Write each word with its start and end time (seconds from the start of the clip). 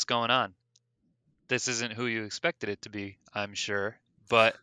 What's 0.00 0.06
going 0.06 0.30
on? 0.30 0.54
This 1.48 1.68
isn't 1.68 1.92
who 1.92 2.06
you 2.06 2.24
expected 2.24 2.70
it 2.70 2.80
to 2.82 2.88
be, 2.88 3.18
I'm 3.34 3.52
sure, 3.52 3.98
but 4.30 4.56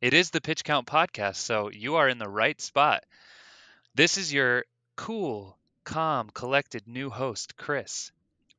it 0.00 0.14
is 0.14 0.30
the 0.30 0.40
Pitch 0.40 0.64
Count 0.64 0.88
podcast, 0.88 1.36
so 1.36 1.70
you 1.70 1.94
are 1.94 2.08
in 2.08 2.18
the 2.18 2.28
right 2.28 2.60
spot. 2.60 3.04
This 3.94 4.18
is 4.18 4.32
your 4.32 4.64
cool, 4.96 5.56
calm, 5.84 6.28
collected 6.34 6.88
new 6.88 7.08
host, 7.08 7.56
Chris. 7.56 8.10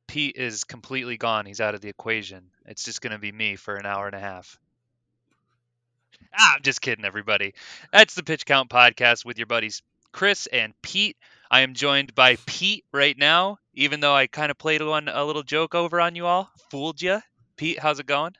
Pete 0.06 0.36
is 0.36 0.64
completely 0.64 1.18
gone. 1.18 1.44
He's 1.44 1.60
out 1.60 1.74
of 1.74 1.82
the 1.82 1.90
equation. 1.90 2.44
It's 2.64 2.84
just 2.86 3.02
going 3.02 3.12
to 3.12 3.18
be 3.18 3.30
me 3.30 3.56
for 3.56 3.74
an 3.74 3.84
hour 3.84 4.06
and 4.06 4.16
a 4.16 4.18
half. 4.18 4.58
Ah, 6.34 6.54
I'm 6.54 6.62
just 6.62 6.80
kidding, 6.80 7.04
everybody. 7.04 7.52
That's 7.92 8.14
the 8.14 8.22
Pitch 8.22 8.46
Count 8.46 8.70
podcast 8.70 9.26
with 9.26 9.36
your 9.36 9.48
buddies 9.48 9.82
Chris 10.12 10.46
and 10.46 10.72
Pete. 10.80 11.18
I 11.50 11.60
am 11.60 11.74
joined 11.74 12.14
by 12.14 12.36
Pete 12.46 12.86
right 12.90 13.18
now, 13.18 13.58
even 13.76 14.00
though 14.00 14.14
I 14.14 14.26
kind 14.26 14.50
of 14.50 14.58
played 14.58 14.82
one 14.82 15.08
a 15.08 15.24
little 15.24 15.42
joke 15.42 15.74
over 15.74 16.00
on 16.00 16.16
you 16.16 16.26
all, 16.26 16.50
fooled 16.70 17.00
you. 17.00 17.20
Pete, 17.56 17.78
how's 17.78 18.00
it 18.00 18.06
going? 18.06 18.32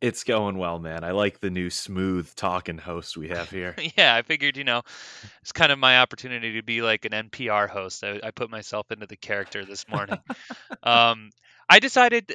It's 0.00 0.24
going 0.24 0.58
well, 0.58 0.78
man. 0.78 1.04
I 1.04 1.12
like 1.12 1.40
the 1.40 1.50
new 1.50 1.70
smooth 1.70 2.34
talking 2.34 2.78
host 2.78 3.16
we 3.16 3.28
have 3.28 3.50
here. 3.50 3.76
yeah, 3.96 4.14
I 4.14 4.22
figured, 4.22 4.56
you 4.56 4.64
know, 4.64 4.82
it's 5.42 5.52
kind 5.52 5.70
of 5.70 5.78
my 5.78 5.98
opportunity 6.00 6.54
to 6.54 6.62
be 6.62 6.82
like 6.82 7.04
an 7.04 7.12
NPR 7.12 7.68
host. 7.68 8.02
I, 8.02 8.18
I 8.22 8.30
put 8.30 8.50
myself 8.50 8.90
into 8.90 9.06
the 9.06 9.16
character 9.16 9.64
this 9.64 9.86
morning. 9.88 10.18
um, 10.82 11.30
I 11.68 11.80
decided, 11.80 12.34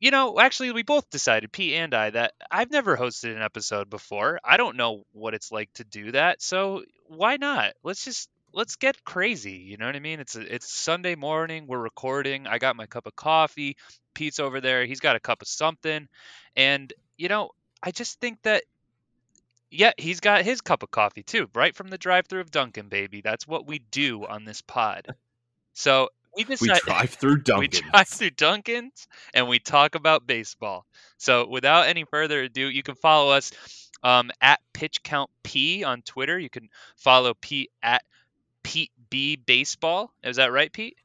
you 0.00 0.12
know, 0.12 0.38
actually, 0.38 0.70
we 0.70 0.84
both 0.84 1.10
decided, 1.10 1.52
Pete 1.52 1.74
and 1.74 1.92
I, 1.92 2.10
that 2.10 2.32
I've 2.50 2.70
never 2.70 2.96
hosted 2.96 3.34
an 3.34 3.42
episode 3.42 3.90
before. 3.90 4.38
I 4.44 4.56
don't 4.56 4.76
know 4.76 5.02
what 5.12 5.34
it's 5.34 5.50
like 5.50 5.72
to 5.74 5.84
do 5.84 6.12
that. 6.12 6.40
So 6.40 6.84
why 7.08 7.38
not? 7.38 7.72
Let's 7.82 8.04
just 8.04 8.30
let's 8.58 8.74
get 8.74 9.04
crazy. 9.04 9.52
You 9.52 9.76
know 9.76 9.86
what 9.86 9.94
I 9.94 10.00
mean? 10.00 10.18
It's 10.18 10.34
a, 10.34 10.54
it's 10.54 10.70
Sunday 10.70 11.14
morning. 11.14 11.68
We're 11.68 11.78
recording. 11.78 12.48
I 12.48 12.58
got 12.58 12.74
my 12.74 12.86
cup 12.86 13.06
of 13.06 13.14
coffee. 13.14 13.76
Pete's 14.14 14.40
over 14.40 14.60
there. 14.60 14.84
He's 14.84 14.98
got 14.98 15.14
a 15.14 15.20
cup 15.20 15.42
of 15.42 15.48
something. 15.48 16.08
And, 16.56 16.92
you 17.16 17.28
know, 17.28 17.50
I 17.84 17.92
just 17.92 18.18
think 18.18 18.42
that, 18.42 18.64
yeah, 19.70 19.92
he's 19.96 20.18
got 20.18 20.42
his 20.42 20.60
cup 20.60 20.82
of 20.82 20.90
coffee 20.90 21.22
too, 21.22 21.48
right 21.54 21.76
from 21.76 21.86
the 21.86 21.98
drive 21.98 22.26
through 22.26 22.40
of 22.40 22.50
Dunkin', 22.50 22.88
baby. 22.88 23.20
That's 23.20 23.46
what 23.46 23.68
we 23.68 23.78
do 23.78 24.26
on 24.26 24.44
this 24.44 24.60
pod. 24.60 25.06
So 25.74 26.08
we 26.36 26.44
We 26.60 26.92
drive 26.92 27.10
through 27.10 27.42
we 27.58 27.68
drive 27.68 28.08
through 28.08 28.30
Dunkin's 28.30 29.06
and 29.34 29.46
we 29.46 29.60
talk 29.60 29.94
about 29.94 30.26
baseball. 30.26 30.84
So 31.16 31.46
without 31.46 31.86
any 31.86 32.04
further 32.10 32.42
ado, 32.42 32.68
you 32.68 32.82
can 32.82 32.96
follow 32.96 33.30
us 33.30 33.52
um, 34.02 34.32
at 34.40 34.58
Pitch 34.72 35.04
Count 35.04 35.30
P 35.44 35.84
on 35.84 36.02
Twitter. 36.02 36.36
You 36.36 36.50
can 36.50 36.68
follow 36.96 37.34
Pete 37.34 37.70
at 37.84 38.02
Pete 38.68 38.92
B 39.08 39.36
Baseball. 39.36 40.12
Is 40.22 40.36
that 40.36 40.52
right, 40.52 40.70
Pete? 40.70 40.96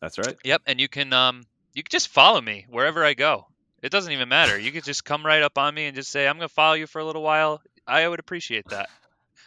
That's 0.00 0.16
right. 0.16 0.34
Yep. 0.42 0.62
And 0.66 0.80
you 0.80 0.88
can 0.88 1.12
um 1.12 1.42
you 1.74 1.82
can 1.82 1.90
just 1.90 2.08
follow 2.08 2.40
me 2.40 2.64
wherever 2.70 3.04
I 3.04 3.12
go. 3.12 3.46
It 3.82 3.92
doesn't 3.92 4.12
even 4.12 4.30
matter. 4.30 4.58
You 4.58 4.72
could 4.72 4.84
just 4.84 5.04
come 5.04 5.24
right 5.24 5.42
up 5.42 5.58
on 5.58 5.74
me 5.74 5.86
and 5.86 5.94
just 5.94 6.10
say, 6.10 6.26
I'm 6.26 6.36
gonna 6.36 6.48
follow 6.48 6.74
you 6.74 6.86
for 6.86 7.00
a 7.00 7.04
little 7.04 7.22
while. 7.22 7.60
I 7.86 8.08
would 8.08 8.18
appreciate 8.18 8.66
that. 8.70 8.88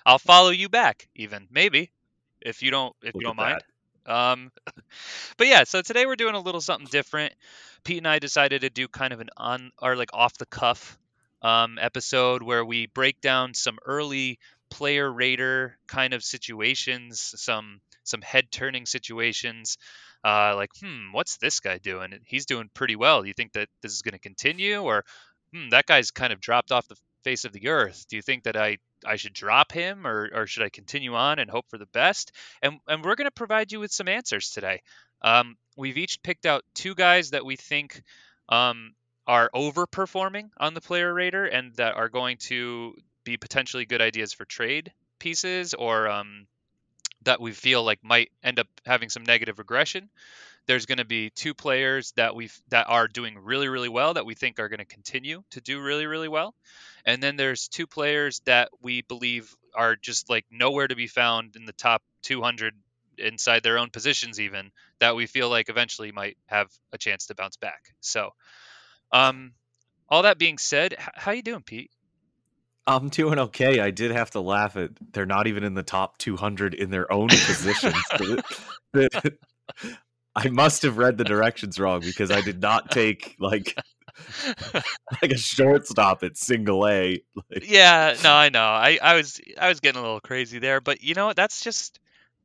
I'll 0.05 0.19
follow 0.19 0.49
you 0.51 0.69
back, 0.69 1.07
even 1.15 1.47
maybe, 1.49 1.89
if 2.39 2.61
you 2.61 2.69
don't 2.69 2.95
if 3.01 3.15
Look 3.15 3.21
you 3.21 3.27
don't 3.27 3.37
mind. 3.37 3.63
Um, 4.05 4.51
but 5.37 5.47
yeah, 5.47 5.63
so 5.63 5.81
today 5.81 6.05
we're 6.05 6.15
doing 6.15 6.35
a 6.35 6.39
little 6.39 6.61
something 6.61 6.87
different. 6.91 7.33
Pete 7.83 7.97
and 7.97 8.07
I 8.07 8.19
decided 8.19 8.61
to 8.61 8.69
do 8.69 8.87
kind 8.87 9.11
of 9.11 9.21
an 9.21 9.29
on 9.37 9.71
or 9.81 9.95
like 9.95 10.13
off 10.13 10.37
the 10.37 10.45
cuff 10.45 10.99
um, 11.41 11.79
episode 11.81 12.43
where 12.43 12.63
we 12.63 12.85
break 12.85 13.21
down 13.21 13.55
some 13.55 13.79
early 13.85 14.39
player 14.73 15.11
rater 15.11 15.77
kind 15.87 16.13
of 16.15 16.23
situations, 16.23 17.33
some 17.37 17.79
some 18.03 18.21
head 18.21 18.51
turning 18.51 18.87
situations. 18.87 19.77
Uh, 20.25 20.53
like, 20.55 20.71
hmm, 20.81 21.11
what's 21.11 21.37
this 21.37 21.59
guy 21.59 21.77
doing? 21.77 22.13
He's 22.25 22.47
doing 22.47 22.69
pretty 22.73 22.95
well. 22.95 23.21
Do 23.21 23.27
you 23.27 23.35
think 23.35 23.53
that 23.53 23.69
this 23.81 23.91
is 23.93 24.01
going 24.01 24.13
to 24.13 24.19
continue, 24.19 24.81
or 24.81 25.05
hmm, 25.53 25.69
that 25.69 25.85
guy's 25.85 26.09
kind 26.09 26.33
of 26.33 26.41
dropped 26.41 26.71
off 26.71 26.87
the 26.87 26.95
face 27.23 27.45
of 27.45 27.53
the 27.53 27.67
earth? 27.67 28.05
Do 28.09 28.15
you 28.15 28.23
think 28.23 28.43
that 28.43 28.57
I 28.57 28.77
I 29.05 29.17
should 29.17 29.33
drop 29.33 29.71
him, 29.71 30.07
or 30.07 30.29
or 30.33 30.47
should 30.47 30.63
I 30.63 30.69
continue 30.69 31.13
on 31.13 31.37
and 31.37 31.51
hope 31.51 31.69
for 31.69 31.77
the 31.77 31.93
best? 31.93 32.31
And 32.63 32.79
and 32.87 33.05
we're 33.05 33.15
going 33.15 33.27
to 33.27 33.31
provide 33.31 33.71
you 33.71 33.79
with 33.79 33.91
some 33.91 34.07
answers 34.07 34.49
today. 34.49 34.81
Um, 35.21 35.55
we've 35.77 35.97
each 35.97 36.23
picked 36.23 36.47
out 36.47 36.63
two 36.73 36.95
guys 36.95 37.29
that 37.29 37.45
we 37.45 37.57
think 37.57 38.01
um, 38.49 38.95
are 39.27 39.51
overperforming 39.55 40.49
on 40.57 40.73
the 40.73 40.81
player 40.81 41.13
rater 41.13 41.45
and 41.45 41.75
that 41.75 41.95
are 41.95 42.09
going 42.09 42.37
to 42.37 42.95
be 43.23 43.37
potentially 43.37 43.85
good 43.85 44.01
ideas 44.01 44.33
for 44.33 44.45
trade 44.45 44.91
pieces 45.19 45.73
or 45.73 46.07
um, 46.07 46.47
that 47.23 47.39
we 47.41 47.51
feel 47.51 47.83
like 47.83 48.03
might 48.03 48.31
end 48.43 48.59
up 48.59 48.67
having 48.85 49.09
some 49.09 49.23
negative 49.23 49.59
regression. 49.59 50.09
There's 50.65 50.85
going 50.85 50.99
to 50.99 51.05
be 51.05 51.29
two 51.29 51.53
players 51.53 52.13
that 52.15 52.35
we 52.35 52.49
that 52.69 52.87
are 52.89 53.07
doing 53.07 53.37
really 53.37 53.67
really 53.67 53.89
well 53.89 54.13
that 54.13 54.25
we 54.25 54.33
think 54.33 54.59
are 54.59 54.69
going 54.69 54.79
to 54.79 54.85
continue 54.85 55.43
to 55.51 55.61
do 55.61 55.81
really 55.81 56.05
really 56.05 56.29
well. 56.29 56.53
And 57.05 57.21
then 57.21 57.35
there's 57.35 57.67
two 57.67 57.87
players 57.87 58.41
that 58.45 58.69
we 58.81 59.01
believe 59.01 59.53
are 59.75 59.95
just 59.95 60.29
like 60.29 60.45
nowhere 60.51 60.87
to 60.87 60.95
be 60.95 61.07
found 61.07 61.55
in 61.55 61.65
the 61.65 61.73
top 61.73 62.01
200 62.23 62.73
inside 63.17 63.61
their 63.61 63.77
own 63.77 63.89
positions 63.89 64.39
even 64.39 64.71
that 64.99 65.15
we 65.15 65.27
feel 65.27 65.49
like 65.49 65.69
eventually 65.69 66.11
might 66.11 66.37
have 66.47 66.69
a 66.93 66.97
chance 66.97 67.27
to 67.27 67.35
bounce 67.35 67.57
back. 67.57 67.93
So, 67.99 68.31
um 69.11 69.53
all 70.09 70.23
that 70.23 70.37
being 70.37 70.57
said, 70.57 70.95
how 71.15 71.31
you 71.31 71.41
doing, 71.41 71.63
Pete? 71.63 71.89
I'm 72.85 73.09
doing 73.09 73.39
okay. 73.39 73.79
I 73.79 73.91
did 73.91 74.11
have 74.11 74.31
to 74.31 74.41
laugh 74.41 74.75
at 74.75 74.91
they're 75.13 75.25
not 75.25 75.47
even 75.47 75.63
in 75.63 75.73
the 75.73 75.83
top 75.83 76.17
200 76.17 76.73
in 76.73 76.89
their 76.89 77.11
own 77.11 77.29
positions. 77.29 77.95
I 80.35 80.49
must 80.49 80.81
have 80.83 80.97
read 80.97 81.17
the 81.17 81.23
directions 81.23 81.79
wrong 81.79 82.01
because 82.01 82.31
I 82.31 82.41
did 82.41 82.61
not 82.61 82.91
take 82.91 83.35
like 83.39 83.75
like 85.21 85.31
a 85.31 85.37
shortstop 85.37 86.23
at 86.23 86.37
single 86.37 86.87
A. 86.87 87.23
Like, 87.35 87.69
Yeah, 87.69 88.15
no, 88.23 88.33
I 88.33 88.49
know. 88.49 88.63
I, 88.63 88.99
I 89.01 89.15
was 89.15 89.39
I 89.59 89.69
was 89.69 89.79
getting 89.79 89.99
a 89.99 90.03
little 90.03 90.19
crazy 90.19 90.59
there, 90.59 90.81
but 90.81 91.03
you 91.03 91.13
know 91.13 91.27
what? 91.27 91.35
That's 91.35 91.61
just 91.63 91.99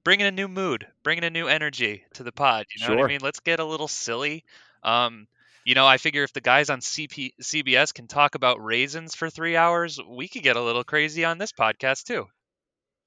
bringing 0.04 0.26
a 0.26 0.30
new 0.30 0.48
mood, 0.48 0.86
bringing 1.02 1.24
a 1.24 1.30
new 1.30 1.48
energy 1.48 2.04
to 2.14 2.22
the 2.22 2.32
pod. 2.32 2.66
You 2.74 2.86
know 2.86 2.94
what 2.94 3.04
I 3.04 3.08
mean? 3.08 3.20
Let's 3.22 3.40
get 3.40 3.60
a 3.60 3.64
little 3.64 3.88
silly. 3.88 4.44
Um, 4.82 5.26
you 5.68 5.74
know, 5.74 5.86
I 5.86 5.98
figure 5.98 6.24
if 6.24 6.32
the 6.32 6.40
guys 6.40 6.70
on 6.70 6.80
CP, 6.80 7.32
CBS 7.42 7.92
can 7.92 8.06
talk 8.06 8.34
about 8.34 8.64
raisins 8.64 9.14
for 9.14 9.28
three 9.28 9.54
hours, 9.54 10.00
we 10.08 10.26
could 10.26 10.42
get 10.42 10.56
a 10.56 10.62
little 10.62 10.82
crazy 10.82 11.26
on 11.26 11.36
this 11.36 11.52
podcast 11.52 12.04
too. 12.04 12.24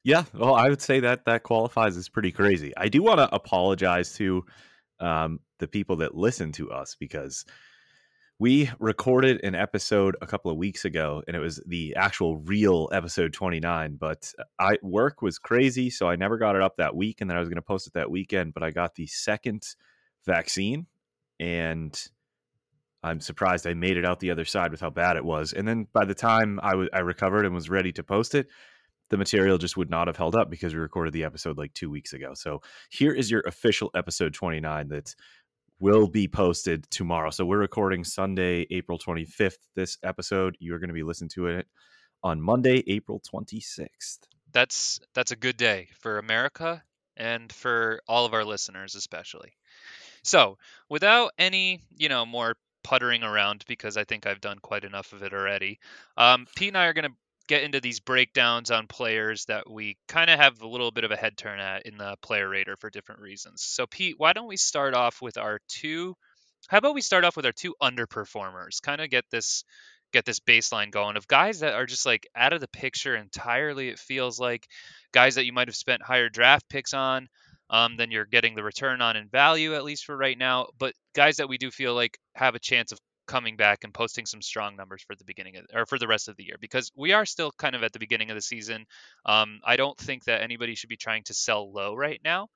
yeah, 0.03 0.25
well, 0.31 0.53
I 0.53 0.69
would 0.69 0.79
say 0.79 0.99
that 0.99 1.25
that 1.25 1.41
qualifies 1.41 1.97
as 1.97 2.07
pretty 2.07 2.31
crazy. 2.31 2.71
I 2.77 2.87
do 2.87 3.01
want 3.01 3.17
to 3.17 3.33
apologize 3.33 4.13
to 4.17 4.45
um, 4.99 5.39
the 5.57 5.67
people 5.67 5.95
that 5.97 6.13
listen 6.13 6.51
to 6.51 6.69
us 6.69 6.95
because 6.99 7.45
we 8.37 8.69
recorded 8.77 9.43
an 9.43 9.55
episode 9.55 10.15
a 10.21 10.27
couple 10.27 10.51
of 10.51 10.57
weeks 10.57 10.85
ago 10.85 11.23
and 11.25 11.35
it 11.35 11.39
was 11.39 11.59
the 11.65 11.95
actual 11.95 12.37
real 12.37 12.89
episode 12.91 13.33
29 13.33 13.97
but 13.99 14.33
i 14.59 14.77
work 14.81 15.21
was 15.21 15.37
crazy 15.37 15.91
so 15.91 16.09
i 16.09 16.15
never 16.15 16.39
got 16.39 16.55
it 16.55 16.61
up 16.63 16.77
that 16.77 16.95
week 16.95 17.21
and 17.21 17.29
then 17.29 17.37
i 17.37 17.39
was 17.39 17.49
going 17.49 17.57
to 17.57 17.61
post 17.61 17.85
it 17.85 17.93
that 17.93 18.09
weekend 18.09 18.51
but 18.51 18.63
i 18.63 18.71
got 18.71 18.95
the 18.95 19.05
second 19.05 19.63
vaccine 20.25 20.87
and 21.39 22.09
i'm 23.03 23.19
surprised 23.19 23.67
i 23.67 23.73
made 23.73 23.97
it 23.97 24.05
out 24.05 24.19
the 24.19 24.31
other 24.31 24.45
side 24.45 24.71
with 24.71 24.81
how 24.81 24.89
bad 24.89 25.17
it 25.17 25.25
was 25.25 25.53
and 25.53 25.67
then 25.67 25.87
by 25.93 26.05
the 26.05 26.15
time 26.15 26.59
I 26.61 26.75
wa- 26.75 26.87
I 26.93 26.99
recovered 26.99 27.45
and 27.45 27.55
was 27.55 27.69
ready 27.69 27.91
to 27.93 28.03
post 28.03 28.35
it 28.35 28.47
the 29.09 29.17
material 29.17 29.57
just 29.57 29.75
would 29.75 29.89
not 29.89 30.07
have 30.07 30.17
held 30.17 30.35
up 30.35 30.49
because 30.49 30.73
we 30.73 30.79
recorded 30.79 31.13
the 31.13 31.25
episode 31.25 31.57
like 31.57 31.73
two 31.73 31.89
weeks 31.89 32.13
ago 32.13 32.33
so 32.33 32.61
here 32.89 33.13
is 33.13 33.29
your 33.29 33.41
official 33.41 33.91
episode 33.95 34.33
29 34.33 34.87
that 34.89 35.15
will 35.81 36.07
be 36.07 36.27
posted 36.27 36.89
tomorrow. 36.91 37.31
So 37.31 37.43
we're 37.43 37.57
recording 37.57 38.03
Sunday, 38.03 38.67
April 38.69 38.99
25th. 38.99 39.57
This 39.75 39.97
episode, 40.03 40.55
you're 40.59 40.77
going 40.77 40.89
to 40.89 40.93
be 40.93 41.01
listening 41.01 41.31
to 41.31 41.47
it 41.47 41.67
on 42.23 42.39
Monday, 42.39 42.83
April 42.87 43.19
26th. 43.19 44.19
That's 44.53 44.99
that's 45.15 45.31
a 45.31 45.35
good 45.35 45.57
day 45.57 45.89
for 45.99 46.19
America 46.19 46.83
and 47.17 47.51
for 47.51 47.99
all 48.07 48.25
of 48.25 48.33
our 48.33 48.45
listeners 48.45 48.93
especially. 48.95 49.53
So, 50.23 50.57
without 50.87 51.31
any, 51.39 51.81
you 51.97 52.09
know, 52.09 52.27
more 52.27 52.55
puttering 52.83 53.23
around 53.23 53.63
because 53.67 53.97
I 53.97 54.03
think 54.03 54.25
I've 54.25 54.41
done 54.41 54.59
quite 54.59 54.83
enough 54.83 55.13
of 55.13 55.23
it 55.23 55.33
already. 55.33 55.79
Um, 56.17 56.47
Pete 56.55 56.69
and 56.69 56.77
I 56.77 56.85
are 56.85 56.93
going 56.93 57.09
to 57.09 57.15
get 57.47 57.63
into 57.63 57.81
these 57.81 57.99
breakdowns 57.99 58.71
on 58.71 58.87
players 58.87 59.45
that 59.45 59.69
we 59.69 59.97
kind 60.07 60.29
of 60.29 60.39
have 60.39 60.61
a 60.61 60.67
little 60.67 60.91
bit 60.91 61.03
of 61.03 61.11
a 61.11 61.17
head 61.17 61.37
turn 61.37 61.59
at 61.59 61.85
in 61.85 61.97
the 61.97 62.15
player 62.21 62.47
rater 62.47 62.75
for 62.75 62.89
different 62.89 63.21
reasons. 63.21 63.63
So, 63.63 63.85
Pete, 63.87 64.15
why 64.17 64.33
don't 64.33 64.47
we 64.47 64.57
start 64.57 64.93
off 64.93 65.21
with 65.21 65.37
our 65.37 65.59
two? 65.67 66.15
How 66.67 66.77
about 66.77 66.93
we 66.93 67.01
start 67.01 67.25
off 67.25 67.35
with 67.35 67.45
our 67.45 67.51
two 67.51 67.75
underperformers? 67.81 68.81
Kind 68.81 69.01
of 69.01 69.09
get 69.09 69.25
this 69.31 69.63
get 70.13 70.25
this 70.25 70.41
baseline 70.41 70.91
going 70.91 71.15
of 71.15 71.25
guys 71.25 71.61
that 71.61 71.73
are 71.73 71.85
just 71.85 72.05
like 72.05 72.27
out 72.35 72.51
of 72.51 72.59
the 72.59 72.67
picture 72.67 73.15
entirely. 73.15 73.87
It 73.87 73.97
feels 73.97 74.39
like 74.39 74.67
guys 75.13 75.35
that 75.35 75.45
you 75.45 75.53
might 75.53 75.69
have 75.69 75.75
spent 75.75 76.03
higher 76.03 76.27
draft 76.29 76.67
picks 76.69 76.93
on 76.93 77.29
um, 77.71 77.95
then 77.95 78.11
you're 78.11 78.25
getting 78.25 78.53
the 78.53 78.63
return 78.63 79.01
on 79.01 79.15
in 79.15 79.29
value 79.29 79.73
at 79.75 79.85
least 79.85 80.05
for 80.05 80.15
right 80.15 80.37
now. 80.37 80.67
But 80.77 80.93
guys 81.15 81.37
that 81.37 81.47
we 81.47 81.57
do 81.57 81.71
feel 81.71 81.95
like 81.95 82.19
have 82.35 82.55
a 82.55 82.59
chance 82.59 82.91
of 82.91 82.99
coming 83.27 83.55
back 83.55 83.83
and 83.83 83.93
posting 83.93 84.25
some 84.25 84.41
strong 84.41 84.75
numbers 84.75 85.03
for 85.03 85.15
the 85.15 85.23
beginning 85.25 85.55
of 85.57 85.65
or 85.73 85.85
for 85.85 85.99
the 85.99 86.07
rest 86.07 86.27
of 86.29 86.35
the 86.37 86.43
year 86.43 86.57
because 86.59 86.91
we 86.95 87.13
are 87.13 87.25
still 87.25 87.51
kind 87.57 87.75
of 87.75 87.83
at 87.83 87.93
the 87.93 87.99
beginning 87.99 88.29
of 88.29 88.35
the 88.35 88.41
season. 88.41 88.85
Um, 89.25 89.59
I 89.65 89.77
don't 89.77 89.97
think 89.97 90.25
that 90.25 90.41
anybody 90.41 90.75
should 90.75 90.89
be 90.89 90.97
trying 90.97 91.23
to 91.25 91.33
sell 91.33 91.71
low 91.71 91.95
right 91.95 92.19
now. 92.23 92.47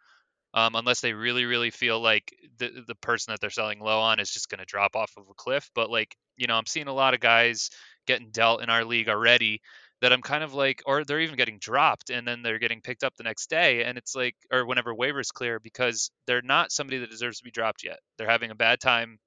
um, 0.54 0.76
unless 0.76 1.02
they 1.02 1.14
really, 1.14 1.46
really 1.46 1.70
feel 1.70 2.00
like 2.02 2.34
the 2.58 2.84
the 2.88 2.96
person 2.96 3.32
that 3.34 3.42
they're 3.42 3.50
selling 3.50 3.80
low 3.80 4.00
on 4.00 4.20
is 4.20 4.32
just 4.32 4.50
going 4.50 4.60
to 4.60 4.66
drop 4.66 4.96
off 4.96 5.12
of 5.18 5.26
a 5.30 5.34
cliff. 5.36 5.70
But 5.76 5.90
like, 5.90 6.16
you 6.38 6.48
know, 6.48 6.56
I'm 6.56 6.66
seeing 6.66 6.88
a 6.88 6.94
lot 6.94 7.14
of 7.14 7.20
guys 7.20 7.70
getting 8.08 8.30
dealt 8.32 8.62
in 8.64 8.70
our 8.70 8.86
league 8.86 9.10
already 9.10 9.62
that 10.02 10.14
I'm 10.14 10.22
kind 10.22 10.44
of 10.44 10.54
like, 10.54 10.82
or 10.86 11.04
they're 11.04 11.22
even 11.22 11.36
getting 11.38 11.58
dropped 11.60 12.10
and 12.10 12.28
then 12.28 12.42
they're 12.42 12.60
getting 12.60 12.82
picked 12.82 13.04
up 13.04 13.16
the 13.18 13.24
next 13.24 13.50
day. 13.50 13.84
And 13.84 13.98
it's 13.98 14.16
like, 14.16 14.36
or 14.52 14.66
whenever 14.66 14.94
waivers 14.94 15.34
clear, 15.34 15.60
because 15.60 16.12
they're 16.28 16.42
not 16.42 16.72
somebody 16.72 17.00
that 17.00 17.10
deserves 17.10 17.40
to 17.40 17.44
be 17.44 17.52
dropped 17.52 17.84
yet. 17.84 18.00
They're 18.18 18.30
having 18.30 18.52
a 18.52 18.56
bad 18.56 18.80
time 18.80 19.18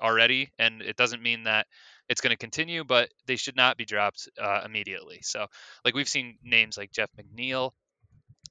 already. 0.00 0.50
And 0.58 0.82
it 0.82 0.96
doesn't 0.96 1.22
mean 1.22 1.44
that 1.44 1.66
it's 2.08 2.20
going 2.20 2.32
to 2.32 2.36
continue, 2.36 2.84
but 2.84 3.08
they 3.26 3.36
should 3.36 3.56
not 3.56 3.76
be 3.76 3.84
dropped 3.84 4.28
uh, 4.40 4.62
immediately. 4.64 5.20
So, 5.22 5.46
like, 5.84 5.94
we've 5.94 6.08
seen 6.08 6.38
names 6.42 6.76
like 6.76 6.92
Jeff 6.92 7.10
McNeil. 7.18 7.70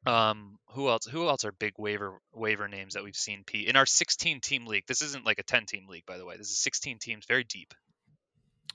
Um, 0.06 0.58
who 0.70 0.88
else? 0.88 1.06
Who 1.06 1.28
else 1.28 1.44
are 1.44 1.52
big 1.52 1.74
waiver 1.78 2.20
waiver 2.34 2.70
names 2.70 2.94
that 2.94 3.04
we've 3.04 3.16
seen? 3.16 3.44
P 3.46 3.68
in 3.68 3.76
our 3.76 3.86
16 3.86 4.40
team 4.40 4.66
league. 4.66 4.86
This 4.88 5.02
isn't 5.02 5.26
like 5.26 5.40
a 5.40 5.44
10 5.44 5.66
team 5.66 5.88
league, 5.90 6.06
by 6.06 6.18
the 6.18 6.26
way. 6.26 6.38
This 6.38 6.50
is 6.50 6.60
16 6.60 7.00
teams, 7.00 7.26
very 7.28 7.44
deep. 7.44 7.74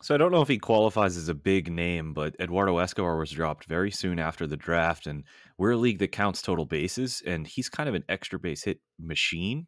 So 0.03 0.15
I 0.15 0.19
don't 0.19 0.33
know 0.33 0.43
if 0.43 0.49
he 0.49 0.59
qualifies 0.59 1.17
as 1.17 1.29
a 1.29 1.35
big 1.35 1.73
name, 1.73 2.13
but 2.13 2.37
Eduardo 2.39 2.77
Escobar 2.77 3.17
was 3.17 3.31
dropped 3.31 3.65
very 3.65 3.91
soon 3.91 4.19
after 4.19 4.47
the 4.47 4.57
draft, 4.57 5.07
and 5.07 5.25
we're 5.57 5.71
a 5.71 5.77
league 5.79 6.01
that 6.01 6.13
counts 6.13 6.43
total 6.43 6.67
bases, 6.67 7.23
and 7.25 7.47
he's 7.47 7.71
kind 7.71 7.89
of 7.89 7.95
an 7.95 8.05
extra 8.09 8.39
base 8.39 8.65
hit 8.65 8.81
machine. 8.99 9.67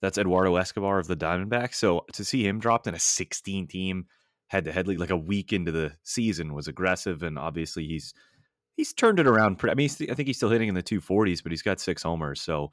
That's 0.00 0.18
Eduardo 0.18 0.56
Escobar 0.56 0.98
of 0.98 1.06
the 1.06 1.16
Diamondbacks. 1.16 1.74
So 1.74 2.04
to 2.14 2.24
see 2.24 2.46
him 2.46 2.58
dropped 2.58 2.86
in 2.86 2.94
a 2.94 2.98
16 2.98 3.66
team 3.66 4.06
head 4.48 4.64
to 4.64 4.72
head 4.72 4.88
league 4.88 4.98
like 4.98 5.10
a 5.10 5.16
week 5.16 5.52
into 5.52 5.72
the 5.72 5.92
season 6.02 6.54
was 6.54 6.68
aggressive, 6.68 7.22
and 7.22 7.38
obviously 7.38 7.86
he's 7.86 8.14
he's 8.76 8.92
turned 8.92 9.20
it 9.20 9.26
around. 9.26 9.56
Pretty, 9.56 9.72
I 9.72 9.74
mean, 9.74 9.90
I 10.10 10.14
think 10.14 10.26
he's 10.26 10.36
still 10.36 10.50
hitting 10.50 10.68
in 10.68 10.74
the 10.74 10.82
240s, 10.82 11.42
but 11.42 11.52
he's 11.52 11.62
got 11.62 11.80
six 11.80 12.02
homers. 12.02 12.40
So 12.40 12.70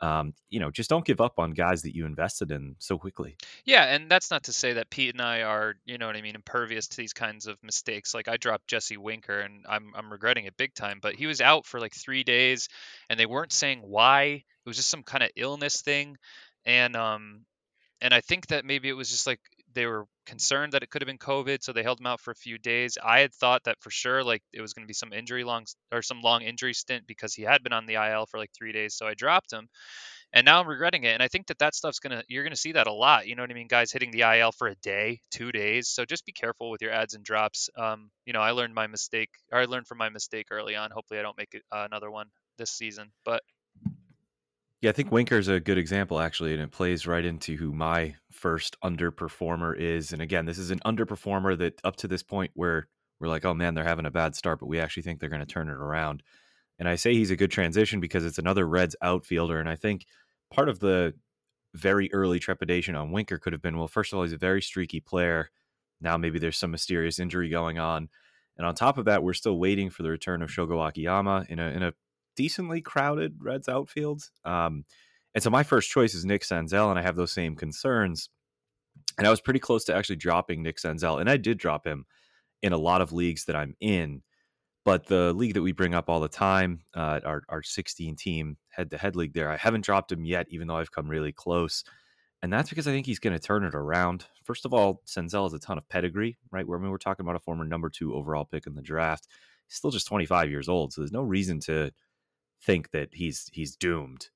um, 0.00 0.34
you 0.50 0.60
know, 0.60 0.70
just 0.70 0.90
don't 0.90 1.04
give 1.04 1.20
up 1.20 1.38
on 1.38 1.52
guys 1.52 1.82
that 1.82 1.94
you 1.94 2.04
invested 2.04 2.50
in 2.50 2.74
so 2.78 2.98
quickly. 2.98 3.36
Yeah, 3.64 3.84
and 3.84 4.10
that's 4.10 4.30
not 4.30 4.44
to 4.44 4.52
say 4.52 4.74
that 4.74 4.90
Pete 4.90 5.14
and 5.14 5.22
I 5.22 5.42
are, 5.42 5.76
you 5.84 5.98
know 5.98 6.06
what 6.06 6.16
I 6.16 6.20
mean, 6.20 6.34
impervious 6.34 6.88
to 6.88 6.96
these 6.96 7.12
kinds 7.12 7.46
of 7.46 7.56
mistakes. 7.62 8.12
Like 8.12 8.28
I 8.28 8.36
dropped 8.36 8.66
Jesse 8.66 8.96
Winker 8.96 9.38
and 9.40 9.64
I'm 9.68 9.92
I'm 9.94 10.10
regretting 10.10 10.46
it 10.46 10.56
big 10.56 10.74
time, 10.74 10.98
but 11.00 11.14
he 11.14 11.26
was 11.26 11.40
out 11.40 11.64
for 11.64 11.80
like 11.80 11.94
3 11.94 12.24
days 12.24 12.68
and 13.08 13.18
they 13.18 13.26
weren't 13.26 13.52
saying 13.52 13.80
why. 13.82 14.24
It 14.24 14.68
was 14.68 14.76
just 14.76 14.90
some 14.90 15.04
kind 15.04 15.22
of 15.22 15.30
illness 15.36 15.80
thing. 15.80 16.16
And 16.66 16.96
um 16.96 17.44
and 18.00 18.14
I 18.14 18.20
think 18.20 18.48
that 18.48 18.64
maybe 18.64 18.88
it 18.88 18.94
was 18.94 19.10
just 19.10 19.26
like 19.26 19.40
they 19.74 19.86
were 19.86 20.06
concerned 20.26 20.72
that 20.72 20.82
it 20.82 20.90
could 20.90 21.02
have 21.02 21.06
been 21.06 21.18
COVID, 21.18 21.62
so 21.62 21.72
they 21.72 21.82
held 21.82 22.00
him 22.00 22.06
out 22.06 22.20
for 22.20 22.30
a 22.30 22.36
few 22.36 22.58
days. 22.58 22.98
I 23.02 23.20
had 23.20 23.34
thought 23.34 23.64
that 23.64 23.80
for 23.80 23.90
sure, 23.90 24.22
like 24.24 24.42
it 24.52 24.60
was 24.60 24.72
going 24.74 24.84
to 24.84 24.88
be 24.88 24.94
some 24.94 25.12
injury 25.12 25.44
long 25.44 25.66
or 25.92 26.02
some 26.02 26.20
long 26.22 26.42
injury 26.42 26.74
stint 26.74 27.06
because 27.06 27.34
he 27.34 27.42
had 27.42 27.62
been 27.62 27.72
on 27.72 27.86
the 27.86 27.96
IL 27.96 28.26
for 28.26 28.38
like 28.38 28.50
three 28.56 28.72
days, 28.72 28.94
so 28.94 29.06
I 29.06 29.14
dropped 29.14 29.52
him. 29.52 29.68
And 30.32 30.44
now 30.44 30.60
I'm 30.60 30.68
regretting 30.68 31.04
it. 31.04 31.14
And 31.14 31.22
I 31.22 31.28
think 31.28 31.46
that 31.46 31.58
that 31.60 31.74
stuff's 31.74 31.98
gonna 32.00 32.22
you're 32.28 32.44
gonna 32.44 32.56
see 32.56 32.72
that 32.72 32.86
a 32.86 32.92
lot. 32.92 33.26
You 33.26 33.36
know 33.36 33.42
what 33.42 33.50
I 33.50 33.54
mean? 33.54 33.68
Guys 33.68 33.92
hitting 33.92 34.10
the 34.10 34.22
IL 34.24 34.52
for 34.52 34.68
a 34.68 34.74
day, 34.76 35.20
two 35.30 35.52
days. 35.52 35.88
So 35.88 36.04
just 36.04 36.26
be 36.26 36.32
careful 36.32 36.70
with 36.70 36.82
your 36.82 36.92
adds 36.92 37.14
and 37.14 37.24
drops. 37.24 37.70
Um, 37.76 38.10
you 38.26 38.32
know, 38.32 38.40
I 38.40 38.50
learned 38.52 38.74
my 38.74 38.86
mistake, 38.86 39.30
or 39.52 39.60
I 39.60 39.64
learned 39.66 39.86
from 39.86 39.98
my 39.98 40.08
mistake 40.10 40.48
early 40.50 40.76
on. 40.76 40.90
Hopefully, 40.90 41.20
I 41.20 41.22
don't 41.22 41.38
make 41.38 41.54
it, 41.54 41.62
uh, 41.72 41.84
another 41.90 42.10
one 42.10 42.26
this 42.58 42.70
season. 42.70 43.12
But 43.24 43.42
yeah, 44.84 44.90
I 44.90 44.92
think 44.92 45.10
Winker's 45.10 45.48
a 45.48 45.60
good 45.60 45.78
example 45.78 46.20
actually, 46.20 46.52
and 46.52 46.62
it 46.62 46.70
plays 46.70 47.06
right 47.06 47.24
into 47.24 47.56
who 47.56 47.72
my 47.72 48.16
first 48.30 48.76
underperformer 48.84 49.74
is. 49.74 50.12
And 50.12 50.20
again, 50.20 50.44
this 50.44 50.58
is 50.58 50.70
an 50.70 50.80
underperformer 50.84 51.56
that 51.56 51.80
up 51.84 51.96
to 51.96 52.06
this 52.06 52.22
point 52.22 52.50
where 52.52 52.86
we're 53.18 53.28
like, 53.28 53.46
oh 53.46 53.54
man, 53.54 53.72
they're 53.72 53.82
having 53.82 54.04
a 54.04 54.10
bad 54.10 54.36
start, 54.36 54.60
but 54.60 54.66
we 54.66 54.78
actually 54.78 55.04
think 55.04 55.20
they're 55.20 55.30
going 55.30 55.40
to 55.40 55.46
turn 55.46 55.70
it 55.70 55.72
around. 55.72 56.22
And 56.78 56.86
I 56.86 56.96
say 56.96 57.14
he's 57.14 57.30
a 57.30 57.36
good 57.36 57.50
transition 57.50 57.98
because 57.98 58.26
it's 58.26 58.36
another 58.36 58.68
Reds 58.68 58.94
outfielder, 59.00 59.58
and 59.58 59.70
I 59.70 59.76
think 59.76 60.04
part 60.52 60.68
of 60.68 60.80
the 60.80 61.14
very 61.72 62.12
early 62.12 62.38
trepidation 62.38 62.94
on 62.94 63.10
Winker 63.10 63.38
could 63.38 63.54
have 63.54 63.62
been, 63.62 63.78
well, 63.78 63.88
first 63.88 64.12
of 64.12 64.18
all, 64.18 64.24
he's 64.24 64.34
a 64.34 64.38
very 64.38 64.60
streaky 64.60 65.00
player. 65.00 65.48
Now 66.02 66.18
maybe 66.18 66.38
there's 66.38 66.58
some 66.58 66.70
mysterious 66.70 67.18
injury 67.18 67.48
going 67.48 67.78
on. 67.78 68.10
And 68.58 68.66
on 68.66 68.74
top 68.74 68.98
of 68.98 69.06
that, 69.06 69.22
we're 69.22 69.32
still 69.32 69.58
waiting 69.58 69.88
for 69.88 70.02
the 70.02 70.10
return 70.10 70.42
of 70.42 70.50
Shogo 70.50 70.86
Akiyama 70.86 71.46
in 71.48 71.58
a 71.58 71.68
in 71.70 71.82
a 71.82 71.94
decently 72.36 72.80
crowded 72.80 73.36
Reds 73.40 73.68
outfield. 73.68 74.30
Um, 74.44 74.84
and 75.34 75.42
so 75.42 75.50
my 75.50 75.62
first 75.62 75.90
choice 75.90 76.14
is 76.14 76.24
Nick 76.24 76.42
Senzel, 76.42 76.90
and 76.90 76.98
I 76.98 77.02
have 77.02 77.16
those 77.16 77.32
same 77.32 77.56
concerns. 77.56 78.28
And 79.18 79.26
I 79.26 79.30
was 79.30 79.40
pretty 79.40 79.60
close 79.60 79.84
to 79.84 79.94
actually 79.94 80.16
dropping 80.16 80.62
Nick 80.62 80.78
Senzel, 80.78 81.20
and 81.20 81.28
I 81.28 81.36
did 81.36 81.58
drop 81.58 81.86
him 81.86 82.06
in 82.62 82.72
a 82.72 82.78
lot 82.78 83.00
of 83.00 83.12
leagues 83.12 83.44
that 83.46 83.56
I'm 83.56 83.74
in. 83.80 84.22
But 84.84 85.06
the 85.06 85.32
league 85.32 85.54
that 85.54 85.62
we 85.62 85.72
bring 85.72 85.94
up 85.94 86.08
all 86.08 86.20
the 86.20 86.28
time, 86.28 86.80
uh, 86.94 87.20
our 87.24 87.42
our 87.48 87.62
16 87.62 88.16
team 88.16 88.58
head 88.68 88.90
to 88.90 88.98
head 88.98 89.16
league, 89.16 89.32
there, 89.32 89.50
I 89.50 89.56
haven't 89.56 89.84
dropped 89.84 90.12
him 90.12 90.24
yet, 90.24 90.46
even 90.50 90.68
though 90.68 90.76
I've 90.76 90.92
come 90.92 91.08
really 91.08 91.32
close. 91.32 91.84
And 92.42 92.52
that's 92.52 92.68
because 92.68 92.86
I 92.86 92.92
think 92.92 93.06
he's 93.06 93.18
going 93.18 93.32
to 93.32 93.38
turn 93.38 93.64
it 93.64 93.74
around. 93.74 94.26
First 94.44 94.66
of 94.66 94.74
all, 94.74 95.00
Senzel 95.06 95.44
has 95.44 95.54
a 95.54 95.58
ton 95.58 95.78
of 95.78 95.88
pedigree, 95.88 96.36
right? 96.50 96.66
Where 96.68 96.78
I 96.78 96.82
mean, 96.82 96.90
we're 96.90 96.98
talking 96.98 97.24
about 97.24 97.36
a 97.36 97.40
former 97.40 97.64
number 97.64 97.88
two 97.88 98.14
overall 98.14 98.44
pick 98.44 98.66
in 98.66 98.74
the 98.74 98.82
draft. 98.82 99.26
He's 99.66 99.76
still 99.76 99.90
just 99.90 100.06
25 100.06 100.50
years 100.50 100.68
old, 100.68 100.92
so 100.92 101.00
there's 101.00 101.12
no 101.12 101.22
reason 101.22 101.58
to 101.60 101.90
think 102.62 102.90
that 102.92 103.10
he's 103.12 103.50
he's 103.52 103.76
doomed. 103.76 104.28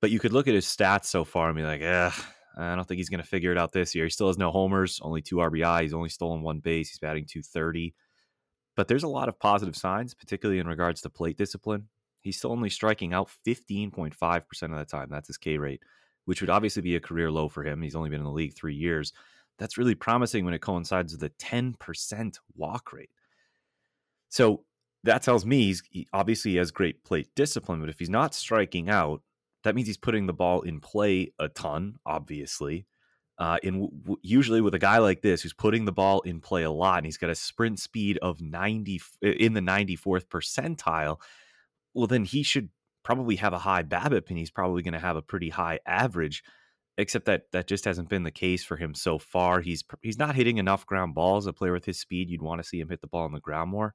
But 0.00 0.10
you 0.10 0.18
could 0.18 0.32
look 0.32 0.48
at 0.48 0.54
his 0.54 0.66
stats 0.66 1.06
so 1.06 1.24
far 1.24 1.48
and 1.48 1.56
be 1.56 1.62
like, 1.62 1.82
eh, 1.82 2.10
I 2.56 2.74
don't 2.74 2.86
think 2.86 2.98
he's 2.98 3.08
going 3.10 3.22
to 3.22 3.26
figure 3.26 3.52
it 3.52 3.58
out 3.58 3.72
this 3.72 3.94
year. 3.94 4.04
He 4.04 4.10
still 4.10 4.28
has 4.28 4.38
no 4.38 4.50
homers, 4.50 4.98
only 5.02 5.22
two 5.22 5.36
RBI. 5.36 5.82
He's 5.82 5.94
only 5.94 6.08
stolen 6.08 6.42
one 6.42 6.60
base. 6.60 6.88
He's 6.88 6.98
batting 6.98 7.26
230. 7.26 7.94
But 8.76 8.88
there's 8.88 9.02
a 9.02 9.08
lot 9.08 9.28
of 9.28 9.38
positive 9.38 9.76
signs, 9.76 10.14
particularly 10.14 10.58
in 10.58 10.66
regards 10.66 11.02
to 11.02 11.10
plate 11.10 11.36
discipline. 11.36 11.88
He's 12.20 12.38
still 12.38 12.52
only 12.52 12.70
striking 12.70 13.12
out 13.12 13.30
15.5% 13.46 14.62
of 14.62 14.78
the 14.78 14.84
time. 14.84 15.08
That's 15.10 15.28
his 15.28 15.38
K 15.38 15.58
rate, 15.58 15.82
which 16.24 16.40
would 16.40 16.50
obviously 16.50 16.82
be 16.82 16.96
a 16.96 17.00
career 17.00 17.30
low 17.30 17.48
for 17.48 17.64
him. 17.64 17.82
He's 17.82 17.96
only 17.96 18.10
been 18.10 18.20
in 18.20 18.24
the 18.26 18.30
league 18.30 18.54
three 18.54 18.74
years. 18.74 19.12
That's 19.58 19.78
really 19.78 19.94
promising 19.94 20.44
when 20.44 20.54
it 20.54 20.62
coincides 20.62 21.12
with 21.12 21.22
a 21.22 21.30
10% 21.30 22.38
walk 22.56 22.92
rate. 22.92 23.10
So 24.28 24.64
that 25.04 25.22
tells 25.22 25.46
me 25.46 25.62
he's 25.62 25.82
he, 25.90 26.06
obviously 26.12 26.56
has 26.56 26.70
great 26.70 27.04
plate 27.04 27.28
discipline, 27.34 27.80
but 27.80 27.88
if 27.88 27.98
he's 27.98 28.10
not 28.10 28.34
striking 28.34 28.88
out, 28.88 29.22
that 29.64 29.74
means 29.74 29.86
he's 29.86 29.96
putting 29.96 30.26
the 30.26 30.32
ball 30.32 30.62
in 30.62 30.80
play 30.80 31.32
a 31.38 31.48
ton, 31.48 31.96
obviously. 32.06 32.86
Uh, 33.38 33.56
in 33.62 33.88
w- 34.02 34.18
usually 34.22 34.60
with 34.60 34.74
a 34.74 34.78
guy 34.78 34.98
like 34.98 35.22
this 35.22 35.40
who's 35.40 35.54
putting 35.54 35.86
the 35.86 35.92
ball 35.92 36.20
in 36.22 36.40
play 36.40 36.62
a 36.62 36.70
lot, 36.70 36.98
and 36.98 37.06
he's 37.06 37.16
got 37.16 37.30
a 37.30 37.34
sprint 37.34 37.78
speed 37.78 38.18
of 38.20 38.40
ninety 38.40 39.00
in 39.22 39.54
the 39.54 39.62
ninety 39.62 39.96
fourth 39.96 40.28
percentile. 40.28 41.18
Well, 41.94 42.06
then 42.06 42.24
he 42.24 42.42
should 42.42 42.68
probably 43.02 43.36
have 43.36 43.54
a 43.54 43.58
high 43.58 43.82
BABIP, 43.82 44.28
and 44.28 44.38
he's 44.38 44.50
probably 44.50 44.82
going 44.82 44.92
to 44.92 45.00
have 45.00 45.16
a 45.16 45.22
pretty 45.22 45.48
high 45.48 45.80
average. 45.86 46.42
Except 46.98 47.24
that 47.26 47.44
that 47.52 47.66
just 47.66 47.86
hasn't 47.86 48.10
been 48.10 48.24
the 48.24 48.30
case 48.30 48.62
for 48.62 48.76
him 48.76 48.94
so 48.94 49.18
far. 49.18 49.62
He's 49.62 49.82
he's 50.02 50.18
not 50.18 50.34
hitting 50.34 50.58
enough 50.58 50.84
ground 50.84 51.14
balls. 51.14 51.46
A 51.46 51.52
player 51.54 51.72
with 51.72 51.86
his 51.86 51.98
speed, 51.98 52.28
you'd 52.28 52.42
want 52.42 52.60
to 52.60 52.68
see 52.68 52.78
him 52.78 52.90
hit 52.90 53.00
the 53.00 53.06
ball 53.06 53.24
on 53.24 53.32
the 53.32 53.40
ground 53.40 53.70
more. 53.70 53.94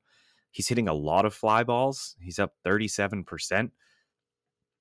He's 0.56 0.70
hitting 0.70 0.88
a 0.88 0.94
lot 0.94 1.26
of 1.26 1.34
fly 1.34 1.66
balls. 1.66 2.16
He's 2.18 2.40
up 2.40 2.54
37%. 2.66 3.72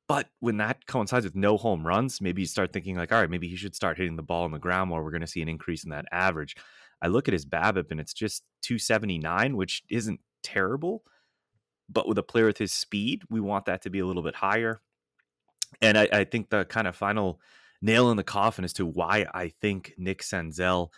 But 0.07 0.29
when 0.39 0.59
that 0.59 0.87
coincides 0.87 1.25
with 1.25 1.35
no 1.35 1.57
home 1.57 1.85
runs, 1.85 2.21
maybe 2.21 2.43
you 2.43 2.47
start 2.47 2.73
thinking 2.73 2.95
like, 2.97 3.11
all 3.11 3.19
right, 3.19 3.29
maybe 3.29 3.49
he 3.49 3.57
should 3.57 3.75
start 3.75 3.97
hitting 3.97 4.15
the 4.15 4.23
ball 4.23 4.45
on 4.45 4.53
the 4.53 4.61
ground 4.61 4.91
more. 4.91 5.03
We're 5.03 5.11
going 5.11 5.23
to 5.23 5.27
see 5.27 5.43
an 5.43 5.49
increase 5.49 5.83
in 5.83 5.91
that 5.91 6.05
average. 6.13 6.55
I 7.03 7.09
look 7.09 7.27
at 7.27 7.33
his 7.33 7.45
BABIP 7.45 7.91
and 7.91 7.99
it's 7.99 8.13
just 8.13 8.45
279, 8.63 9.57
which 9.57 9.83
isn't 9.91 10.21
terrible. 10.45 11.03
But 11.89 12.07
with 12.07 12.19
a 12.19 12.23
player 12.23 12.47
with 12.47 12.59
his 12.59 12.73
speed, 12.73 13.23
we 13.29 13.41
want 13.41 13.65
that 13.65 13.83
to 13.83 13.91
be 13.91 13.99
a 13.99 14.07
little 14.07 14.23
bit 14.23 14.37
higher. 14.37 14.81
And 15.83 15.99
I, 15.99 16.09
I 16.13 16.23
think 16.23 16.51
the 16.51 16.67
kind 16.67 16.87
of 16.87 16.95
final 16.95 17.41
nail 17.83 18.13
in 18.13 18.17
the 18.17 18.23
coffin 18.23 18.65
as 18.65 18.75
to 18.75 18.87
why 18.87 19.27
I 19.35 19.49
think 19.49 19.93
Nick 19.99 20.23
Senzel 20.23 20.91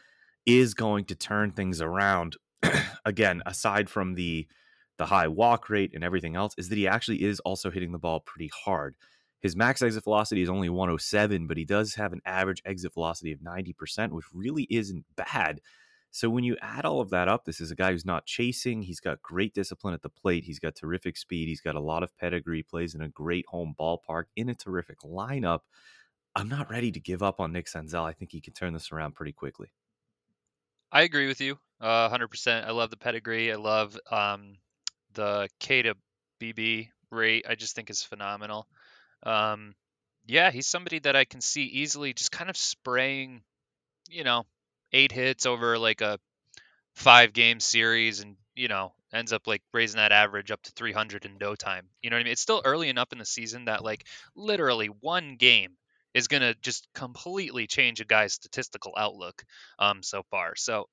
is 0.44 0.74
going 0.74 1.06
to 1.06 1.14
turn 1.14 1.52
things 1.52 1.80
around. 1.80 2.36
Again, 3.06 3.40
aside 3.46 3.88
from 3.88 4.16
the 4.16 4.46
the 4.98 5.06
high 5.06 5.28
walk 5.28 5.68
rate 5.68 5.92
and 5.94 6.02
everything 6.04 6.36
else 6.36 6.54
is 6.56 6.68
that 6.68 6.78
he 6.78 6.88
actually 6.88 7.22
is 7.22 7.40
also 7.40 7.70
hitting 7.70 7.92
the 7.92 7.98
ball 7.98 8.20
pretty 8.20 8.50
hard. 8.64 8.96
His 9.40 9.56
max 9.56 9.82
exit 9.82 10.04
velocity 10.04 10.42
is 10.42 10.48
only 10.48 10.68
107, 10.68 11.46
but 11.46 11.56
he 11.56 11.64
does 11.64 11.94
have 11.94 12.12
an 12.12 12.22
average 12.24 12.62
exit 12.64 12.94
velocity 12.94 13.32
of 13.32 13.40
90%, 13.40 14.10
which 14.10 14.26
really 14.32 14.66
isn't 14.70 15.04
bad. 15.14 15.60
So 16.10 16.30
when 16.30 16.44
you 16.44 16.56
add 16.62 16.86
all 16.86 17.00
of 17.00 17.10
that 17.10 17.28
up, 17.28 17.44
this 17.44 17.60
is 17.60 17.70
a 17.70 17.76
guy 17.76 17.92
who's 17.92 18.06
not 18.06 18.24
chasing. 18.24 18.82
He's 18.82 19.00
got 19.00 19.20
great 19.20 19.52
discipline 19.52 19.92
at 19.92 20.00
the 20.00 20.08
plate. 20.08 20.44
He's 20.44 20.58
got 20.58 20.74
terrific 20.74 21.16
speed. 21.18 21.46
He's 21.46 21.60
got 21.60 21.74
a 21.74 21.80
lot 21.80 22.02
of 22.02 22.16
pedigree. 22.16 22.62
Plays 22.62 22.94
in 22.94 23.02
a 23.02 23.08
great 23.08 23.44
home 23.48 23.74
ballpark 23.78 24.24
in 24.34 24.48
a 24.48 24.54
terrific 24.54 25.00
lineup. 25.00 25.60
I'm 26.34 26.48
not 26.48 26.70
ready 26.70 26.90
to 26.92 27.00
give 27.00 27.22
up 27.22 27.38
on 27.38 27.52
Nick 27.52 27.66
Senzel. 27.66 28.04
I 28.04 28.12
think 28.12 28.32
he 28.32 28.40
can 28.40 28.54
turn 28.54 28.72
this 28.72 28.92
around 28.92 29.14
pretty 29.14 29.32
quickly. 29.32 29.72
I 30.90 31.02
agree 31.02 31.26
with 31.26 31.40
you, 31.40 31.58
uh, 31.80 32.08
100%. 32.08 32.64
I 32.64 32.70
love 32.70 32.90
the 32.90 32.96
pedigree. 32.96 33.52
I 33.52 33.56
love 33.56 33.98
um, 34.10 34.58
the 35.16 35.48
K 35.60 35.82
to 35.82 35.96
BB 36.40 36.90
rate, 37.10 37.46
I 37.48 37.56
just 37.56 37.74
think 37.74 37.90
is 37.90 38.04
phenomenal. 38.04 38.68
Um, 39.24 39.74
yeah, 40.26 40.50
he's 40.50 40.68
somebody 40.68 41.00
that 41.00 41.16
I 41.16 41.24
can 41.24 41.40
see 41.40 41.64
easily 41.64 42.12
just 42.14 42.32
kind 42.32 42.50
of 42.50 42.56
spraying, 42.56 43.42
you 44.10 44.24
know, 44.24 44.44
eight 44.92 45.12
hits 45.12 45.46
over 45.46 45.78
like 45.78 46.00
a 46.00 46.18
five 46.94 47.32
game 47.32 47.60
series 47.60 48.20
and, 48.20 48.36
you 48.54 48.68
know, 48.68 48.92
ends 49.12 49.32
up 49.32 49.46
like 49.46 49.62
raising 49.72 49.98
that 49.98 50.12
average 50.12 50.50
up 50.50 50.62
to 50.62 50.72
300 50.72 51.24
in 51.24 51.38
no 51.40 51.54
time. 51.54 51.88
You 52.02 52.10
know 52.10 52.16
what 52.16 52.20
I 52.22 52.24
mean? 52.24 52.32
It's 52.32 52.42
still 52.42 52.62
early 52.64 52.88
enough 52.88 53.12
in 53.12 53.18
the 53.18 53.26
season 53.26 53.66
that 53.66 53.84
like 53.84 54.06
literally 54.36 54.88
one 54.88 55.36
game 55.36 55.76
is 56.16 56.28
going 56.28 56.40
to 56.40 56.54
just 56.62 56.88
completely 56.94 57.66
change 57.66 58.00
a 58.00 58.04
guy's 58.06 58.32
statistical 58.32 58.94
outlook 58.96 59.44
um, 59.78 60.02
so 60.02 60.22
far. 60.30 60.56
So 60.56 60.86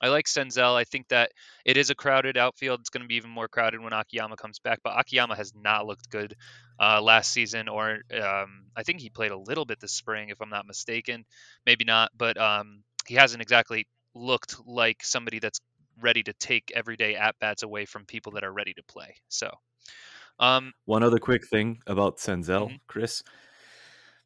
I 0.00 0.08
like 0.08 0.24
Senzel. 0.24 0.74
I 0.74 0.84
think 0.84 1.08
that 1.08 1.32
it 1.66 1.76
is 1.76 1.90
a 1.90 1.94
crowded 1.94 2.38
outfield. 2.38 2.80
It's 2.80 2.88
going 2.88 3.02
to 3.02 3.06
be 3.06 3.16
even 3.16 3.28
more 3.28 3.46
crowded 3.46 3.82
when 3.82 3.92
Akiyama 3.92 4.36
comes 4.36 4.58
back. 4.58 4.78
But 4.82 4.98
Akiyama 4.98 5.36
has 5.36 5.52
not 5.54 5.86
looked 5.86 6.08
good 6.08 6.34
uh, 6.80 7.02
last 7.02 7.30
season, 7.30 7.68
or 7.68 7.98
um, 8.14 8.62
I 8.74 8.82
think 8.82 9.02
he 9.02 9.10
played 9.10 9.32
a 9.32 9.36
little 9.36 9.66
bit 9.66 9.80
this 9.80 9.92
spring, 9.92 10.30
if 10.30 10.40
I'm 10.40 10.48
not 10.48 10.66
mistaken. 10.66 11.26
Maybe 11.66 11.84
not, 11.84 12.10
but 12.16 12.40
um, 12.40 12.82
he 13.06 13.16
hasn't 13.16 13.42
exactly 13.42 13.86
looked 14.14 14.66
like 14.66 15.04
somebody 15.04 15.40
that's 15.40 15.60
ready 16.00 16.22
to 16.22 16.32
take 16.32 16.72
everyday 16.74 17.16
at 17.16 17.38
bats 17.38 17.62
away 17.62 17.84
from 17.84 18.06
people 18.06 18.32
that 18.32 18.44
are 18.44 18.52
ready 18.52 18.72
to 18.72 18.82
play. 18.84 19.16
So, 19.28 19.50
um, 20.38 20.72
one 20.86 21.02
other 21.02 21.18
quick 21.18 21.46
thing 21.46 21.82
about 21.86 22.16
Senzel, 22.16 22.68
mm-hmm. 22.68 22.76
Chris 22.86 23.22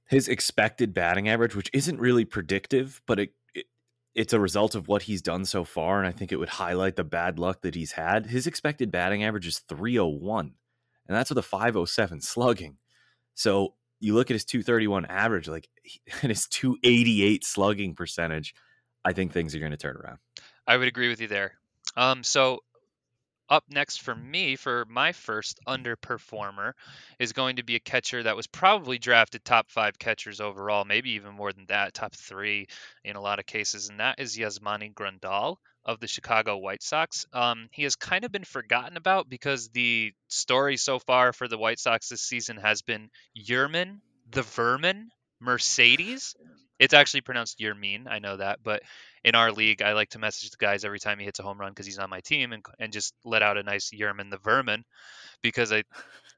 his 0.07 0.29
expected 0.29 0.95
batting 0.95 1.29
average, 1.29 1.55
which 1.55 1.71
isn't 1.73 1.99
really 1.99 2.25
predictive, 2.25 3.01
but 3.07 3.19
it, 3.19 3.31
it, 3.55 3.67
it's 4.15 4.33
a 4.33 4.41
result 4.41 4.75
of 4.75 4.89
what 4.89 5.03
he's 5.03 5.23
done 5.23 5.45
so 5.45 5.65
far, 5.65 5.99
and 5.99 6.07
I 6.07 6.13
think 6.13 6.33
it 6.33 6.37
would 6.37 6.49
highlight 6.49 6.97
the 6.97 7.05
bad 7.05 7.39
luck 7.39 7.63
that 7.63 7.75
he's 7.75 7.93
had. 7.93 8.27
His 8.27 8.47
expected 8.47 8.91
batting 8.91 9.25
average 9.25 9.47
is 9.47 9.61
301, 9.61 10.53
and 11.09 11.17
that's 11.17 11.31
with 11.31 11.39
a 11.39 11.43
507 11.43 12.21
slugging. 12.21 12.77
So 13.35 13.75
you 14.01 14.15
look 14.15 14.31
at 14.31 14.35
his 14.35 14.45
231 14.45 15.07
average, 15.07 15.49
like 15.49 15.69
and 16.23 16.31
his 16.31 16.47
288 16.49 17.45
slugging 17.45 17.95
percentage. 17.95 18.55
I 19.07 19.13
think 19.13 19.33
things 19.33 19.55
are 19.55 19.59
going 19.59 19.71
to 19.71 19.77
turn 19.77 19.97
around. 19.97 20.19
I 20.67 20.79
would 20.79 20.89
agree 20.89 21.09
with 21.09 21.21
you 21.21 21.29
there. 21.29 21.59
Um, 21.95 22.23
so 22.23 22.61
up 23.49 23.65
next 23.69 24.01
for 24.03 24.15
me 24.15 24.57
for 24.57 24.85
my 24.89 25.13
first 25.13 25.61
underperformer 25.67 26.73
is 27.19 27.33
going 27.33 27.57
to 27.57 27.63
be 27.63 27.77
a 27.77 27.81
catcher 27.81 28.23
that 28.23 28.37
was 28.37 28.47
probably 28.47 28.99
drafted 28.99 29.45
top 29.45 29.71
five 29.71 29.99
catchers 29.99 30.41
overall, 30.41 30.85
maybe 30.85 31.11
even 31.11 31.35
more 31.35 31.53
than 31.53 31.67
that, 31.67 31.95
top 31.95 32.15
three 32.15 32.67
in 33.05 33.17
a 33.17 33.21
lot 33.21 33.39
of 33.39 33.47
cases, 33.47 33.89
and 33.89 34.01
that 34.01 34.19
is 34.19 34.37
Yasmani 34.37 34.93
Grandal 34.95 35.57
of 35.85 36.01
the 36.01 36.07
Chicago 36.07 36.57
White 36.57 36.83
Sox. 36.83 37.27
Um, 37.33 37.69
he 37.71 37.83
has 37.83 37.97
kind 37.97 38.25
of 38.25 38.33
been 38.33 38.45
forgotten 38.45 38.97
about 38.97 39.29
because 39.29 39.69
the 39.69 40.13
story 40.29 40.77
so 40.77 40.99
far 40.99 41.33
for 41.33 41.47
the 41.47 41.59
White 41.59 41.79
Sox 41.79 42.09
this 42.09 42.23
season 42.23 42.57
has 42.57 42.83
been 42.83 43.11
Yermin, 43.37 43.99
the 44.31 44.43
Vermin, 44.43 45.11
Mercedes. 45.41 46.35
It's 46.79 46.95
actually 46.95 47.23
pronounced 47.23 47.59
Yermin, 47.59 48.07
I 48.09 48.19
know 48.19 48.37
that, 48.37 48.61
but 48.63 48.83
in 49.23 49.35
our 49.35 49.53
league, 49.53 49.81
I 49.83 49.93
like 49.93 50.11
to 50.11 50.19
message 50.19 50.51
the 50.51 50.57
guys 50.57 50.85
every 50.85 50.99
time 50.99 51.19
he 51.19 51.25
hits 51.25 51.39
a 51.39 51.43
home 51.43 51.59
run 51.59 51.71
because 51.71 51.87
he's 51.87 51.99
on 51.99 52.11
my 52.11 52.21
team 52.21 52.53
and, 52.53 52.65
and 52.79 52.93
just 52.93 53.15
let 53.25 53.43
out 53.43 53.59
a 53.59 53.63
nice 53.63 53.91
Yerman 53.91 54.31
the 54.31 54.39
Vermin 54.39 54.85
because 55.43 55.73
I, 55.73 55.85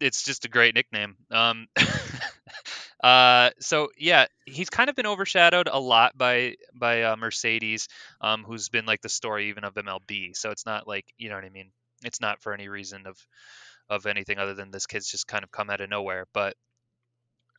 it's 0.01 0.23
just 0.23 0.45
a 0.45 0.49
great 0.49 0.75
nickname. 0.75 1.17
Um, 1.31 1.69
uh, 3.03 3.51
so 3.61 3.89
yeah, 3.97 4.27
he's 4.45 4.71
kind 4.71 4.91
of 4.91 4.97
been 4.97 5.07
overshadowed 5.07 5.69
a 5.71 5.81
lot 5.81 6.17
by 6.17 6.57
by 6.75 7.03
uh, 7.03 7.17
Mercedes, 7.17 7.89
um, 8.21 8.45
who's 8.45 8.69
been 8.69 8.87
like 8.87 9.01
the 9.01 9.09
story 9.09 9.49
even 9.49 9.65
of 9.65 9.75
MLB. 9.75 10.37
So 10.37 10.51
it's 10.51 10.67
not 10.67 10.87
like 10.87 11.07
you 11.17 11.29
know 11.29 11.35
what 11.37 11.45
I 11.45 11.51
mean. 11.51 11.71
It's 12.05 12.21
not 12.21 12.41
for 12.43 12.53
any 12.53 12.69
reason 12.69 13.07
of 13.07 13.17
of 13.89 14.07
anything 14.07 14.39
other 14.39 14.55
than 14.55 14.71
this 14.71 14.87
kid's 14.87 15.11
just 15.11 15.27
kind 15.27 15.45
of 15.45 15.51
come 15.51 15.71
out 15.71 15.81
of 15.81 15.91
nowhere. 15.91 16.27
But 16.33 16.55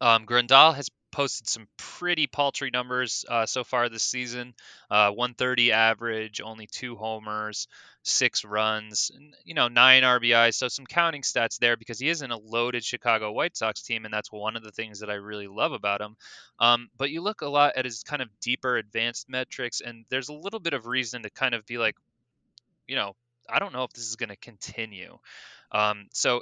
um, 0.02 0.26
Grandal 0.26 0.76
has 0.76 0.90
posted 1.12 1.48
some 1.48 1.68
pretty 1.78 2.28
paltry 2.28 2.70
numbers 2.72 3.26
uh, 3.28 3.46
so 3.46 3.64
far 3.64 3.90
this 3.90 4.04
season. 4.04 4.54
Uh, 4.92 5.10
130 5.12 5.72
average, 5.72 6.42
only 6.42 6.68
two 6.68 6.96
homers, 6.96 7.68
six 8.04 8.46
runs, 8.46 9.12
you 9.44 9.54
know, 9.54 9.68
nine 9.68 10.04
RBIs. 10.04 10.56
So 10.56 10.68
some 10.68 10.86
counting 10.86 11.22
stats 11.22 11.58
there 11.58 11.76
because 11.76 12.00
he 12.00 12.10
is 12.10 12.22
in 12.22 12.32
a 12.32 12.38
loaded 12.38 12.84
Chicago 12.84 13.32
White 13.32 13.58
Sox 13.58 13.82
team, 13.82 14.06
and 14.06 14.14
that's 14.14 14.32
one 14.32 14.56
of 14.56 14.64
the 14.64 14.72
things 14.72 15.00
that 15.00 15.10
I 15.10 15.16
really 15.16 15.48
love 15.48 15.72
about 15.72 16.02
him. 16.02 16.16
Um, 16.60 16.90
but 16.98 17.10
you 17.10 17.22
look 17.22 17.42
a 17.42 17.50
lot 17.50 17.78
at 17.78 17.86
his 17.86 18.04
kind 18.04 18.22
of 18.22 18.30
deeper, 18.42 18.78
advanced 18.78 19.30
metrics, 19.30 19.82
and 19.82 20.06
there's 20.10 20.30
a 20.30 20.34
little 20.34 20.60
bit 20.60 20.74
of 20.74 20.86
reason 20.86 21.24
to 21.24 21.30
kind 21.30 21.56
of 21.56 21.66
be 21.66 21.78
like, 21.78 21.96
you 22.88 22.96
know, 22.96 23.16
I 23.50 23.60
don't 23.60 23.74
know 23.74 23.84
if 23.84 23.94
this 23.94 24.08
is 24.08 24.18
going 24.18 24.30
to 24.30 24.36
continue. 24.36 25.18
Um, 25.72 26.08
so 26.12 26.42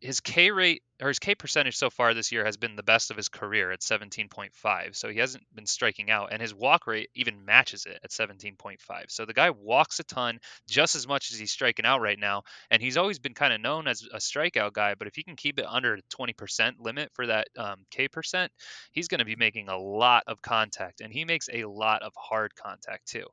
his 0.00 0.20
K 0.20 0.50
rate 0.50 0.82
or 1.00 1.08
his 1.08 1.18
K 1.18 1.34
percentage 1.34 1.76
so 1.76 1.90
far 1.90 2.14
this 2.14 2.32
year 2.32 2.44
has 2.44 2.56
been 2.56 2.76
the 2.76 2.82
best 2.82 3.10
of 3.10 3.16
his 3.16 3.28
career 3.28 3.70
at 3.70 3.82
17.5. 3.82 4.96
So 4.96 5.08
he 5.08 5.18
hasn't 5.18 5.44
been 5.54 5.66
striking 5.66 6.10
out, 6.10 6.32
and 6.32 6.40
his 6.40 6.54
walk 6.54 6.86
rate 6.86 7.10
even 7.14 7.44
matches 7.44 7.86
it 7.86 7.98
at 8.02 8.10
17.5. 8.12 8.80
So 9.08 9.24
the 9.24 9.34
guy 9.34 9.50
walks 9.50 10.00
a 10.00 10.04
ton, 10.04 10.40
just 10.68 10.96
as 10.96 11.06
much 11.06 11.32
as 11.32 11.38
he's 11.38 11.52
striking 11.52 11.84
out 11.84 12.00
right 12.00 12.18
now. 12.18 12.42
And 12.70 12.82
he's 12.82 12.96
always 12.96 13.18
been 13.18 13.34
kind 13.34 13.52
of 13.52 13.60
known 13.60 13.86
as 13.86 14.02
a 14.12 14.18
strikeout 14.18 14.72
guy, 14.72 14.94
but 14.94 15.06
if 15.06 15.14
he 15.14 15.22
can 15.22 15.36
keep 15.36 15.58
it 15.58 15.66
under 15.68 15.98
20% 16.10 16.74
limit 16.80 17.10
for 17.14 17.26
that 17.26 17.48
um, 17.58 17.84
K 17.90 18.08
percent, 18.08 18.52
he's 18.92 19.08
going 19.08 19.20
to 19.20 19.24
be 19.24 19.36
making 19.36 19.68
a 19.68 19.78
lot 19.78 20.24
of 20.26 20.42
contact, 20.42 21.00
and 21.00 21.12
he 21.12 21.24
makes 21.24 21.48
a 21.52 21.64
lot 21.64 22.02
of 22.02 22.12
hard 22.16 22.54
contact 22.54 23.06
too. 23.08 23.26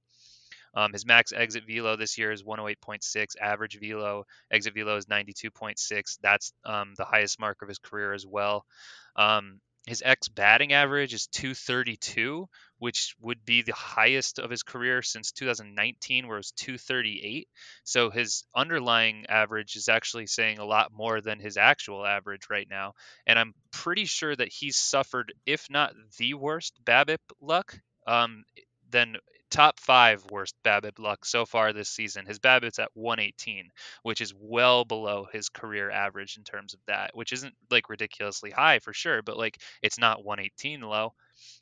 Um, 0.78 0.94
his 0.94 1.08
max 1.08 1.34
exit 1.34 1.64
velo 1.68 1.96
this 1.96 2.20
year 2.20 2.32
is 2.32 2.44
108.6. 2.44 3.26
Average 3.42 3.80
velo 3.82 4.26
exit 4.52 4.76
velo 4.76 4.96
is 4.96 5.08
92.6. 5.08 6.20
That's 6.22 6.54
um, 6.64 6.94
the 6.96 7.04
highest 7.04 7.40
mark 7.40 7.64
of 7.64 7.68
his 7.68 7.80
career 7.80 8.14
as 8.14 8.28
well. 8.28 8.64
Um, 9.16 9.60
his 9.88 10.04
X 10.06 10.28
batting 10.28 10.74
average 10.74 11.16
is 11.16 11.28
232, 11.28 12.48
which 12.78 13.16
would 13.22 13.44
be 13.44 13.64
the 13.64 13.74
highest 13.74 14.38
of 14.38 14.52
his 14.52 14.62
career 14.62 15.02
since 15.02 15.32
2019, 15.32 16.28
where 16.28 16.36
it 16.36 16.40
was 16.40 16.52
238. 16.52 17.48
So 17.84 18.12
his 18.12 18.44
underlying 18.54 19.26
average 19.30 19.78
is 19.78 19.90
actually 19.90 20.28
saying 20.28 20.60
a 20.60 20.66
lot 20.66 20.92
more 20.94 21.22
than 21.22 21.40
his 21.40 21.58
actual 21.58 22.06
average 22.06 22.50
right 22.52 22.68
now. 22.70 22.94
And 23.26 23.40
I'm 23.40 23.56
pretty 23.72 24.06
sure 24.06 24.36
that 24.36 24.52
he's 24.52 24.78
suffered, 24.78 25.34
if 25.48 25.66
not 25.72 25.94
the 26.20 26.36
worst 26.36 26.80
BABIP 26.86 27.18
luck, 27.42 27.80
um, 28.06 28.44
then 28.92 29.16
top 29.50 29.80
five 29.80 30.24
worst 30.30 30.56
BABIP 30.64 31.00
luck 31.00 31.26
so 31.26 31.46
far 31.46 31.74
this 31.74 31.90
season. 31.90 32.26
His 32.26 32.40
BABIP's 32.40 32.80
at 32.80 32.90
118, 32.94 33.70
which 34.04 34.22
is 34.22 34.34
well 34.38 34.86
below 34.86 35.28
his 35.32 35.50
career 35.50 35.90
average 35.90 36.38
in 36.38 36.44
terms 36.44 36.74
of 36.74 36.80
that, 36.88 37.12
which 37.16 37.32
isn't 37.34 37.54
like 37.72 37.90
ridiculously 37.90 38.52
high 38.52 38.80
for 38.80 38.94
sure, 38.94 39.22
but 39.22 39.38
like 39.38 39.58
it's 39.82 40.00
not 40.00 40.24
118 40.24 40.82
low. 40.82 41.14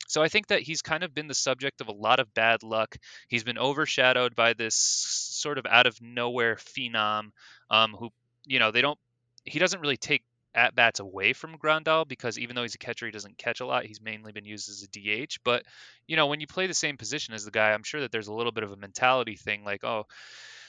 So 0.08 0.22
I 0.22 0.28
think 0.28 0.48
that 0.48 0.62
he's 0.62 0.82
kind 0.82 1.02
of 1.02 1.14
been 1.14 1.28
the 1.28 1.34
subject 1.34 1.80
of 1.80 1.88
a 1.88 1.92
lot 1.92 2.20
of 2.20 2.32
bad 2.34 2.62
luck. 2.62 2.96
He's 3.28 3.44
been 3.44 3.58
overshadowed 3.58 4.34
by 4.34 4.54
this 4.54 4.74
sort 4.74 5.58
of 5.58 5.66
out 5.66 5.86
of 5.86 6.00
nowhere 6.00 6.56
phenom 6.56 7.30
um, 7.70 7.92
who, 7.92 8.10
you 8.46 8.58
know, 8.58 8.70
they 8.70 8.82
don't. 8.82 8.98
He 9.44 9.58
doesn't 9.58 9.80
really 9.80 9.96
take 9.96 10.24
at 10.56 10.74
bats 10.74 11.00
away 11.00 11.34
from 11.34 11.58
Grandal 11.58 12.08
because 12.08 12.38
even 12.38 12.56
though 12.56 12.62
he's 12.62 12.74
a 12.74 12.78
catcher, 12.78 13.06
he 13.06 13.12
doesn't 13.12 13.38
catch 13.38 13.60
a 13.60 13.66
lot. 13.66 13.84
He's 13.84 14.00
mainly 14.00 14.32
been 14.32 14.46
used 14.46 14.68
as 14.68 14.82
a 14.82 14.88
DH. 14.88 15.38
But 15.44 15.64
you 16.08 16.16
know, 16.16 16.26
when 16.26 16.40
you 16.40 16.46
play 16.46 16.66
the 16.66 16.74
same 16.74 16.96
position 16.96 17.34
as 17.34 17.44
the 17.44 17.50
guy, 17.50 17.72
I'm 17.72 17.84
sure 17.84 18.00
that 18.00 18.10
there's 18.10 18.28
a 18.28 18.34
little 18.34 18.52
bit 18.52 18.64
of 18.64 18.72
a 18.72 18.76
mentality 18.76 19.36
thing, 19.36 19.64
like, 19.64 19.84
oh, 19.84 20.06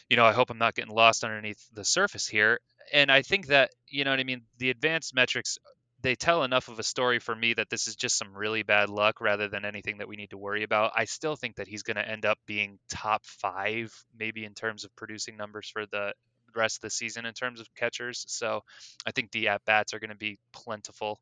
you 0.10 0.17
know, 0.17 0.25
I 0.25 0.34
hope 0.34 0.50
I'm 0.50 0.58
not 0.58 0.75
getting 0.75 0.94
lost 0.94 1.24
underneath 1.24 1.65
the 1.74 1.86
surface 1.86 2.27
here. 2.27 2.60
And 2.94 3.12
I 3.12 3.22
think 3.22 3.48
that 3.48 3.72
you 3.88 4.03
know 4.03 4.12
what 4.12 4.20
I 4.20 4.24
mean. 4.24 4.44
The 4.58 4.70
advanced 4.70 5.15
metrics 5.15 5.58
they 6.01 6.15
tell 6.15 6.44
enough 6.44 6.67
of 6.67 6.77
a 6.77 6.84
story 6.84 7.20
for 7.20 7.36
me 7.36 7.53
that 7.56 7.70
this 7.70 7.88
is 7.88 7.96
just 7.96 8.17
some 8.17 8.36
really 8.36 8.62
bad 8.62 8.89
luck 8.89 9.20
rather 9.20 9.48
than 9.48 9.65
anything 9.65 9.98
that 9.98 10.08
we 10.08 10.15
need 10.15 10.29
to 10.29 10.38
worry 10.38 10.63
about. 10.63 10.91
I 10.96 11.06
still 11.06 11.36
think 11.36 11.56
that 11.56 11.67
he's 11.67 11.84
going 11.84 11.98
to 11.98 12.08
end 12.08 12.25
up 12.25 12.38
being 12.46 12.77
top 12.89 13.25
five, 13.25 13.91
maybe 14.17 14.46
in 14.46 14.53
terms 14.53 14.84
of 14.84 14.96
producing 14.96 15.38
numbers 15.38 15.70
for 15.70 15.86
the 15.88 16.13
rest 16.58 16.78
of 16.78 16.82
the 16.82 16.90
season 16.90 17.26
in 17.26 17.34
terms 17.34 17.60
of 17.60 17.74
catchers. 17.76 18.26
So 18.28 18.64
I 19.06 19.12
think 19.12 19.32
the 19.32 19.50
at 19.50 19.66
bats 19.66 19.94
are 19.94 20.00
going 20.00 20.10
to 20.10 20.16
be 20.16 20.38
plentiful. 20.52 21.20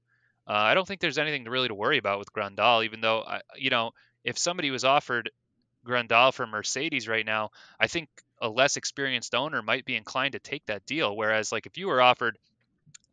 Uh, 0.48 0.54
I 0.54 0.74
don't 0.74 0.88
think 0.88 1.01
there's 1.01 1.18
anything 1.18 1.44
really 1.46 1.68
to 1.68 1.75
worry 1.75 1.98
about 1.98 2.20
with 2.20 2.32
Grandal, 2.34 2.86
even 2.86 3.01
though 3.01 3.22
I, 3.22 3.42
you 3.56 3.70
know 3.70 3.92
if 4.24 4.38
somebody 4.38 4.72
was 4.72 4.84
offered 4.84 5.30
Grandal 5.86 6.34
for 6.34 6.48
Mercedes 6.48 7.08
right 7.08 7.25
now, 7.25 7.51
I 7.80 7.88
think 7.88 8.10
a 8.42 8.50
less 8.50 8.75
experienced 8.75 9.36
owner 9.36 9.62
might 9.62 9.86
be 9.86 9.96
inclined 9.96 10.34
to 10.34 10.39
take 10.39 10.65
that 10.65 10.86
deal. 10.86 11.15
Whereas 11.15 11.51
like 11.51 11.65
if 11.65 11.77
you 11.77 11.88
were 11.88 12.01
offered 12.01 12.38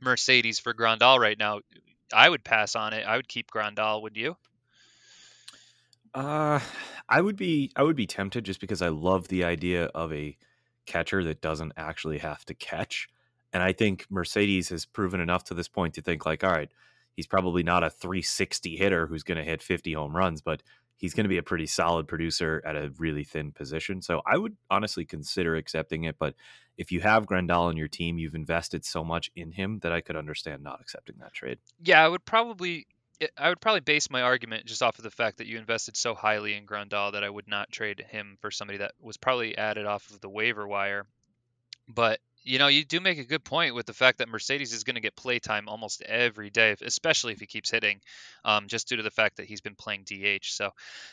Mercedes 0.01 0.59
for 0.59 0.75
Grandal 0.75 1.19
right 1.19 1.39
now, 1.39 1.61
I 2.13 2.29
would 2.29 2.45
pass 2.45 2.75
on 2.75 2.93
it. 2.93 3.07
I 3.07 3.17
would 3.17 3.29
keep 3.29 3.51
Grandal. 3.51 4.03
Would 4.03 4.17
you? 4.17 4.37
Uh, 6.15 6.61
I 7.09 7.21
would 7.21 7.37
be. 7.37 7.71
I 7.77 7.83
would 7.83 7.97
be 7.97 8.07
tempted 8.07 8.45
just 8.45 8.61
because 8.61 8.83
I 8.83 8.89
love 8.89 9.29
the 9.29 9.45
idea 9.45 9.85
of 9.87 10.13
a 10.13 10.37
catcher 10.87 11.25
that 11.25 11.41
doesn't 11.41 11.73
actually 11.77 12.19
have 12.19 12.45
to 12.47 12.55
catch. 12.55 13.09
And 13.53 13.63
I 13.63 13.73
think 13.73 14.07
Mercedes 14.11 14.71
has 14.71 14.87
proven 14.87 15.21
enough 15.21 15.45
to 15.45 15.55
this 15.55 15.69
point 15.69 15.95
to 15.95 16.03
think 16.03 16.25
like, 16.25 16.43
all 16.43 16.51
right, 16.51 16.71
he's 17.15 17.27
probably 17.27 17.63
not 17.63 17.85
a 17.85 17.91
360 17.91 18.77
hitter 18.77 19.07
who's 19.07 19.23
going 19.23 19.39
to 19.39 19.45
hit 19.45 19.63
50 19.63 19.93
home 19.93 20.17
runs, 20.17 20.41
but 20.41 20.63
he's 20.97 21.15
going 21.15 21.25
to 21.25 21.29
be 21.29 21.39
a 21.39 21.43
pretty 21.43 21.67
solid 21.67 22.07
producer 22.09 22.63
at 22.65 22.77
a 22.77 22.93
really 22.97 23.25
thin 23.25 23.53
position. 23.53 24.01
So 24.01 24.23
I 24.25 24.39
would 24.39 24.57
honestly 24.71 25.05
consider 25.05 25.57
accepting 25.57 26.05
it. 26.05 26.17
But 26.19 26.35
if 26.79 26.93
you 26.93 27.01
have 27.01 27.27
Grandal 27.27 27.63
on 27.63 27.77
your 27.77 27.89
team, 27.89 28.19
you've 28.19 28.35
invested 28.35 28.85
so 28.85 29.05
much 29.05 29.31
in 29.37 29.53
him 29.53 29.81
that 29.81 29.93
I 29.93 30.01
could 30.01 30.17
understand 30.17 30.63
not 30.63 30.81
accepting 30.81 31.17
that 31.19 31.35
trade. 31.35 31.59
Yeah, 31.83 32.05
I 32.05 32.09
would 32.09 32.25
probably 32.25 32.87
I 33.39 33.49
would 33.49 33.61
probably 33.61 33.81
base 33.81 34.11
my 34.11 34.23
argument 34.23 34.67
just 34.67 34.83
off 34.83 34.99
of 34.99 35.05
the 35.05 35.11
fact 35.11 35.39
that 35.39 35.47
you 35.47 35.59
invested 35.59 35.97
so 35.97 36.15
highly 36.15 36.55
in 36.55 36.67
Grandal 36.67 37.13
that 37.13 37.23
I 37.23 37.31
would 37.31 37.47
not 37.47 37.71
trade 37.71 38.05
him 38.11 38.37
for 38.41 38.51
somebody 38.51 38.79
that 38.79 38.93
was 39.01 39.17
probably 39.17 39.57
added 39.57 39.87
off 39.87 40.11
of 40.11 40.21
the 40.21 40.29
waiver 40.29 40.67
wire. 40.67 41.07
But 41.89 42.21
you 42.45 42.59
know, 42.59 42.67
you 42.67 42.85
do 42.85 43.01
make 43.01 43.19
a 43.19 43.25
good 43.25 43.45
point 43.45 43.75
with 43.75 43.87
the 43.87 43.93
fact 43.93 44.19
that 44.19 44.29
Mercedes 44.29 44.73
is 44.73 44.85
going 44.85 44.97
to 44.97 45.01
get 45.01 45.15
playtime 45.15 45.69
almost 45.69 46.03
every 46.03 46.51
day, 46.51 46.75
especially 46.83 47.33
if 47.33 47.41
he 47.41 47.47
keeps 47.47 47.71
hitting, 47.71 48.01
um, 48.45 48.67
just 48.67 48.89
due 48.89 48.97
to 48.97 49.03
the 49.03 49.11
fact 49.11 49.37
that 49.37 49.47
he's 49.47 49.61
been 49.61 49.77
playing 49.77 50.05
DH. 50.05 50.47
So 50.47 50.71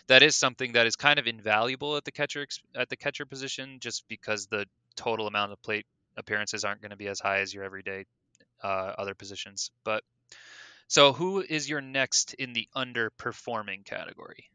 that 0.07 0.23
is 0.23 0.35
something 0.35 0.73
that 0.73 0.87
is 0.87 0.95
kind 0.95 1.19
of 1.19 1.27
invaluable 1.27 1.97
at 1.97 2.05
the 2.05 2.11
catcher 2.11 2.47
at 2.75 2.89
the 2.89 2.97
catcher 2.97 3.25
position, 3.25 3.77
just 3.79 4.07
because 4.07 4.47
the 4.47 4.65
total 4.95 5.27
amount 5.27 5.51
of 5.51 5.61
plate 5.61 5.85
appearances 6.17 6.65
aren't 6.65 6.81
going 6.81 6.91
to 6.91 6.97
be 6.97 7.07
as 7.07 7.19
high 7.19 7.39
as 7.39 7.53
your 7.53 7.63
everyday 7.63 8.05
uh, 8.63 8.93
other 8.97 9.13
positions. 9.13 9.71
But 9.83 10.03
so, 10.89 11.13
who 11.13 11.39
is 11.39 11.69
your 11.69 11.81
next 11.81 12.33
in 12.33 12.53
the 12.53 12.67
underperforming 12.75 13.85
category? 13.85 14.49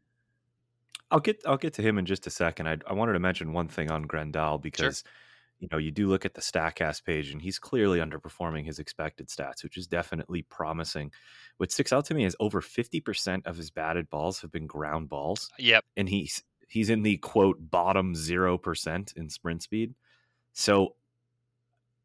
I'll 1.09 1.21
get 1.21 1.41
I'll 1.45 1.55
get 1.55 1.75
to 1.75 1.81
him 1.81 1.97
in 1.97 2.05
just 2.05 2.27
a 2.27 2.29
second. 2.29 2.67
I, 2.67 2.77
I 2.85 2.91
wanted 2.91 3.13
to 3.13 3.19
mention 3.19 3.53
one 3.53 3.69
thing 3.69 3.89
on 3.89 4.05
Grandal 4.05 4.61
because 4.61 5.03
sure. 5.05 5.11
you 5.59 5.69
know 5.71 5.77
you 5.77 5.91
do 5.91 6.09
look 6.09 6.25
at 6.25 6.33
the 6.33 6.41
Statcast 6.41 7.05
page 7.05 7.31
and 7.31 7.41
he's 7.41 7.57
clearly 7.57 7.99
underperforming 7.99 8.65
his 8.65 8.79
expected 8.79 9.29
stats, 9.29 9.63
which 9.63 9.77
is 9.77 9.87
definitely 9.87 10.41
promising. 10.41 11.11
What 11.55 11.71
sticks 11.71 11.93
out 11.93 12.03
to 12.07 12.13
me 12.13 12.25
is 12.25 12.35
over 12.41 12.59
fifty 12.59 12.99
percent 12.99 13.45
of 13.45 13.55
his 13.55 13.71
batted 13.71 14.09
balls 14.09 14.41
have 14.41 14.51
been 14.51 14.67
ground 14.67 15.07
balls. 15.07 15.49
Yep, 15.57 15.85
and 15.95 16.09
he's 16.09 16.43
he's 16.67 16.89
in 16.89 17.01
the 17.01 17.15
quote 17.15 17.57
bottom 17.61 18.13
zero 18.13 18.57
percent 18.57 19.13
in 19.15 19.29
sprint 19.29 19.63
speed. 19.63 19.95
So 20.51 20.95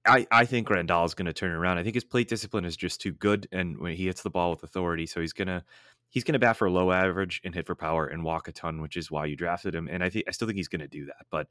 I, 0.06 0.26
I 0.30 0.44
think 0.46 0.68
Grandal 0.68 1.04
is 1.04 1.14
going 1.14 1.26
to 1.26 1.32
turn 1.32 1.52
around. 1.52 1.78
I 1.78 1.82
think 1.82 1.94
his 1.94 2.04
plate 2.04 2.28
discipline 2.28 2.64
is 2.64 2.76
just 2.76 3.00
too 3.00 3.12
good, 3.12 3.48
and 3.52 3.78
when 3.78 3.94
he 3.94 4.06
hits 4.06 4.22
the 4.22 4.30
ball 4.30 4.50
with 4.50 4.62
authority, 4.62 5.06
so 5.06 5.20
he's 5.20 5.34
gonna 5.34 5.62
he's 6.08 6.24
gonna 6.24 6.38
bat 6.38 6.56
for 6.56 6.70
low 6.70 6.90
average 6.90 7.40
and 7.44 7.54
hit 7.54 7.66
for 7.66 7.74
power 7.74 8.06
and 8.06 8.24
walk 8.24 8.48
a 8.48 8.52
ton, 8.52 8.80
which 8.80 8.96
is 8.96 9.10
why 9.10 9.26
you 9.26 9.36
drafted 9.36 9.74
him. 9.74 9.88
And 9.90 10.02
I 10.02 10.08
think 10.08 10.24
I 10.26 10.30
still 10.30 10.48
think 10.48 10.56
he's 10.56 10.68
going 10.68 10.80
to 10.80 10.88
do 10.88 11.06
that, 11.06 11.26
but 11.30 11.48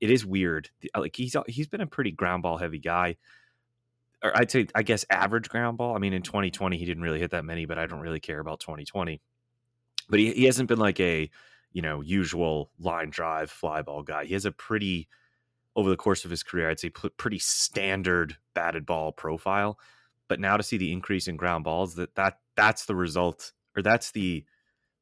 it 0.00 0.10
is 0.10 0.24
weird. 0.24 0.70
Like 0.96 1.16
he's 1.16 1.34
he's 1.48 1.66
been 1.66 1.80
a 1.80 1.86
pretty 1.86 2.12
ground 2.12 2.42
ball 2.42 2.56
heavy 2.56 2.78
guy, 2.78 3.16
or 4.22 4.36
I'd 4.36 4.50
say 4.50 4.68
I 4.74 4.82
guess 4.82 5.04
average 5.10 5.48
ground 5.48 5.78
ball. 5.78 5.96
I 5.96 5.98
mean, 5.98 6.12
in 6.12 6.22
2020 6.22 6.76
he 6.76 6.84
didn't 6.84 7.02
really 7.02 7.20
hit 7.20 7.32
that 7.32 7.44
many, 7.44 7.66
but 7.66 7.78
I 7.78 7.86
don't 7.86 8.00
really 8.00 8.20
care 8.20 8.38
about 8.38 8.60
2020. 8.60 9.20
But 10.08 10.20
he 10.20 10.32
he 10.32 10.44
hasn't 10.44 10.68
been 10.68 10.78
like 10.78 11.00
a 11.00 11.28
you 11.72 11.82
know 11.82 12.00
usual 12.00 12.70
line 12.78 13.10
drive 13.10 13.50
fly 13.50 13.82
ball 13.82 14.02
guy. 14.02 14.24
He 14.24 14.34
has 14.34 14.44
a 14.44 14.52
pretty 14.52 15.08
over 15.78 15.88
the 15.88 15.96
course 15.96 16.24
of 16.24 16.30
his 16.32 16.42
career, 16.42 16.68
I'd 16.68 16.80
say 16.80 16.90
pretty 16.90 17.38
standard 17.38 18.36
batted 18.52 18.84
ball 18.84 19.12
profile. 19.12 19.78
But 20.26 20.40
now 20.40 20.56
to 20.56 20.62
see 20.64 20.76
the 20.76 20.92
increase 20.92 21.28
in 21.28 21.36
ground 21.36 21.62
balls, 21.62 21.94
that 21.94 22.16
that 22.16 22.40
that's 22.56 22.86
the 22.86 22.96
result, 22.96 23.52
or 23.76 23.82
that's 23.82 24.10
the 24.10 24.44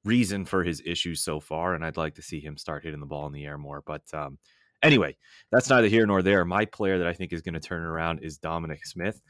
reason 0.05 0.45
for 0.45 0.63
his 0.63 0.83
issues 0.85 1.23
so 1.23 1.41
far. 1.41 1.75
And 1.75 1.83
I'd 1.83 1.97
like 1.97 2.17
to 2.17 2.23
see 2.23 2.41
him 2.41 2.59
start 2.59 2.85
hitting 2.85 3.01
the 3.01 3.07
ball 3.07 3.27
in 3.27 3.33
the 3.33 3.47
air 3.47 3.57
more. 3.57 3.83
But 3.87 4.03
um, 4.13 4.37
anyway, 4.83 5.17
that's 5.51 5.71
neither 5.71 5.89
here 5.89 6.07
nor 6.07 6.21
there. 6.21 6.45
My 6.45 6.67
player 6.67 6.99
that 6.99 7.07
I 7.07 7.15
think 7.15 7.33
is 7.33 7.41
going 7.41 7.55
to 7.55 7.61
turn 7.61 7.81
around 7.81 8.19
is 8.19 8.37
Dominic 8.37 8.85
Smith. 8.85 9.23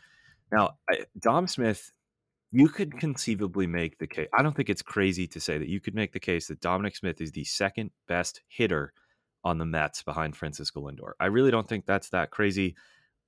Now, 0.51 0.71
Dom 1.21 1.47
Smith, 1.47 1.93
you 2.51 2.69
could 2.69 2.99
conceivably 2.99 3.69
make 3.69 3.99
the 3.99 4.09
case. 4.09 4.29
I 4.37 4.43
don't 4.43 4.57
think 4.57 4.69
it's 4.69 4.83
crazy 4.83 5.29
to 5.29 5.41
say 5.41 5.59
that 5.59 5.69
you 5.69 5.79
could 5.79 5.95
make 5.95 6.13
the 6.13 6.21
case 6.21 6.49
that 6.49 6.61
Dominic 6.61 6.97
Smith 6.97 7.21
is 7.21 7.31
the 7.31 7.45
second 7.45 7.93
best 8.09 8.43
hitter 8.49 8.93
on 9.47 9.59
the 9.59 9.65
Mets 9.65 10.03
behind 10.03 10.37
Francisco 10.37 10.81
Lindor. 10.81 11.13
I 11.21 11.27
really 11.27 11.53
don't 11.53 11.69
think 11.69 11.87
that's 11.87 12.09
that 12.09 12.33
crazy. 12.33 12.75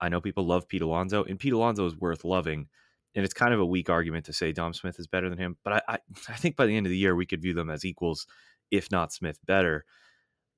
I 0.01 0.09
know 0.09 0.21
people 0.21 0.45
love 0.45 0.67
Pete 0.67 0.83
Alonso, 0.83 1.23
and 1.23 1.39
Pete 1.39 1.53
Alonso 1.53 1.87
is 1.87 1.97
worth 1.97 2.25
loving. 2.25 2.67
And 3.15 3.25
it's 3.25 3.33
kind 3.33 3.55
of 3.55 3.61
a 3.61 3.67
weak 3.67 3.89
argument 3.89 4.27
to 4.27 4.33
say 4.33 4.51
Dom 4.51 4.75
Smith 4.75 4.99
is 4.99 5.07
better 5.07 5.31
than 5.31 5.39
him, 5.39 5.57
but 5.63 5.75
I, 5.75 5.83
I, 5.89 5.99
I 6.29 6.35
think 6.35 6.57
by 6.57 6.67
the 6.67 6.77
end 6.77 6.87
of 6.87 6.91
the 6.91 6.99
year 6.99 7.15
we 7.15 7.25
could 7.25 7.41
view 7.41 7.55
them 7.55 7.71
as 7.71 7.85
equals, 7.85 8.27
if 8.73 8.91
not 8.91 9.13
Smith 9.13 9.39
better. 9.47 9.85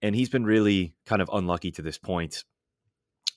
And 0.00 0.16
he's 0.16 0.30
been 0.30 0.46
really 0.46 0.94
kind 1.04 1.20
of 1.20 1.28
unlucky 1.30 1.70
to 1.72 1.82
this 1.82 1.98
point. 1.98 2.44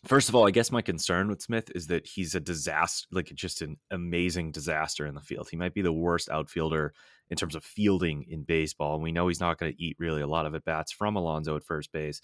First 0.05 0.29
of 0.29 0.35
all, 0.35 0.47
I 0.47 0.51
guess 0.51 0.71
my 0.71 0.81
concern 0.81 1.27
with 1.27 1.41
Smith 1.41 1.71
is 1.75 1.87
that 1.87 2.07
he's 2.07 2.35
a 2.35 2.39
disaster, 2.39 3.05
like 3.11 3.33
just 3.35 3.61
an 3.61 3.77
amazing 3.91 4.53
disaster 4.53 5.05
in 5.05 5.13
the 5.13 5.21
field. 5.21 5.49
He 5.49 5.57
might 5.57 5.73
be 5.73 5.81
the 5.81 5.91
worst 5.91 6.29
outfielder 6.29 6.93
in 7.29 7.37
terms 7.37 7.55
of 7.55 7.63
fielding 7.63 8.25
in 8.29 8.43
baseball. 8.43 8.95
And 8.95 9.03
we 9.03 9.11
know 9.11 9.27
he's 9.27 9.39
not 9.39 9.57
going 9.57 9.71
to 9.71 9.81
eat 9.81 9.95
really 9.99 10.21
a 10.21 10.27
lot 10.27 10.45
of 10.45 10.55
at 10.55 10.65
bats 10.65 10.91
from 10.91 11.15
Alonso 11.15 11.55
at 11.55 11.63
first 11.63 11.91
base. 11.91 12.21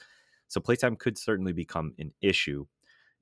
So 0.47 0.59
playtime 0.59 0.95
could 0.95 1.17
certainly 1.17 1.53
become 1.53 1.93
an 1.99 2.11
issue 2.21 2.65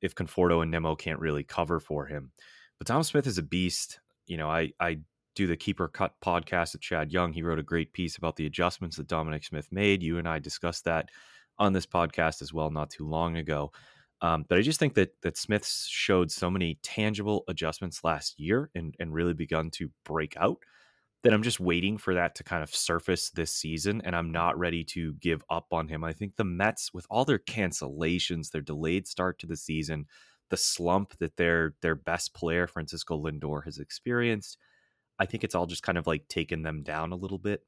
if 0.02 0.16
Conforto 0.16 0.62
and 0.62 0.72
Nimmo 0.72 0.96
can't 0.96 1.20
really 1.20 1.44
cover 1.44 1.80
for 1.80 2.06
him. 2.06 2.32
But 2.78 2.88
Dom 2.88 3.04
Smith 3.04 3.28
is 3.28 3.38
a 3.38 3.44
beast. 3.44 4.00
You 4.28 4.38
know, 4.38 4.50
I, 4.50 4.72
I 4.80 5.00
do 5.36 5.48
the 5.48 5.58
Keeper 5.58 5.88
Cut 5.88 6.14
podcast 6.24 6.74
with 6.74 6.82
Chad 6.82 7.12
Young. 7.12 7.34
He 7.34 7.44
wrote 7.44 7.60
a 7.60 7.64
great 7.64 7.94
piece 7.94 8.18
about 8.18 8.36
the 8.36 8.46
adjustments 8.46 8.98
that 8.98 9.08
Dominic 9.08 9.44
Smith 9.44 9.68
made. 9.72 10.04
You 10.04 10.18
and 10.18 10.28
I 10.28 10.40
discussed 10.40 10.86
that 10.86 11.10
on 11.60 11.74
this 11.74 11.86
podcast 11.86 12.42
as 12.42 12.54
well 12.54 12.70
not 12.70 12.90
too 12.90 13.08
long 13.08 13.38
ago. 13.38 13.72
Um, 14.22 14.46
but 14.50 14.58
I 14.58 14.62
just 14.62 14.80
think 14.80 14.96
that 14.96 15.10
that 15.22 15.38
Smith's 15.38 15.88
showed 15.88 16.32
so 16.32 16.50
many 16.50 16.80
tangible 16.82 17.44
adjustments 17.48 18.04
last 18.04 18.40
year 18.40 18.72
and 18.74 18.96
and 19.00 19.14
really 19.14 19.34
begun 19.34 19.70
to 19.72 19.92
break 20.04 20.36
out 20.38 20.58
that 21.28 21.34
I'm 21.34 21.44
just 21.44 21.60
waiting 21.60 21.98
for 21.98 22.14
that 22.14 22.36
to 22.36 22.44
kind 22.46 22.64
of 22.64 22.74
surface 22.74 23.32
this 23.32 23.54
season, 23.54 24.02
and 24.06 24.16
I'm 24.16 24.32
not 24.32 24.58
ready 24.58 24.86
to 24.86 25.14
give 25.16 25.44
up 25.50 25.68
on 25.74 25.90
him. 25.90 26.02
I 26.06 26.14
think 26.14 26.38
the 26.38 26.46
Mets, 26.46 26.94
with 26.94 27.06
all 27.10 27.26
their 27.26 27.38
cancellations, 27.38 28.50
their 28.50 28.62
delayed 28.62 29.10
start 29.10 29.38
to 29.40 29.46
the 29.46 29.58
season, 29.58 30.06
the 30.50 30.56
slump 30.56 31.18
that 31.20 31.36
their 31.36 31.76
their 31.82 31.96
best 31.96 32.34
player 32.34 32.66
Francisco 32.66 33.22
Lindor 33.22 33.66
has 33.66 33.78
experienced, 33.78 34.58
I 35.20 35.26
think 35.26 35.44
it's 35.44 35.54
all 35.54 35.66
just 35.66 35.84
kind 35.84 35.98
of 35.98 36.08
like 36.08 36.30
taken 36.30 36.62
them 36.62 36.82
down 36.82 37.12
a 37.12 37.18
little 37.18 37.40
bit, 37.40 37.62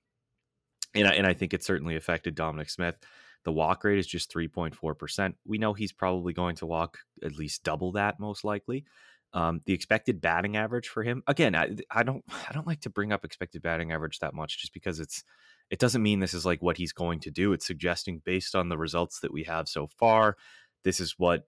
and 0.95 1.06
I, 1.06 1.15
and 1.15 1.28
I 1.28 1.34
think 1.34 1.54
it 1.54 1.62
certainly 1.62 1.98
affected 1.98 2.36
Dominic 2.36 2.69
Smith. 2.69 2.95
The 3.43 3.52
walk 3.52 3.84
rate 3.84 4.00
is 4.00 4.08
just 4.08 4.34
3.4%. 4.34 5.34
We 5.45 5.58
know 5.58 5.74
he's 5.74 5.91
probably 5.91 6.32
going 6.32 6.56
to 6.58 6.65
walk 6.65 7.00
at 7.22 7.36
least 7.36 7.65
double 7.65 7.91
that, 7.91 8.22
most 8.22 8.45
likely. 8.45 8.86
Um, 9.32 9.62
the 9.65 9.74
expected 9.74 10.22
batting 10.22 10.58
average 10.58 10.88
for 10.88 11.04
him, 11.04 11.22
again, 11.28 11.56
I, 11.56 11.76
I 11.92 12.04
don't, 12.04 12.24
I 12.50 12.54
don't 12.54 12.68
like 12.68 12.82
to 12.82 12.89
bring 12.89 13.12
up 13.12 13.24
expected 13.24 13.62
batting 13.62 13.92
average 13.92 14.20
that 14.20 14.34
much, 14.34 14.60
just 14.60 14.74
because 14.74 15.00
it's, 15.00 15.24
it 15.70 15.80
doesn't 15.80 16.02
mean 16.04 16.20
this 16.20 16.34
is 16.34 16.46
like 16.46 16.62
what 16.62 16.78
he's 16.78 16.94
going 16.94 17.20
to 17.22 17.32
do. 17.32 17.54
It's 17.54 17.68
suggesting 17.68 18.22
based 18.26 18.56
on 18.56 18.70
the 18.70 18.78
results 18.78 19.20
that 19.20 19.32
we 19.32 19.44
have 19.44 19.68
so 19.68 19.88
far, 19.88 20.36
this 20.84 21.00
is 21.00 21.15
what, 21.18 21.44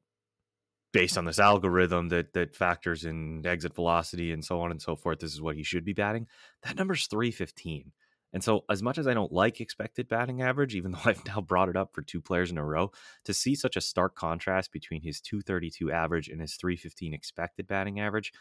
based 0.94 1.17
on 1.17 1.26
this 1.26 1.39
algorithm 1.39 2.10
that 2.10 2.34
that 2.34 2.54
factors 2.56 3.06
in 3.06 3.46
exit 3.46 3.74
velocity 3.74 4.32
and 4.32 4.44
so 4.44 4.60
on 4.60 4.72
and 4.72 4.82
so 4.82 4.96
forth, 4.96 5.20
this 5.20 5.34
is 5.34 5.41
what 5.41 5.56
he 5.56 5.63
should 5.63 5.86
be 5.86 5.94
batting. 5.94 6.28
That 6.63 6.76
number's 6.76 7.08
three 7.08 7.32
fifteen. 7.32 7.94
And 8.34 8.44
so, 8.44 8.63
as 8.70 8.82
much 8.82 8.98
as 8.98 9.08
I 9.08 9.13
don't 9.13 9.32
like 9.32 9.60
expected 9.60 10.08
batting 10.08 10.41
average, 10.41 10.76
even 10.76 10.91
though 10.94 11.00
I've 11.06 11.26
now 11.26 11.41
brought 11.41 11.70
it 11.70 11.76
up 11.76 11.94
for 11.94 12.02
two 12.02 12.22
players 12.22 12.52
in 12.52 12.58
a 12.58 12.65
row, 12.65 12.91
to 13.26 13.34
see 13.34 13.56
such 13.56 13.76
a 13.76 13.82
stark 13.82 14.15
contrast 14.15 14.72
between 14.72 15.02
his 15.02 15.22
232 15.22 15.91
average 15.91 16.30
and 16.30 16.41
his 16.41 16.56
315 16.56 17.13
expected 17.13 17.67
batting 17.67 18.00
average, 18.00 18.34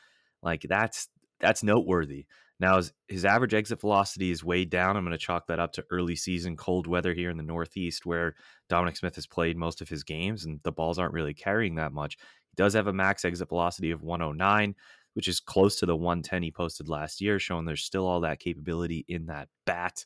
like 0.42 0.62
that's 0.62 1.08
that's 1.40 1.62
noteworthy. 1.62 2.26
Now, 2.60 2.76
his, 2.76 2.92
his 3.08 3.24
average 3.24 3.54
exit 3.54 3.80
velocity 3.80 4.30
is 4.30 4.44
way 4.44 4.66
down. 4.66 4.96
I'm 4.96 5.04
going 5.04 5.12
to 5.12 5.18
chalk 5.18 5.46
that 5.46 5.58
up 5.58 5.72
to 5.72 5.84
early 5.90 6.14
season 6.14 6.56
cold 6.56 6.86
weather 6.86 7.14
here 7.14 7.30
in 7.30 7.38
the 7.38 7.42
Northeast, 7.42 8.04
where 8.04 8.34
Dominic 8.68 8.98
Smith 8.98 9.14
has 9.14 9.26
played 9.26 9.56
most 9.56 9.80
of 9.80 9.88
his 9.88 10.04
games 10.04 10.44
and 10.44 10.60
the 10.62 10.70
balls 10.70 10.98
aren't 10.98 11.14
really 11.14 11.32
carrying 11.32 11.76
that 11.76 11.94
much. 11.94 12.18
He 12.50 12.54
does 12.56 12.74
have 12.74 12.86
a 12.86 12.92
max 12.92 13.24
exit 13.24 13.48
velocity 13.48 13.90
of 13.90 14.02
109 14.02 14.74
which 15.14 15.28
is 15.28 15.40
close 15.40 15.76
to 15.76 15.86
the 15.86 15.96
110 15.96 16.42
he 16.42 16.50
posted 16.50 16.88
last 16.88 17.20
year, 17.20 17.38
showing 17.38 17.64
there's 17.64 17.84
still 17.84 18.06
all 18.06 18.20
that 18.20 18.40
capability 18.40 19.04
in 19.08 19.26
that 19.26 19.48
bat. 19.66 20.04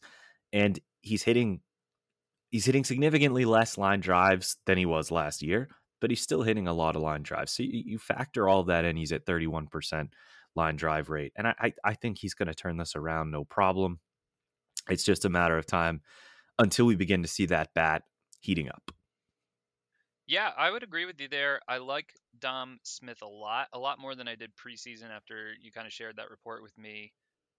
And 0.53 0.79
he's 1.01 1.23
hitting 1.23 1.61
he's 2.51 2.67
hitting 2.67 2.85
significantly 2.85 3.45
less 3.45 3.77
line 3.77 3.99
drives 4.01 4.57
than 4.64 4.79
he 4.79 4.87
was 4.87 5.11
last 5.11 5.43
year, 5.43 5.69
but 6.01 6.11
he's 6.11 6.21
still 6.21 6.43
hitting 6.43 6.69
a 6.69 6.73
lot 6.73 6.95
of 6.95 7.03
line 7.03 7.23
drives. 7.23 7.51
So 7.51 7.64
you, 7.64 7.83
you 7.85 7.99
factor 7.99 8.49
all 8.49 8.62
that 8.64 8.85
in, 8.85 8.97
he's 8.97 9.11
at 9.11 9.27
31% 9.27 10.11
line 10.55 10.77
drive 10.77 11.11
rate. 11.11 11.33
And 11.37 11.49
I, 11.49 11.55
I, 11.59 11.73
I 11.85 11.95
think 11.95 12.19
he's 12.19 12.35
going 12.35 12.47
to 12.47 12.55
turn 12.55 12.77
this 12.77 12.95
around 12.95 13.33
no 13.33 13.45
problem. 13.45 13.99
It's 14.88 15.03
just 15.03 15.25
a 15.25 15.31
matter 15.31 15.59
of 15.59 15.67
time 15.67 16.03
until 16.59 16.87
we 16.87 16.95
begin 16.95 17.23
to 17.23 17.29
see 17.29 17.47
that 17.47 17.75
bat 17.75 18.03
heating 18.40 18.69
up. 18.69 18.93
Yeah, 20.26 20.50
I 20.56 20.70
would 20.70 20.82
agree 20.82 21.04
with 21.04 21.20
you 21.20 21.28
there. 21.28 21.60
I 21.68 21.78
like 21.78 22.14
Dom 22.38 22.78
Smith 22.82 23.20
a 23.22 23.26
lot, 23.28 23.68
a 23.72 23.78
lot 23.78 23.98
more 23.98 24.14
than 24.14 24.26
I 24.28 24.37
did 24.37 24.52
preseason 24.56 25.10
after 25.14 25.52
you 25.60 25.70
kind 25.70 25.87
of 25.87 25.92
shared 25.92 26.16
that 26.16 26.30
report 26.30 26.62
with 26.62 26.76
me. 26.78 27.12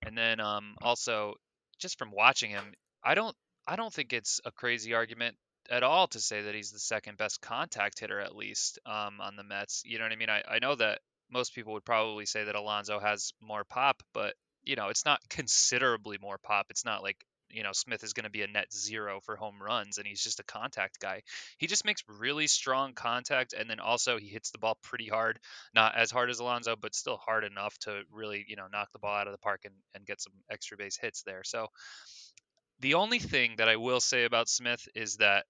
And 0.03 0.17
then 0.17 0.39
um, 0.39 0.75
also 0.81 1.35
just 1.79 1.97
from 1.99 2.11
watching 2.11 2.49
him, 2.49 2.73
I 3.03 3.13
don't 3.15 3.35
I 3.67 3.75
don't 3.75 3.93
think 3.93 4.13
it's 4.13 4.41
a 4.45 4.51
crazy 4.51 4.93
argument 4.93 5.35
at 5.69 5.83
all 5.83 6.07
to 6.07 6.19
say 6.19 6.43
that 6.43 6.55
he's 6.55 6.71
the 6.71 6.79
second 6.79 7.17
best 7.17 7.41
contact 7.41 7.99
hitter 7.99 8.19
at 8.19 8.35
least 8.35 8.79
um, 8.85 9.19
on 9.21 9.35
the 9.35 9.43
Mets. 9.43 9.81
You 9.85 9.97
know 9.97 10.05
what 10.05 10.11
I 10.11 10.15
mean? 10.15 10.29
I, 10.29 10.43
I 10.47 10.59
know 10.59 10.75
that 10.75 10.99
most 11.31 11.55
people 11.55 11.73
would 11.73 11.85
probably 11.85 12.25
say 12.25 12.43
that 12.43 12.55
Alonso 12.55 12.99
has 12.99 13.33
more 13.41 13.63
pop, 13.63 14.01
but 14.13 14.35
you 14.63 14.75
know, 14.75 14.89
it's 14.89 15.05
not 15.05 15.19
considerably 15.29 16.17
more 16.19 16.37
pop. 16.41 16.67
It's 16.69 16.85
not 16.85 17.03
like 17.03 17.23
you 17.55 17.63
know 17.63 17.71
Smith 17.73 18.03
is 18.03 18.13
going 18.13 18.25
to 18.25 18.29
be 18.29 18.43
a 18.43 18.47
net 18.47 18.71
zero 18.73 19.19
for 19.21 19.35
home 19.35 19.61
runs 19.61 19.97
and 19.97 20.05
he's 20.05 20.21
just 20.21 20.39
a 20.39 20.43
contact 20.43 20.99
guy. 20.99 21.21
He 21.57 21.67
just 21.67 21.85
makes 21.85 22.03
really 22.07 22.47
strong 22.47 22.93
contact 22.93 23.53
and 23.53 23.69
then 23.69 23.79
also 23.79 24.17
he 24.17 24.27
hits 24.27 24.51
the 24.51 24.57
ball 24.57 24.77
pretty 24.83 25.07
hard, 25.07 25.39
not 25.73 25.95
as 25.95 26.11
hard 26.11 26.29
as 26.29 26.39
Alonso, 26.39 26.75
but 26.75 26.93
still 26.93 27.17
hard 27.17 27.43
enough 27.43 27.77
to 27.79 28.01
really, 28.11 28.45
you 28.47 28.55
know, 28.55 28.67
knock 28.71 28.89
the 28.91 28.99
ball 28.99 29.15
out 29.15 29.27
of 29.27 29.33
the 29.33 29.39
park 29.39 29.61
and, 29.65 29.73
and 29.93 30.05
get 30.05 30.21
some 30.21 30.33
extra 30.51 30.77
base 30.77 30.97
hits 30.97 31.23
there. 31.23 31.43
So 31.43 31.67
the 32.79 32.95
only 32.95 33.19
thing 33.19 33.55
that 33.57 33.69
I 33.69 33.77
will 33.77 34.01
say 34.01 34.25
about 34.25 34.49
Smith 34.49 34.87
is 34.93 35.17
that 35.17 35.45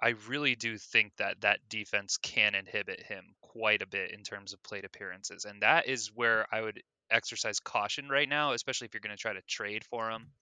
I 0.00 0.14
really 0.26 0.56
do 0.56 0.78
think 0.78 1.12
that 1.18 1.42
that 1.42 1.60
defense 1.68 2.16
can 2.16 2.54
inhibit 2.54 3.00
him 3.00 3.24
quite 3.40 3.82
a 3.82 3.86
bit 3.86 4.10
in 4.10 4.22
terms 4.24 4.52
of 4.52 4.62
plate 4.62 4.84
appearances, 4.84 5.44
and 5.44 5.62
that 5.62 5.86
is 5.86 6.10
where 6.12 6.46
I 6.52 6.60
would 6.60 6.82
exercise 7.10 7.60
caution 7.60 8.08
right 8.08 8.28
now, 8.28 8.52
especially 8.52 8.86
if 8.86 8.94
you're 8.94 9.00
going 9.00 9.16
to 9.16 9.20
try 9.20 9.34
to 9.34 9.42
trade 9.42 9.84
for 9.84 10.10
him 10.10 10.32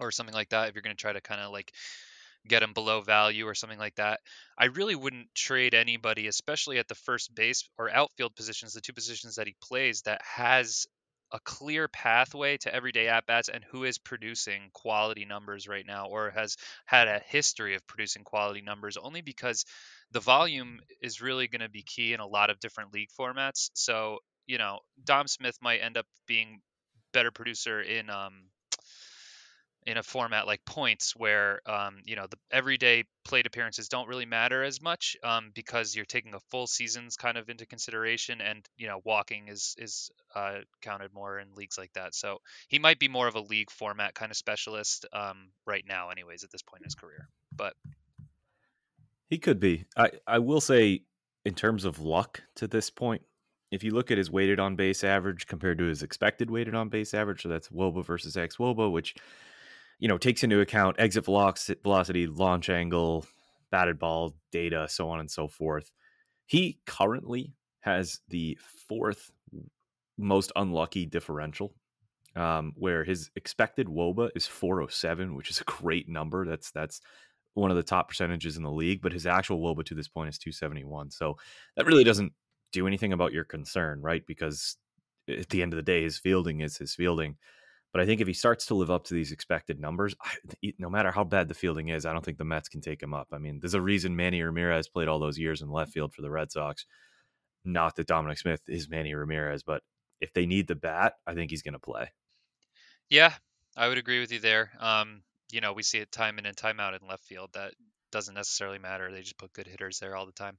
or 0.00 0.10
something 0.10 0.34
like 0.34 0.50
that. 0.50 0.68
If 0.68 0.74
you're 0.74 0.82
going 0.82 0.96
to 0.96 1.00
try 1.00 1.12
to 1.12 1.20
kind 1.20 1.40
of 1.40 1.52
like 1.52 1.72
get 2.46 2.62
him 2.62 2.72
below 2.72 3.00
value 3.00 3.46
or 3.46 3.54
something 3.54 3.78
like 3.78 3.96
that. 3.96 4.20
I 4.56 4.66
really 4.66 4.94
wouldn't 4.94 5.34
trade 5.34 5.74
anybody, 5.74 6.26
especially 6.26 6.78
at 6.78 6.88
the 6.88 6.94
first 6.94 7.34
base 7.34 7.68
or 7.78 7.90
outfield 7.90 8.34
positions, 8.34 8.72
the 8.72 8.80
two 8.80 8.92
positions 8.92 9.36
that 9.36 9.46
he 9.46 9.54
plays, 9.62 10.02
that 10.02 10.20
has 10.22 10.86
a 11.32 11.38
clear 11.40 11.88
pathway 11.88 12.56
to 12.56 12.74
everyday 12.74 13.08
at 13.08 13.26
bats 13.26 13.50
and 13.50 13.62
who 13.70 13.84
is 13.84 13.98
producing 13.98 14.70
quality 14.72 15.26
numbers 15.26 15.68
right 15.68 15.84
now 15.86 16.06
or 16.06 16.30
has 16.30 16.56
had 16.86 17.06
a 17.06 17.20
history 17.26 17.74
of 17.74 17.86
producing 17.86 18.24
quality 18.24 18.62
numbers 18.62 18.96
only 18.96 19.20
because 19.20 19.66
the 20.12 20.20
volume 20.20 20.80
is 21.02 21.20
really 21.20 21.46
going 21.46 21.60
to 21.60 21.68
be 21.68 21.82
key 21.82 22.14
in 22.14 22.20
a 22.20 22.26
lot 22.26 22.48
of 22.48 22.58
different 22.60 22.94
league 22.94 23.10
formats. 23.18 23.68
So, 23.74 24.20
you 24.46 24.56
know, 24.56 24.78
Dom 25.04 25.26
Smith 25.26 25.58
might 25.60 25.80
end 25.82 25.98
up 25.98 26.06
being 26.26 26.60
better 27.12 27.30
producer 27.30 27.82
in 27.82 28.08
um, 28.08 28.44
in 29.86 29.96
a 29.96 30.02
format 30.02 30.46
like 30.46 30.64
points 30.64 31.14
where 31.16 31.60
um, 31.66 31.98
you 32.04 32.16
know 32.16 32.26
the 32.30 32.36
everyday 32.50 33.04
plate 33.24 33.46
appearances 33.46 33.88
don't 33.88 34.08
really 34.08 34.26
matter 34.26 34.62
as 34.62 34.82
much 34.82 35.16
um, 35.22 35.50
because 35.54 35.94
you're 35.94 36.04
taking 36.04 36.34
a 36.34 36.40
full 36.50 36.66
season's 36.66 37.16
kind 37.16 37.38
of 37.38 37.48
into 37.48 37.66
consideration 37.66 38.40
and 38.40 38.66
you 38.76 38.86
know 38.86 39.00
walking 39.04 39.48
is 39.48 39.74
is 39.78 40.10
uh, 40.34 40.58
counted 40.82 41.12
more 41.14 41.38
in 41.38 41.48
leagues 41.54 41.78
like 41.78 41.92
that. 41.94 42.14
So 42.14 42.38
he 42.68 42.78
might 42.78 42.98
be 42.98 43.08
more 43.08 43.28
of 43.28 43.34
a 43.34 43.40
league 43.40 43.70
format 43.70 44.14
kind 44.14 44.30
of 44.30 44.36
specialist 44.36 45.06
um, 45.12 45.48
right 45.66 45.84
now 45.86 46.10
anyways 46.10 46.44
at 46.44 46.50
this 46.50 46.62
point 46.62 46.82
in 46.82 46.84
his 46.84 46.94
career 46.94 47.28
but 47.58 47.74
he 49.28 49.36
could 49.36 49.60
be. 49.60 49.84
I 49.96 50.10
i 50.26 50.38
will 50.38 50.62
say 50.62 51.02
in 51.44 51.54
terms 51.54 51.84
of 51.84 52.00
luck 52.00 52.42
to 52.56 52.66
this 52.66 52.88
point 52.88 53.22
if 53.70 53.84
you 53.84 53.90
look 53.90 54.10
at 54.10 54.16
his 54.16 54.30
weighted 54.30 54.58
on 54.58 54.76
base 54.76 55.04
average 55.04 55.46
compared 55.46 55.76
to 55.78 55.84
his 55.84 56.02
expected 56.02 56.50
weighted 56.50 56.74
on 56.74 56.88
base 56.88 57.12
average 57.12 57.42
so 57.42 57.48
that's 57.50 57.68
woba 57.68 58.02
versus 58.02 58.36
x 58.36 58.56
woba 58.56 58.90
which 58.90 59.14
you 59.98 60.08
know, 60.08 60.18
takes 60.18 60.44
into 60.44 60.60
account 60.60 60.96
exit 60.98 61.24
velocity, 61.24 62.26
launch 62.26 62.70
angle, 62.70 63.26
batted 63.70 63.98
ball 63.98 64.34
data, 64.52 64.86
so 64.88 65.08
on 65.10 65.20
and 65.20 65.30
so 65.30 65.48
forth. 65.48 65.90
He 66.46 66.78
currently 66.86 67.52
has 67.80 68.20
the 68.28 68.58
fourth 68.88 69.30
most 70.16 70.52
unlucky 70.56 71.06
differential, 71.06 71.74
um, 72.36 72.72
where 72.76 73.04
his 73.04 73.30
expected 73.36 73.86
WOBA 73.86 74.30
is 74.34 74.46
407, 74.46 75.34
which 75.34 75.50
is 75.50 75.60
a 75.60 75.64
great 75.64 76.08
number. 76.08 76.46
That's 76.46 76.70
that's 76.70 77.00
one 77.54 77.70
of 77.70 77.76
the 77.76 77.82
top 77.82 78.08
percentages 78.08 78.56
in 78.56 78.62
the 78.62 78.70
league, 78.70 79.02
but 79.02 79.12
his 79.12 79.26
actual 79.26 79.60
WOBA 79.60 79.84
to 79.86 79.94
this 79.94 80.08
point 80.08 80.28
is 80.28 80.38
271. 80.38 81.10
So 81.10 81.36
that 81.76 81.86
really 81.86 82.04
doesn't 82.04 82.32
do 82.72 82.86
anything 82.86 83.12
about 83.12 83.32
your 83.32 83.44
concern, 83.44 84.00
right? 84.00 84.24
Because 84.26 84.76
at 85.28 85.48
the 85.48 85.62
end 85.62 85.72
of 85.72 85.76
the 85.76 85.82
day, 85.82 86.02
his 86.02 86.18
fielding 86.18 86.60
is 86.60 86.76
his 86.76 86.94
fielding. 86.94 87.36
But 87.92 88.02
I 88.02 88.06
think 88.06 88.20
if 88.20 88.26
he 88.26 88.34
starts 88.34 88.66
to 88.66 88.74
live 88.74 88.90
up 88.90 89.04
to 89.04 89.14
these 89.14 89.32
expected 89.32 89.80
numbers, 89.80 90.14
no 90.78 90.90
matter 90.90 91.10
how 91.10 91.24
bad 91.24 91.48
the 91.48 91.54
fielding 91.54 91.88
is, 91.88 92.04
I 92.04 92.12
don't 92.12 92.24
think 92.24 92.38
the 92.38 92.44
Mets 92.44 92.68
can 92.68 92.80
take 92.80 93.02
him 93.02 93.14
up. 93.14 93.28
I 93.32 93.38
mean, 93.38 93.60
there's 93.60 93.74
a 93.74 93.80
reason 93.80 94.14
Manny 94.14 94.42
Ramirez 94.42 94.88
played 94.88 95.08
all 95.08 95.18
those 95.18 95.38
years 95.38 95.62
in 95.62 95.70
left 95.70 95.92
field 95.92 96.12
for 96.12 96.22
the 96.22 96.30
Red 96.30 96.52
Sox. 96.52 96.84
Not 97.64 97.96
that 97.96 98.06
Dominic 98.06 98.38
Smith 98.38 98.60
is 98.68 98.90
Manny 98.90 99.14
Ramirez, 99.14 99.62
but 99.62 99.82
if 100.20 100.32
they 100.32 100.46
need 100.46 100.68
the 100.68 100.74
bat, 100.74 101.14
I 101.26 101.34
think 101.34 101.50
he's 101.50 101.62
going 101.62 101.74
to 101.74 101.78
play. 101.78 102.12
Yeah, 103.08 103.32
I 103.76 103.88
would 103.88 103.98
agree 103.98 104.20
with 104.20 104.32
you 104.32 104.38
there. 104.38 104.70
Um, 104.78 105.22
you 105.50 105.60
know, 105.60 105.72
we 105.72 105.82
see 105.82 105.98
it 105.98 106.12
time 106.12 106.38
in 106.38 106.46
and 106.46 106.56
time 106.56 106.80
out 106.80 106.94
in 106.94 107.08
left 107.08 107.24
field. 107.24 107.50
That 107.54 107.72
doesn't 108.12 108.34
necessarily 108.34 108.78
matter. 108.78 109.10
They 109.10 109.22
just 109.22 109.38
put 109.38 109.52
good 109.52 109.66
hitters 109.66 109.98
there 109.98 110.14
all 110.14 110.26
the 110.26 110.32
time. 110.32 110.58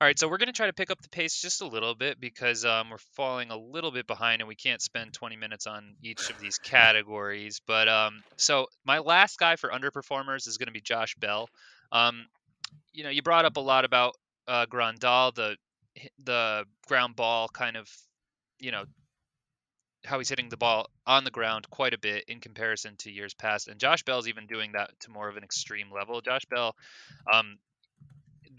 All 0.00 0.06
right, 0.06 0.18
so 0.18 0.28
we're 0.28 0.38
going 0.38 0.46
to 0.46 0.54
try 0.54 0.66
to 0.66 0.72
pick 0.72 0.90
up 0.90 1.02
the 1.02 1.10
pace 1.10 1.38
just 1.42 1.60
a 1.60 1.66
little 1.66 1.94
bit 1.94 2.18
because 2.18 2.64
um, 2.64 2.88
we're 2.88 2.96
falling 3.16 3.50
a 3.50 3.56
little 3.58 3.90
bit 3.90 4.06
behind 4.06 4.40
and 4.40 4.48
we 4.48 4.54
can't 4.54 4.80
spend 4.80 5.12
20 5.12 5.36
minutes 5.36 5.66
on 5.66 5.94
each 6.02 6.30
of 6.30 6.40
these 6.40 6.56
categories. 6.56 7.60
But 7.66 7.86
um, 7.86 8.22
so 8.38 8.68
my 8.82 9.00
last 9.00 9.38
guy 9.38 9.56
for 9.56 9.68
underperformers 9.68 10.48
is 10.48 10.56
going 10.56 10.68
to 10.68 10.72
be 10.72 10.80
Josh 10.80 11.16
Bell. 11.16 11.50
Um, 11.92 12.24
you 12.94 13.04
know, 13.04 13.10
you 13.10 13.20
brought 13.20 13.44
up 13.44 13.58
a 13.58 13.60
lot 13.60 13.84
about 13.84 14.14
uh, 14.48 14.64
Grandal, 14.64 15.34
the 15.34 15.56
the 16.24 16.64
ground 16.88 17.14
ball 17.14 17.48
kind 17.48 17.76
of, 17.76 17.86
you 18.58 18.70
know, 18.70 18.84
how 20.06 20.16
he's 20.16 20.30
hitting 20.30 20.48
the 20.48 20.56
ball 20.56 20.86
on 21.06 21.24
the 21.24 21.30
ground 21.30 21.68
quite 21.68 21.92
a 21.92 21.98
bit 21.98 22.24
in 22.26 22.40
comparison 22.40 22.94
to 23.00 23.10
years 23.10 23.34
past. 23.34 23.68
And 23.68 23.78
Josh 23.78 24.02
Bell's 24.04 24.28
even 24.28 24.46
doing 24.46 24.72
that 24.72 24.92
to 25.00 25.10
more 25.10 25.28
of 25.28 25.36
an 25.36 25.44
extreme 25.44 25.92
level. 25.92 26.22
Josh 26.22 26.46
Bell, 26.48 26.74
um, 27.30 27.58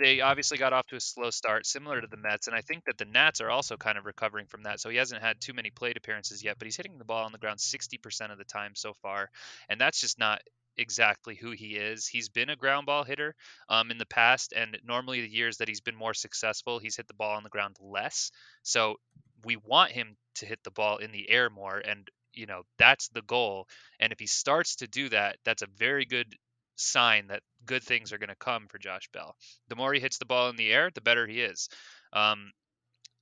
they 0.01 0.21
obviously 0.21 0.57
got 0.57 0.73
off 0.73 0.87
to 0.87 0.95
a 0.95 1.01
slow 1.01 1.29
start, 1.29 1.65
similar 1.65 2.01
to 2.01 2.07
the 2.07 2.17
Mets, 2.17 2.47
and 2.47 2.55
I 2.55 2.61
think 2.61 2.85
that 2.85 2.97
the 2.97 3.05
Nats 3.05 3.41
are 3.41 3.49
also 3.49 3.77
kind 3.77 3.97
of 3.97 4.05
recovering 4.05 4.47
from 4.47 4.63
that. 4.63 4.79
So 4.79 4.89
he 4.89 4.97
hasn't 4.97 5.21
had 5.21 5.39
too 5.39 5.53
many 5.53 5.69
plate 5.69 5.97
appearances 5.97 6.43
yet, 6.43 6.57
but 6.57 6.65
he's 6.65 6.77
hitting 6.77 6.97
the 6.97 7.05
ball 7.05 7.25
on 7.25 7.31
the 7.31 7.37
ground 7.37 7.59
60% 7.59 8.31
of 8.31 8.37
the 8.37 8.43
time 8.43 8.71
so 8.75 8.93
far, 9.01 9.29
and 9.69 9.79
that's 9.79 10.01
just 10.01 10.19
not 10.19 10.41
exactly 10.77 11.35
who 11.35 11.51
he 11.51 11.75
is. 11.75 12.07
He's 12.07 12.29
been 12.29 12.49
a 12.49 12.55
ground 12.55 12.85
ball 12.85 13.03
hitter 13.03 13.35
um, 13.69 13.91
in 13.91 13.97
the 13.97 14.05
past, 14.05 14.53
and 14.55 14.77
normally 14.83 15.21
the 15.21 15.29
years 15.29 15.57
that 15.57 15.67
he's 15.67 15.81
been 15.81 15.95
more 15.95 16.13
successful, 16.13 16.79
he's 16.79 16.97
hit 16.97 17.07
the 17.07 17.13
ball 17.13 17.35
on 17.35 17.43
the 17.43 17.49
ground 17.49 17.75
less. 17.79 18.31
So 18.63 18.95
we 19.43 19.57
want 19.57 19.91
him 19.91 20.17
to 20.35 20.45
hit 20.45 20.59
the 20.63 20.71
ball 20.71 20.97
in 20.97 21.11
the 21.11 21.29
air 21.29 21.49
more, 21.49 21.77
and 21.77 22.07
you 22.33 22.45
know 22.45 22.63
that's 22.77 23.09
the 23.09 23.21
goal. 23.21 23.67
And 23.99 24.11
if 24.11 24.19
he 24.19 24.27
starts 24.27 24.77
to 24.77 24.87
do 24.87 25.09
that, 25.09 25.37
that's 25.43 25.61
a 25.61 25.67
very 25.77 26.05
good 26.05 26.35
sign 26.81 27.27
that 27.27 27.43
good 27.65 27.83
things 27.83 28.11
are 28.11 28.17
going 28.17 28.29
to 28.29 28.35
come 28.35 28.67
for 28.67 28.77
Josh 28.77 29.09
Bell. 29.13 29.35
The 29.69 29.75
more 29.75 29.93
he 29.93 29.99
hits 29.99 30.17
the 30.17 30.25
ball 30.25 30.49
in 30.49 30.55
the 30.55 30.71
air, 30.71 30.91
the 30.93 31.01
better 31.01 31.27
he 31.27 31.41
is. 31.41 31.69
Um, 32.13 32.51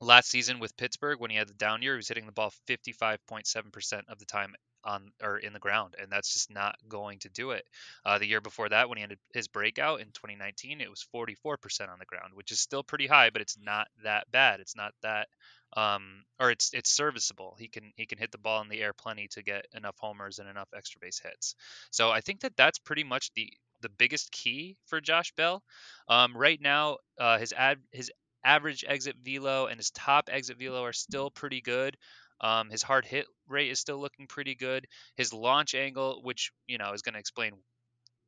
last 0.02 0.30
season 0.30 0.60
with 0.60 0.78
Pittsburgh, 0.78 1.20
when 1.20 1.32
he 1.32 1.38
had 1.38 1.48
the 1.48 1.54
down 1.54 1.82
year, 1.82 1.94
he 1.94 1.98
was 1.98 2.08
hitting 2.08 2.26
the 2.26 2.32
ball 2.32 2.54
55.7% 2.68 4.02
of 4.10 4.20
the 4.20 4.26
time 4.26 4.56
on 4.84 5.12
or 5.22 5.38
in 5.38 5.54
the 5.54 5.60
ground, 5.60 5.96
and 6.02 6.10
that's 6.12 6.34
just 6.34 6.52
not 6.52 6.76
going 6.88 7.20
to 7.20 7.30
do 7.30 7.52
it. 7.52 7.66
Uh, 8.06 8.18
the 8.18 8.28
year 8.28 8.42
before 8.42 8.70
that, 8.70 8.88
when 8.88 8.98
he 8.98 9.04
ended 9.04 9.20
his 9.34 9.48
breakout 9.48 10.00
in 10.00 10.08
2019, 10.08 10.82
it 10.82 10.90
was 10.90 11.06
44% 11.14 11.90
on 11.90 12.00
the 12.00 12.06
ground, 12.06 12.34
which 12.34 12.52
is 12.52 12.60
still 12.60 12.84
pretty 12.84 13.08
high, 13.08 13.30
but 13.30 13.42
it's 13.42 13.58
not 13.62 13.88
that 14.04 14.32
bad. 14.32 14.60
It's 14.62 14.76
not 14.76 14.94
that 15.02 15.28
um, 15.74 16.24
or 16.40 16.52
it's 16.52 16.72
it's 16.74 16.90
serviceable. 16.90 17.56
He 17.60 17.68
can 17.68 17.92
he 17.96 18.06
can 18.06 18.18
hit 18.18 18.32
the 18.32 18.38
ball 18.38 18.62
in 18.62 18.70
the 18.70 18.82
air 18.82 18.94
plenty 18.94 19.28
to 19.30 19.44
get 19.44 19.68
enough 19.76 19.96
homers 20.00 20.40
and 20.40 20.50
enough 20.50 20.70
extra 20.76 21.00
base 21.00 21.20
hits. 21.20 21.56
So 21.92 22.10
I 22.10 22.22
think 22.22 22.42
that 22.42 22.58
that's 22.58 22.80
pretty 22.80 23.04
much 23.04 23.32
the 23.36 23.52
the 23.82 23.90
biggest 23.90 24.32
key 24.32 24.78
for 24.88 25.00
Josh 25.00 25.32
Bell. 25.36 25.64
Um, 26.08 26.36
right 26.36 26.60
now, 26.60 26.98
uh, 27.20 27.38
his 27.38 27.54
ad 27.54 27.80
his 27.92 28.12
average 28.44 28.86
exit 28.88 29.18
velo 29.24 29.68
and 29.68 29.78
his 29.78 29.92
top 29.92 30.30
exit 30.32 30.58
velo 30.58 30.84
are 30.84 30.94
still 30.94 31.30
pretty 31.30 31.62
good. 31.62 31.98
Um, 32.42 32.70
his 32.70 32.82
hard 32.82 33.06
hit 33.06 33.26
rate 33.48 33.70
is 33.70 33.80
still 33.80 34.00
looking 34.00 34.28
pretty 34.28 34.56
good. 34.56 34.88
His 35.18 35.34
launch 35.34 35.76
angle, 35.76 36.22
which 36.24 36.52
you 36.68 36.78
know 36.78 36.94
is 36.94 37.02
going 37.02 37.14
to 37.14 37.20
explain 37.20 37.54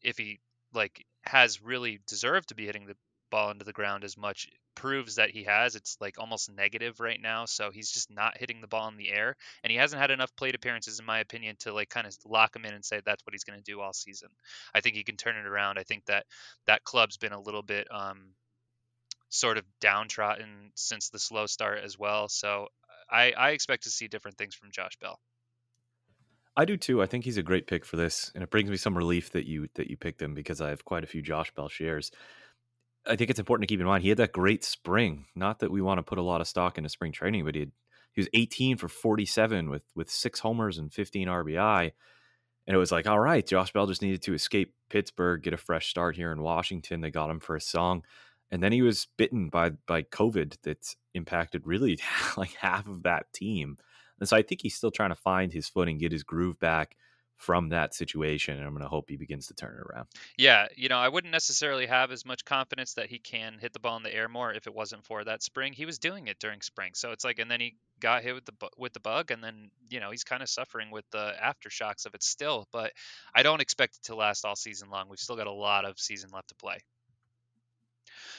if 0.02 0.18
he 0.18 0.40
like 0.74 1.06
has 1.24 1.62
really 1.62 2.00
deserved 2.08 2.50
to 2.50 2.56
be 2.56 2.66
hitting 2.66 2.86
the 2.86 2.98
ball 3.30 3.52
into 3.52 3.66
the 3.66 3.74
ground 3.74 4.04
as 4.04 4.18
much 4.18 4.48
proves 4.76 5.16
that 5.16 5.30
he 5.30 5.44
has. 5.44 5.76
It's 5.76 5.98
like 6.00 6.18
almost 6.18 6.52
negative 6.52 7.00
right 7.00 7.20
now, 7.22 7.46
so 7.46 7.72
he's 7.72 7.92
just 7.92 8.10
not 8.10 8.38
hitting 8.38 8.62
the 8.62 8.68
ball 8.68 8.88
in 8.88 8.98
the 8.98 9.10
air, 9.10 9.36
and 9.64 9.72
he 9.72 9.78
hasn't 9.78 10.02
had 10.02 10.12
enough 10.12 10.36
plate 10.36 10.56
appearances, 10.56 11.00
in 11.00 11.06
my 11.06 11.20
opinion, 11.20 11.56
to 11.60 11.74
like 11.74 11.90
kind 11.90 12.08
of 12.08 12.16
lock 12.26 12.56
him 12.56 12.66
in 12.66 12.74
and 12.74 12.86
say 12.86 13.02
that's 13.06 13.26
what 13.26 13.34
he's 13.34 13.44
going 13.44 13.60
to 13.60 13.64
do 13.64 13.82
all 13.82 13.94
season. 13.94 14.30
I 14.74 14.82
think 14.82 14.96
he 14.96 15.04
can 15.04 15.18
turn 15.18 15.36
it 15.36 15.46
around. 15.46 15.78
I 15.78 15.84
think 15.84 16.06
that 16.06 16.26
that 16.68 16.84
club's 16.84 17.18
been 17.18 17.34
a 17.34 17.42
little 17.42 17.64
bit 17.64 17.88
um, 17.92 18.34
sort 19.30 19.58
of 19.58 19.66
downtrodden 19.80 20.72
since 20.76 21.10
the 21.10 21.20
slow 21.20 21.46
start 21.46 21.80
as 21.84 21.98
well. 21.98 22.28
So 22.30 22.68
I, 23.10 23.32
I 23.32 23.50
expect 23.52 23.84
to 23.84 23.90
see 23.90 24.08
different 24.08 24.38
things 24.38 24.56
from 24.56 24.72
Josh 24.72 24.98
Bell. 25.02 25.20
I 26.56 26.66
do 26.66 26.76
too. 26.76 27.02
I 27.02 27.06
think 27.06 27.24
he's 27.24 27.38
a 27.38 27.44
great 27.44 27.66
pick 27.66 27.86
for 27.86 27.96
this, 27.96 28.32
and 28.36 28.44
it 28.44 28.50
brings 28.50 28.70
me 28.70 28.76
some 28.76 28.98
relief 28.98 29.32
that 29.32 29.46
you 29.46 29.70
that 29.76 29.90
you 29.90 29.96
picked 29.96 30.22
him 30.22 30.34
because 30.34 30.60
I 30.60 30.70
have 30.70 30.84
quite 30.84 31.04
a 31.04 31.08
few 31.08 31.22
Josh 31.22 31.50
Bell 31.54 31.70
shares. 31.70 32.12
I 33.06 33.16
think 33.16 33.30
it's 33.30 33.40
important 33.40 33.68
to 33.68 33.72
keep 33.72 33.80
in 33.80 33.86
mind 33.86 34.04
he 34.04 34.10
had 34.10 34.20
that 34.20 34.32
great 34.32 34.64
spring. 34.64 35.26
Not 35.36 35.60
that 35.60 35.72
we 35.72 35.82
want 35.82 35.98
to 35.98 36.04
put 36.04 36.18
a 36.18 36.24
lot 36.24 36.42
of 36.42 36.48
stock 36.48 36.78
into 36.78 36.90
spring 36.90 37.12
training, 37.12 37.46
but 37.46 37.56
he 37.56 37.62
had, 37.62 37.72
he 38.14 38.22
was 38.22 38.30
18 38.34 38.78
for 38.78 38.88
47 38.88 39.70
with 39.70 39.84
with 39.96 40.10
six 40.10 40.40
homers 40.40 40.78
and 40.78 40.94
15 40.94 41.28
RBI. 41.28 41.92
And 42.68 42.76
it 42.76 42.80
was 42.80 42.92
like, 42.92 43.08
all 43.08 43.20
right, 43.20 43.46
Josh 43.46 43.74
Bell 43.74 43.88
just 43.88 44.04
needed 44.04 44.22
to 44.24 44.36
escape 44.36 44.76
Pittsburgh, 44.90 45.42
get 45.42 45.54
a 45.54 45.58
fresh 45.58 45.90
start 45.90 46.16
here 46.16 46.32
in 46.32 46.44
Washington. 46.44 47.02
They 47.02 47.10
got 47.10 47.32
him 47.32 47.40
for 47.40 47.56
a 47.56 47.62
song 47.62 48.04
and 48.52 48.62
then 48.62 48.72
he 48.72 48.82
was 48.82 49.08
bitten 49.18 49.50
by 49.50 49.72
by 49.88 50.04
COVID 50.04 50.58
that's 50.62 50.96
impacted 51.14 51.66
really 51.66 51.98
like 52.38 52.54
half 52.54 52.88
of 52.88 53.04
that 53.04 53.32
team. 53.34 53.78
And 54.20 54.30
so 54.30 54.38
I 54.38 54.44
think 54.44 54.62
he's 54.62 54.76
still 54.76 54.92
trying 54.92 55.10
to 55.10 55.16
find 55.16 55.52
his 55.52 55.68
footing, 55.68 55.98
get 55.98 56.12
his 56.12 56.24
groove 56.24 56.60
back 56.60 56.96
from 57.42 57.70
that 57.70 57.96
situation, 57.96 58.56
and 58.56 58.64
I'm 58.64 58.74
going 58.74 58.84
to 58.84 58.88
hope 58.88 59.10
he 59.10 59.18
begins 59.18 59.48
to 59.48 59.56
turn 59.56 59.74
it 59.74 59.82
around. 59.82 60.08
Yeah, 60.38 60.68
you 60.76 60.90
know, 60.90 61.00
I 61.00 61.10
wouldn't 61.10 61.32
necessarily 61.32 61.88
have 61.88 62.12
as 62.12 62.24
much 62.24 62.46
confidence 62.46 62.94
that 62.94 63.08
he 63.08 63.18
can 63.18 63.58
hit 63.60 63.74
the 63.74 63.80
ball 63.80 63.98
in 63.98 64.04
the 64.04 64.14
air 64.14 64.30
more 64.30 64.54
if 64.54 64.68
it 64.68 64.76
wasn't 64.76 65.04
for 65.06 65.24
that 65.24 65.42
spring. 65.42 65.74
He 65.74 65.88
was 65.88 65.98
doing 65.98 66.28
it 66.28 66.38
during 66.38 66.62
spring, 66.62 66.92
so 66.94 67.12
it's 67.12 67.24
like, 67.24 67.40
and 67.40 67.50
then 67.50 67.60
he 67.60 67.76
got 68.00 68.22
hit 68.22 68.36
with 68.36 68.46
the 68.46 68.54
with 68.78 68.94
the 68.94 69.00
bug, 69.00 69.32
and 69.32 69.44
then 69.44 69.72
you 69.90 70.00
know 70.00 70.12
he's 70.12 70.24
kind 70.24 70.44
of 70.44 70.50
suffering 70.50 70.92
with 70.92 71.06
the 71.10 71.34
aftershocks 71.44 72.06
of 72.06 72.14
it 72.14 72.22
still. 72.22 72.68
But 72.72 72.92
I 73.34 73.42
don't 73.42 73.62
expect 73.62 73.96
it 73.96 74.04
to 74.06 74.16
last 74.16 74.46
all 74.46 74.56
season 74.56 74.92
long. 74.92 75.10
We've 75.10 75.20
still 75.20 75.36
got 75.36 75.48
a 75.48 75.52
lot 75.52 75.86
of 75.86 76.00
season 76.00 76.30
left 76.32 76.50
to 76.50 76.56
play. 76.56 76.78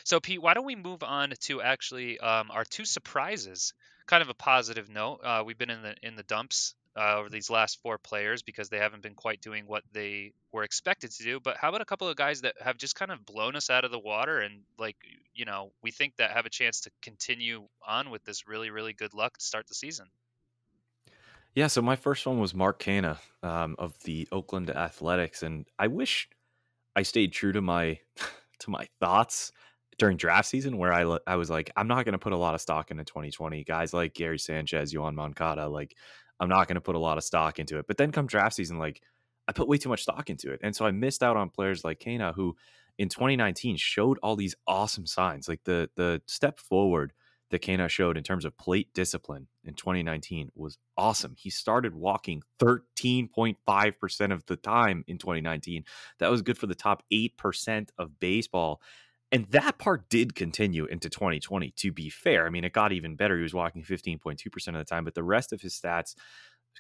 So 0.04 0.20
Pete, 0.20 0.40
why 0.40 0.54
don't 0.54 0.64
we 0.64 0.76
move 0.76 1.02
on 1.02 1.32
to 1.40 1.60
actually 1.60 2.20
um, 2.20 2.52
our 2.52 2.64
two 2.64 2.84
surprises? 2.84 3.74
Kind 4.06 4.22
of 4.22 4.28
a 4.28 4.34
positive 4.34 4.88
note. 4.88 5.20
Uh, 5.24 5.42
we've 5.44 5.58
been 5.58 5.70
in 5.70 5.82
the 5.82 5.96
in 6.02 6.14
the 6.14 6.22
dumps 6.22 6.74
uh, 6.96 7.18
over 7.18 7.30
these 7.30 7.50
last 7.50 7.80
four 7.82 7.98
players 7.98 8.42
because 8.42 8.68
they 8.68 8.78
haven't 8.78 9.02
been 9.02 9.14
quite 9.14 9.40
doing 9.40 9.64
what 9.66 9.82
they 9.92 10.32
were 10.52 10.62
expected 10.62 11.10
to 11.12 11.22
do. 11.22 11.40
But 11.40 11.56
how 11.56 11.68
about 11.68 11.80
a 11.80 11.86
couple 11.86 12.08
of 12.08 12.16
guys 12.16 12.42
that 12.42 12.54
have 12.60 12.76
just 12.76 12.94
kind 12.94 13.10
of 13.10 13.24
blown 13.24 13.56
us 13.56 13.70
out 13.70 13.84
of 13.84 13.90
the 13.90 13.98
water 13.98 14.40
and 14.40 14.60
like 14.78 14.96
you 15.34 15.44
know 15.44 15.72
we 15.82 15.90
think 15.90 16.16
that 16.16 16.32
have 16.32 16.46
a 16.46 16.50
chance 16.50 16.80
to 16.82 16.90
continue 17.00 17.66
on 17.86 18.10
with 18.10 18.22
this 18.24 18.46
really 18.46 18.70
really 18.70 18.92
good 18.92 19.14
luck 19.14 19.38
to 19.38 19.44
start 19.44 19.66
the 19.66 19.74
season. 19.74 20.06
Yeah, 21.54 21.66
so 21.66 21.82
my 21.82 21.96
first 21.96 22.26
one 22.26 22.38
was 22.38 22.54
Mark 22.54 22.82
Canha 22.82 23.18
um, 23.42 23.76
of 23.78 23.94
the 24.04 24.26
Oakland 24.32 24.70
Athletics, 24.70 25.42
and 25.42 25.66
I 25.78 25.86
wish 25.88 26.28
I 26.96 27.02
stayed 27.02 27.32
true 27.32 27.52
to 27.52 27.60
my 27.60 27.98
to 28.60 28.70
my 28.70 28.86
thoughts 29.00 29.52
during 29.98 30.16
draft 30.16 30.48
season, 30.48 30.78
where 30.78 30.92
I 30.92 31.18
I 31.26 31.36
was 31.36 31.50
like, 31.50 31.70
I'm 31.76 31.88
not 31.88 32.04
going 32.04 32.12
to 32.12 32.18
put 32.18 32.32
a 32.32 32.38
lot 32.38 32.54
of 32.54 32.60
stock 32.60 32.90
into 32.90 33.04
2020. 33.04 33.64
Guys 33.64 33.92
like 33.92 34.14
Gary 34.14 34.38
Sanchez, 34.38 34.94
Yoan 34.94 35.14
Moncada, 35.14 35.68
like 35.68 35.94
I'm 36.42 36.48
not 36.48 36.66
going 36.66 36.74
to 36.74 36.80
put 36.80 36.96
a 36.96 36.98
lot 36.98 37.18
of 37.18 37.24
stock 37.24 37.60
into 37.60 37.78
it. 37.78 37.86
But 37.86 37.98
then 37.98 38.10
come 38.10 38.26
draft 38.26 38.56
season, 38.56 38.76
like 38.78 39.00
I 39.46 39.52
put 39.52 39.68
way 39.68 39.78
too 39.78 39.88
much 39.88 40.02
stock 40.02 40.28
into 40.28 40.52
it, 40.52 40.60
and 40.62 40.74
so 40.74 40.84
I 40.84 40.90
missed 40.90 41.22
out 41.22 41.36
on 41.36 41.50
players 41.50 41.84
like 41.84 42.00
Canha, 42.00 42.34
who 42.34 42.56
in 42.98 43.08
2019 43.08 43.76
showed 43.76 44.18
all 44.22 44.34
these 44.34 44.56
awesome 44.66 45.06
signs, 45.06 45.48
like 45.48 45.62
the 45.64 45.88
the 45.94 46.20
step 46.26 46.58
forward 46.58 47.12
that 47.50 47.62
Canha 47.62 47.88
showed 47.88 48.16
in 48.16 48.24
terms 48.24 48.44
of 48.44 48.56
plate 48.56 48.92
discipline 48.94 49.46
in 49.62 49.74
2019 49.74 50.50
was 50.56 50.78
awesome. 50.96 51.34
He 51.38 51.50
started 51.50 51.94
walking 51.94 52.42
13.5% 52.58 54.32
of 54.32 54.44
the 54.46 54.56
time 54.56 55.04
in 55.06 55.18
2019. 55.18 55.84
That 56.18 56.30
was 56.30 56.40
good 56.40 56.56
for 56.56 56.66
the 56.66 56.74
top 56.74 57.02
8% 57.12 57.90
of 57.98 58.18
baseball. 58.18 58.80
And 59.32 59.46
that 59.46 59.78
part 59.78 60.10
did 60.10 60.34
continue 60.34 60.84
into 60.84 61.08
2020, 61.08 61.72
to 61.78 61.90
be 61.90 62.10
fair. 62.10 62.46
I 62.46 62.50
mean, 62.50 62.64
it 62.64 62.74
got 62.74 62.92
even 62.92 63.16
better. 63.16 63.36
He 63.36 63.42
was 63.42 63.54
walking 63.54 63.82
15.2% 63.82 64.68
of 64.68 64.74
the 64.74 64.84
time, 64.84 65.04
but 65.04 65.14
the 65.14 65.24
rest 65.24 65.54
of 65.54 65.62
his 65.62 65.74
stats 65.74 66.14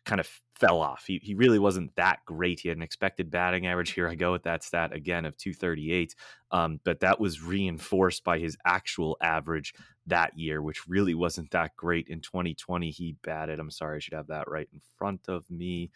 kind 0.04 0.20
of 0.20 0.28
fell 0.54 0.80
off. 0.80 1.04
He, 1.06 1.18
he 1.22 1.34
really 1.34 1.58
wasn't 1.58 1.94
that 1.96 2.20
great. 2.26 2.60
He 2.60 2.68
had 2.68 2.76
an 2.76 2.82
expected 2.82 3.30
batting 3.30 3.66
average. 3.66 3.92
Here 3.92 4.08
I 4.08 4.14
go 4.14 4.32
with 4.32 4.42
that 4.44 4.64
stat 4.64 4.92
again 4.92 5.24
of 5.24 5.36
238. 5.36 6.14
Um, 6.50 6.80
but 6.84 7.00
that 7.00 7.20
was 7.20 7.42
reinforced 7.42 8.22
by 8.22 8.38
his 8.38 8.56
actual 8.66 9.16
average 9.22 9.74
that 10.06 10.38
year, 10.38 10.60
which 10.60 10.86
really 10.86 11.14
wasn't 11.14 11.50
that 11.52 11.76
great. 11.76 12.08
In 12.08 12.20
2020, 12.20 12.90
he 12.90 13.16
batted, 13.22 13.60
I'm 13.60 13.70
sorry, 13.70 13.96
I 13.96 14.00
should 14.00 14.14
have 14.14 14.28
that 14.28 14.50
right 14.50 14.68
in 14.72 14.80
front 14.98 15.28
of 15.28 15.50
me. 15.50 15.90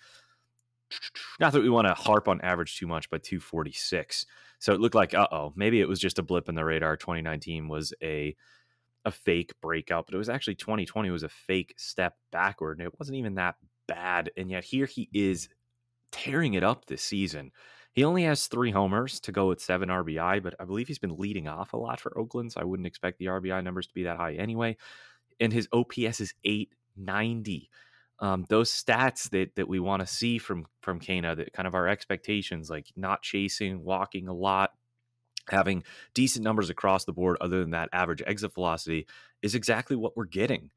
Not 1.40 1.52
that 1.52 1.62
we 1.62 1.70
want 1.70 1.86
to 1.88 1.94
harp 1.94 2.28
on 2.28 2.40
average 2.40 2.76
too 2.78 2.86
much, 2.86 3.10
but 3.10 3.22
246. 3.22 4.26
So 4.58 4.72
it 4.72 4.80
looked 4.80 4.94
like, 4.94 5.14
uh 5.14 5.28
oh, 5.32 5.52
maybe 5.56 5.80
it 5.80 5.88
was 5.88 6.00
just 6.00 6.18
a 6.18 6.22
blip 6.22 6.48
in 6.48 6.54
the 6.54 6.64
radar. 6.64 6.96
2019 6.96 7.68
was 7.68 7.92
a 8.02 8.34
a 9.04 9.10
fake 9.12 9.52
breakout, 9.62 10.06
but 10.06 10.14
it 10.14 10.18
was 10.18 10.28
actually 10.28 10.56
2020 10.56 11.10
was 11.10 11.22
a 11.22 11.28
fake 11.28 11.74
step 11.78 12.16
backward, 12.32 12.78
and 12.78 12.86
it 12.86 12.98
wasn't 12.98 13.18
even 13.18 13.34
that 13.36 13.56
bad. 13.88 14.30
And 14.36 14.50
yet 14.50 14.64
here 14.64 14.86
he 14.86 15.08
is 15.12 15.48
tearing 16.12 16.54
it 16.54 16.64
up 16.64 16.86
this 16.86 17.02
season. 17.02 17.52
He 17.92 18.04
only 18.04 18.24
has 18.24 18.46
three 18.46 18.70
homers 18.70 19.20
to 19.20 19.32
go 19.32 19.48
with 19.48 19.60
seven 19.60 19.90
RBI, 19.90 20.42
but 20.42 20.54
I 20.60 20.64
believe 20.64 20.88
he's 20.88 20.98
been 20.98 21.16
leading 21.16 21.48
off 21.48 21.72
a 21.72 21.76
lot 21.78 22.00
for 22.00 22.16
Oakland, 22.18 22.52
so 22.52 22.60
I 22.60 22.64
wouldn't 22.64 22.86
expect 22.86 23.18
the 23.18 23.26
RBI 23.26 23.62
numbers 23.62 23.86
to 23.88 23.94
be 23.94 24.04
that 24.04 24.18
high 24.18 24.34
anyway. 24.34 24.76
And 25.40 25.52
his 25.52 25.68
OPS 25.72 26.20
is 26.20 26.34
890. 26.44 27.70
Um, 28.18 28.46
those 28.48 28.70
stats 28.70 29.28
that 29.30 29.54
that 29.56 29.68
we 29.68 29.78
want 29.78 30.00
to 30.00 30.06
see 30.06 30.38
from 30.38 30.66
from 30.80 31.00
Canha, 31.00 31.36
that 31.36 31.52
kind 31.52 31.66
of 31.66 31.74
our 31.74 31.86
expectations, 31.86 32.70
like 32.70 32.90
not 32.96 33.22
chasing, 33.22 33.84
walking 33.84 34.28
a 34.28 34.32
lot, 34.32 34.70
having 35.48 35.84
decent 36.14 36.44
numbers 36.44 36.70
across 36.70 37.04
the 37.04 37.12
board, 37.12 37.36
other 37.40 37.60
than 37.60 37.70
that 37.70 37.90
average 37.92 38.22
exit 38.26 38.54
velocity, 38.54 39.06
is 39.42 39.54
exactly 39.54 39.96
what 39.96 40.16
we're 40.16 40.24
getting. 40.24 40.70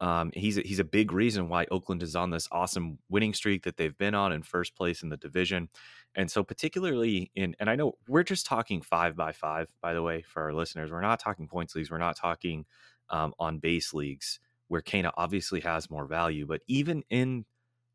Um, 0.00 0.32
he's 0.34 0.58
a, 0.58 0.60
he's 0.62 0.80
a 0.80 0.84
big 0.84 1.12
reason 1.12 1.48
why 1.48 1.66
Oakland 1.70 2.02
is 2.02 2.16
on 2.16 2.30
this 2.30 2.48
awesome 2.50 2.98
winning 3.08 3.32
streak 3.32 3.62
that 3.62 3.76
they've 3.76 3.96
been 3.96 4.14
on 4.14 4.32
in 4.32 4.42
first 4.42 4.74
place 4.76 5.02
in 5.02 5.08
the 5.08 5.16
division, 5.16 5.68
and 6.14 6.30
so 6.30 6.44
particularly 6.44 7.30
in 7.34 7.56
and 7.58 7.68
I 7.68 7.74
know 7.74 7.94
we're 8.06 8.22
just 8.22 8.46
talking 8.46 8.82
five 8.82 9.16
by 9.16 9.32
five 9.32 9.68
by 9.80 9.94
the 9.94 10.02
way 10.02 10.22
for 10.22 10.42
our 10.42 10.52
listeners. 10.52 10.92
We're 10.92 11.00
not 11.00 11.20
talking 11.20 11.48
points 11.48 11.74
leagues. 11.74 11.90
We're 11.90 11.98
not 11.98 12.16
talking 12.16 12.66
um, 13.10 13.34
on 13.38 13.58
base 13.58 13.92
leagues 13.94 14.38
where 14.68 14.82
Canha 14.82 15.12
obviously 15.16 15.60
has 15.60 15.90
more 15.90 16.06
value, 16.06 16.46
but 16.46 16.62
even 16.66 17.04
in 17.10 17.44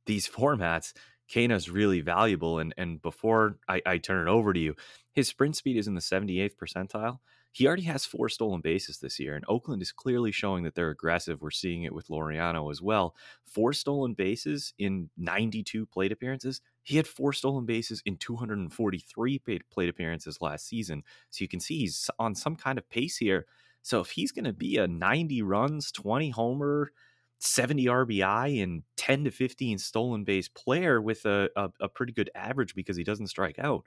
these 0.05 0.27
formats, 0.27 0.93
Canha 1.31 1.55
is 1.55 1.69
really 1.69 2.01
valuable. 2.01 2.59
And 2.59 2.73
and 2.77 3.01
before 3.01 3.57
I, 3.67 3.81
I 3.85 3.97
turn 3.97 4.27
it 4.27 4.31
over 4.31 4.53
to 4.53 4.59
you, 4.59 4.75
his 5.13 5.27
sprint 5.27 5.55
speed 5.55 5.77
is 5.77 5.87
in 5.87 5.95
the 5.95 6.01
78th 6.01 6.55
percentile. 6.55 7.19
He 7.51 7.65
already 7.65 7.83
has 7.83 8.05
four 8.05 8.29
stolen 8.29 8.61
bases 8.61 8.99
this 8.99 9.19
year, 9.19 9.35
and 9.35 9.43
Oakland 9.47 9.81
is 9.81 9.91
clearly 9.91 10.31
showing 10.31 10.63
that 10.63 10.75
they're 10.75 10.91
aggressive. 10.91 11.41
We're 11.41 11.49
seeing 11.49 11.83
it 11.83 11.93
with 11.93 12.07
Laureano 12.07 12.71
as 12.71 12.81
well. 12.81 13.15
Four 13.43 13.73
stolen 13.73 14.13
bases 14.13 14.73
in 14.77 15.09
92 15.17 15.87
plate 15.87 16.11
appearances. 16.11 16.61
He 16.83 16.97
had 16.97 17.07
four 17.07 17.33
stolen 17.33 17.65
bases 17.65 18.03
in 18.05 18.17
243 18.17 19.39
plate 19.39 19.89
appearances 19.89 20.41
last 20.41 20.67
season. 20.67 21.03
So 21.31 21.43
you 21.43 21.47
can 21.47 21.59
see 21.59 21.79
he's 21.79 22.09
on 22.19 22.35
some 22.35 22.55
kind 22.55 22.77
of 22.77 22.87
pace 22.89 23.17
here. 23.17 23.47
So 23.81 24.01
if 24.01 24.11
he's 24.11 24.31
going 24.31 24.45
to 24.45 24.53
be 24.53 24.77
a 24.77 24.87
90 24.87 25.41
runs, 25.41 25.91
20 25.91 26.29
homer, 26.29 26.91
70 27.39 27.85
RBI, 27.85 28.61
and 28.61 28.83
10 28.97 29.23
to 29.25 29.31
15 29.31 29.77
stolen 29.77 30.23
base 30.23 30.49
player 30.49 31.01
with 31.01 31.25
a, 31.25 31.49
a, 31.55 31.71
a 31.81 31.89
pretty 31.89 32.13
good 32.13 32.29
average 32.35 32.75
because 32.75 32.97
he 32.97 33.03
doesn't 33.03 33.27
strike 33.27 33.59
out, 33.59 33.85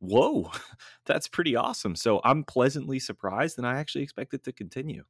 whoa, 0.00 0.52
that's 1.06 1.28
pretty 1.28 1.56
awesome. 1.56 1.96
So 1.96 2.20
I'm 2.24 2.44
pleasantly 2.44 2.98
surprised, 3.00 3.58
and 3.58 3.66
I 3.66 3.78
actually 3.78 4.04
expect 4.04 4.34
it 4.34 4.44
to 4.44 4.52
continue. 4.52 5.04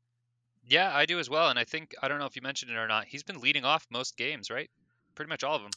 Yeah, 0.62 0.94
I 0.94 1.04
do 1.06 1.18
as 1.18 1.28
well. 1.28 1.50
And 1.50 1.58
I 1.58 1.64
think 1.64 1.94
I 2.00 2.06
don't 2.06 2.18
know 2.20 2.26
if 2.26 2.36
you 2.36 2.42
mentioned 2.42 2.70
it 2.70 2.76
or 2.76 2.86
not. 2.86 3.06
He's 3.08 3.22
been 3.24 3.40
leading 3.40 3.64
off 3.64 3.86
most 3.90 4.16
games, 4.16 4.50
right? 4.50 4.70
Pretty 5.16 5.28
much 5.28 5.42
all 5.42 5.56
of 5.56 5.62
them. 5.62 5.72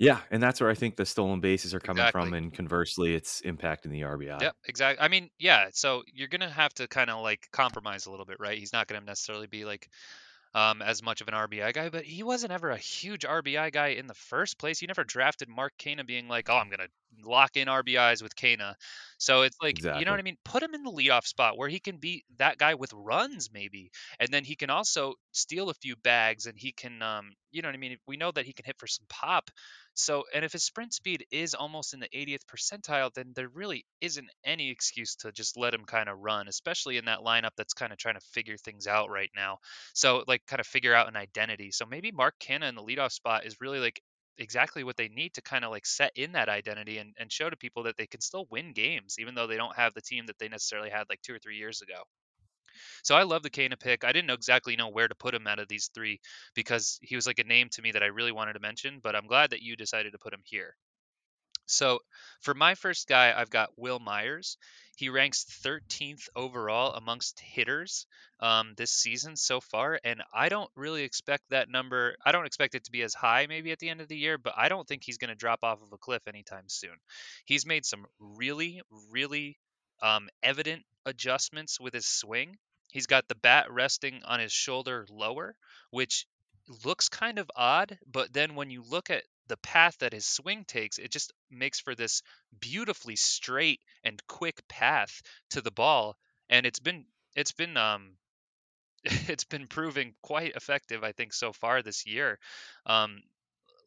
Yeah, 0.00 0.20
and 0.30 0.42
that's 0.42 0.62
where 0.62 0.70
I 0.70 0.74
think 0.74 0.96
the 0.96 1.04
stolen 1.04 1.40
bases 1.40 1.74
are 1.74 1.78
coming 1.78 2.00
exactly. 2.00 2.22
from, 2.22 2.34
and 2.34 2.52
conversely, 2.52 3.14
it's 3.14 3.42
impacting 3.42 3.90
the 3.90 4.00
RBI. 4.00 4.40
Yep, 4.40 4.56
exactly. 4.64 5.04
I 5.04 5.08
mean, 5.08 5.28
yeah. 5.38 5.66
So 5.72 6.02
you're 6.12 6.28
gonna 6.28 6.48
have 6.48 6.72
to 6.74 6.88
kind 6.88 7.10
of 7.10 7.20
like 7.22 7.46
compromise 7.52 8.06
a 8.06 8.10
little 8.10 8.24
bit, 8.24 8.38
right? 8.40 8.58
He's 8.58 8.72
not 8.72 8.86
gonna 8.86 9.04
necessarily 9.04 9.46
be 9.46 9.66
like 9.66 9.88
um, 10.54 10.82
as 10.82 11.02
much 11.02 11.20
of 11.20 11.28
an 11.28 11.34
RBI 11.34 11.72
guy, 11.72 11.88
but 11.90 12.04
he 12.04 12.22
wasn't 12.22 12.52
ever 12.52 12.70
a 12.70 12.76
huge 12.76 13.24
RBI 13.24 13.72
guy 13.72 13.88
in 13.88 14.06
the 14.06 14.14
first 14.14 14.58
place. 14.58 14.82
You 14.82 14.88
never 14.88 15.04
drafted 15.04 15.48
Mark 15.48 15.74
Canha 15.78 16.06
being 16.06 16.28
like, 16.28 16.48
oh, 16.50 16.56
I'm 16.56 16.68
going 16.68 16.80
to 16.80 16.88
lock 17.22 17.56
in 17.56 17.68
RBIs 17.68 18.22
with 18.22 18.34
Canha. 18.36 18.74
So 19.18 19.42
it's 19.42 19.56
like, 19.62 19.76
exactly. 19.76 20.00
you 20.00 20.04
know 20.04 20.12
what 20.12 20.20
I 20.20 20.22
mean? 20.22 20.36
Put 20.44 20.62
him 20.62 20.74
in 20.74 20.82
the 20.82 20.90
leadoff 20.90 21.26
spot 21.26 21.58
where 21.58 21.68
he 21.68 21.80
can 21.80 21.98
be 21.98 22.24
that 22.38 22.58
guy 22.58 22.74
with 22.74 22.92
runs, 22.92 23.50
maybe. 23.52 23.90
And 24.18 24.30
then 24.30 24.44
he 24.44 24.56
can 24.56 24.70
also 24.70 25.14
steal 25.32 25.70
a 25.70 25.74
few 25.74 25.96
bags 25.96 26.46
and 26.46 26.58
he 26.58 26.72
can, 26.72 27.02
um, 27.02 27.32
you 27.50 27.62
know 27.62 27.68
what 27.68 27.74
I 27.74 27.78
mean? 27.78 27.96
We 28.06 28.16
know 28.16 28.30
that 28.32 28.46
he 28.46 28.52
can 28.52 28.64
hit 28.64 28.76
for 28.78 28.86
some 28.86 29.06
pop. 29.08 29.50
So, 29.94 30.24
and 30.32 30.44
if 30.44 30.52
his 30.52 30.64
sprint 30.64 30.94
speed 30.94 31.26
is 31.30 31.54
almost 31.54 31.92
in 31.94 32.00
the 32.00 32.08
80th 32.14 32.46
percentile, 32.46 33.12
then 33.12 33.32
there 33.34 33.48
really 33.48 33.84
isn't 34.00 34.30
any 34.44 34.70
excuse 34.70 35.16
to 35.16 35.32
just 35.32 35.56
let 35.56 35.74
him 35.74 35.84
kind 35.84 36.08
of 36.08 36.18
run, 36.18 36.48
especially 36.48 36.96
in 36.96 37.04
that 37.06 37.18
lineup 37.20 37.50
that's 37.56 37.74
kind 37.74 37.92
of 37.92 37.98
trying 37.98 38.14
to 38.14 38.20
figure 38.32 38.56
things 38.56 38.86
out 38.86 39.10
right 39.10 39.30
now. 39.34 39.58
So, 39.92 40.24
like, 40.26 40.46
kind 40.46 40.60
of 40.60 40.66
figure 40.66 40.94
out 40.94 41.08
an 41.08 41.16
identity. 41.16 41.70
So 41.72 41.84
maybe 41.86 42.12
Mark 42.12 42.34
Canha 42.40 42.68
in 42.68 42.76
the 42.76 42.82
leadoff 42.82 43.12
spot 43.12 43.44
is 43.44 43.60
really 43.60 43.80
like 43.80 44.00
exactly 44.38 44.84
what 44.84 44.96
they 44.96 45.08
need 45.08 45.34
to 45.34 45.42
kind 45.42 45.64
of 45.64 45.70
like 45.70 45.86
set 45.86 46.12
in 46.16 46.32
that 46.32 46.48
identity 46.48 46.98
and, 46.98 47.14
and 47.18 47.30
show 47.30 47.50
to 47.50 47.56
people 47.56 47.84
that 47.84 47.96
they 47.96 48.06
can 48.06 48.20
still 48.20 48.46
win 48.50 48.72
games, 48.72 49.16
even 49.18 49.34
though 49.34 49.46
they 49.46 49.56
don't 49.56 49.76
have 49.76 49.94
the 49.94 50.02
team 50.02 50.26
that 50.26 50.38
they 50.38 50.48
necessarily 50.48 50.90
had 50.90 51.04
like 51.08 51.20
two 51.22 51.34
or 51.34 51.38
three 51.38 51.56
years 51.56 51.82
ago. 51.82 52.02
So 53.02 53.14
I 53.14 53.24
love 53.24 53.42
the 53.42 53.50
Canha 53.50 53.78
pick. 53.78 54.04
I 54.04 54.12
didn't 54.12 54.26
know 54.26 54.34
exactly 54.34 54.76
know 54.76 54.88
where 54.88 55.08
to 55.08 55.14
put 55.14 55.34
him 55.34 55.46
out 55.46 55.58
of 55.58 55.68
these 55.68 55.90
three 55.94 56.20
because 56.54 56.98
he 57.02 57.16
was 57.16 57.26
like 57.26 57.38
a 57.38 57.44
name 57.44 57.68
to 57.70 57.82
me 57.82 57.92
that 57.92 58.02
I 58.02 58.06
really 58.06 58.32
wanted 58.32 58.54
to 58.54 58.60
mention, 58.60 59.00
but 59.02 59.16
I'm 59.16 59.26
glad 59.26 59.50
that 59.50 59.62
you 59.62 59.76
decided 59.76 60.12
to 60.12 60.18
put 60.18 60.32
him 60.32 60.42
here. 60.44 60.76
So 61.70 62.00
for 62.40 62.54
my 62.54 62.74
first 62.74 63.08
guy, 63.08 63.32
I've 63.36 63.50
got 63.50 63.78
Wil 63.78 63.98
Myers. 63.98 64.56
He 64.96 65.08
ranks 65.08 65.46
13th 65.64 66.28
overall 66.36 66.92
amongst 66.92 67.40
hitters 67.40 68.06
um, 68.40 68.74
this 68.76 68.90
season 68.90 69.36
so 69.36 69.60
far, 69.60 69.98
and 70.04 70.22
I 70.34 70.50
don't 70.50 70.70
really 70.74 71.04
expect 71.04 71.44
that 71.50 71.70
number. 71.70 72.16
I 72.24 72.32
don't 72.32 72.44
expect 72.44 72.74
it 72.74 72.84
to 72.84 72.90
be 72.90 73.02
as 73.02 73.14
high 73.14 73.46
maybe 73.46 73.72
at 73.72 73.78
the 73.78 73.88
end 73.88 74.00
of 74.02 74.08
the 74.08 74.16
year, 74.16 74.36
but 74.36 74.54
I 74.56 74.68
don't 74.68 74.86
think 74.86 75.04
he's 75.04 75.16
going 75.16 75.30
to 75.30 75.34
drop 75.34 75.60
off 75.62 75.80
of 75.80 75.92
a 75.92 75.98
cliff 75.98 76.28
anytime 76.28 76.64
soon. 76.66 76.96
He's 77.46 77.64
made 77.64 77.86
some 77.86 78.04
really, 78.18 78.82
really 79.10 79.58
um, 80.02 80.28
evident 80.42 80.82
adjustments 81.06 81.80
with 81.80 81.94
his 81.94 82.06
swing. 82.06 82.58
He's 82.88 83.06
got 83.06 83.28
the 83.28 83.36
bat 83.36 83.70
resting 83.70 84.22
on 84.24 84.40
his 84.40 84.52
shoulder 84.52 85.06
lower, 85.08 85.54
which 85.90 86.26
looks 86.84 87.08
kind 87.08 87.38
of 87.38 87.50
odd, 87.56 87.98
but 88.10 88.32
then 88.32 88.54
when 88.54 88.70
you 88.70 88.82
look 88.82 89.08
at 89.10 89.22
the 89.50 89.58
path 89.58 89.98
that 89.98 90.14
his 90.14 90.26
swing 90.26 90.64
takes, 90.66 90.98
it 90.98 91.12
just 91.12 91.34
makes 91.50 91.80
for 91.80 91.94
this 91.94 92.22
beautifully 92.60 93.16
straight 93.16 93.80
and 94.04 94.22
quick 94.28 94.66
path 94.68 95.22
to 95.50 95.60
the 95.62 95.72
ball, 95.72 96.16
and 96.50 96.66
it's 96.66 96.80
been 96.80 97.06
it's 97.36 97.52
been 97.52 97.76
um 97.76 98.16
it's 99.04 99.44
been 99.44 99.66
proving 99.68 100.14
quite 100.22 100.56
effective, 100.56 101.04
I 101.04 101.12
think, 101.12 101.34
so 101.34 101.52
far 101.52 101.82
this 101.82 102.06
year. 102.06 102.38
Um, 102.86 103.22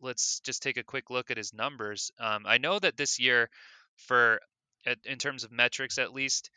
let's 0.02 0.41
just 0.41 0.63
take 0.63 0.78
a 0.78 0.84
quick 0.84 1.10
look 1.10 1.32
at 1.32 1.38
his 1.38 1.54
numbers. 1.54 2.12
Um, 2.19 2.45
I 2.47 2.58
know 2.60 2.80
that 2.80 2.97
this 2.97 3.19
year, 3.19 3.49
for 3.97 4.41
in 5.06 5.17
terms 5.19 5.43
of 5.43 5.52
metrics 5.52 5.97
at 5.97 6.13
least, 6.13 6.52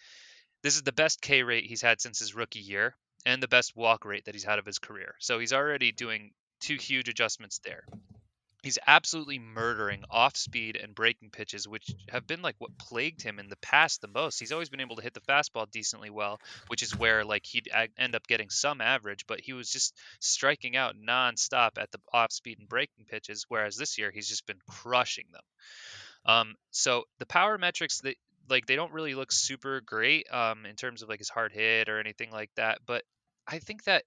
This 0.62 0.76
is 0.76 0.82
the 0.82 0.92
best 0.92 1.22
K 1.22 1.42
rate 1.44 1.66
he's 1.66 1.82
had 1.82 2.00
since 2.00 2.18
his 2.20 2.34
rookie 2.34 2.60
year 2.60 2.96
and 3.26 3.42
the 3.42 3.48
best 3.48 3.76
walk 3.76 4.04
rate 4.04 4.26
that 4.26 4.34
he's 4.34 4.44
had 4.44 4.58
of 4.58 4.66
his 4.66 4.78
career. 4.80 5.14
So 5.20 5.38
he's 5.38 5.52
already 5.54 5.92
doing 5.92 6.32
two 6.60 6.76
huge 6.76 7.08
adjustments 7.08 7.60
there. 7.64 7.84
He's 8.66 8.80
absolutely 8.84 9.38
murdering 9.38 10.02
off 10.10 10.36
speed 10.36 10.74
and 10.74 10.92
breaking 10.92 11.30
pitches, 11.30 11.68
which 11.68 11.94
have 12.08 12.26
been 12.26 12.42
like 12.42 12.56
what 12.58 12.76
plagued 12.76 13.22
him 13.22 13.38
in 13.38 13.46
the 13.46 13.54
past 13.58 14.00
the 14.00 14.08
most. 14.08 14.40
He's 14.40 14.50
always 14.50 14.70
been 14.70 14.80
able 14.80 14.96
to 14.96 15.02
hit 15.02 15.14
the 15.14 15.20
fastball 15.20 15.70
decently 15.70 16.10
well, 16.10 16.40
which 16.66 16.82
is 16.82 16.98
where 16.98 17.24
like 17.24 17.46
he'd 17.46 17.68
end 17.96 18.16
up 18.16 18.26
getting 18.26 18.50
some 18.50 18.80
average, 18.80 19.24
but 19.28 19.38
he 19.38 19.52
was 19.52 19.70
just 19.70 19.96
striking 20.18 20.74
out 20.74 20.96
nonstop 20.96 21.78
at 21.78 21.92
the 21.92 22.00
off 22.12 22.32
speed 22.32 22.58
and 22.58 22.68
breaking 22.68 23.04
pitches. 23.04 23.46
Whereas 23.48 23.76
this 23.76 23.98
year 23.98 24.10
he's 24.10 24.26
just 24.26 24.48
been 24.48 24.58
crushing 24.68 25.26
them. 25.30 25.44
Um, 26.24 26.54
so 26.72 27.04
the 27.20 27.26
power 27.26 27.58
metrics 27.58 28.00
that 28.00 28.16
like 28.50 28.66
they 28.66 28.74
don't 28.74 28.92
really 28.92 29.14
look 29.14 29.30
super 29.30 29.80
great 29.80 30.26
um, 30.32 30.66
in 30.66 30.74
terms 30.74 31.02
of 31.02 31.08
like 31.08 31.20
his 31.20 31.28
hard 31.28 31.52
hit 31.52 31.88
or 31.88 32.00
anything 32.00 32.32
like 32.32 32.50
that, 32.56 32.80
but 32.84 33.04
I 33.46 33.60
think 33.60 33.84
that 33.84 34.02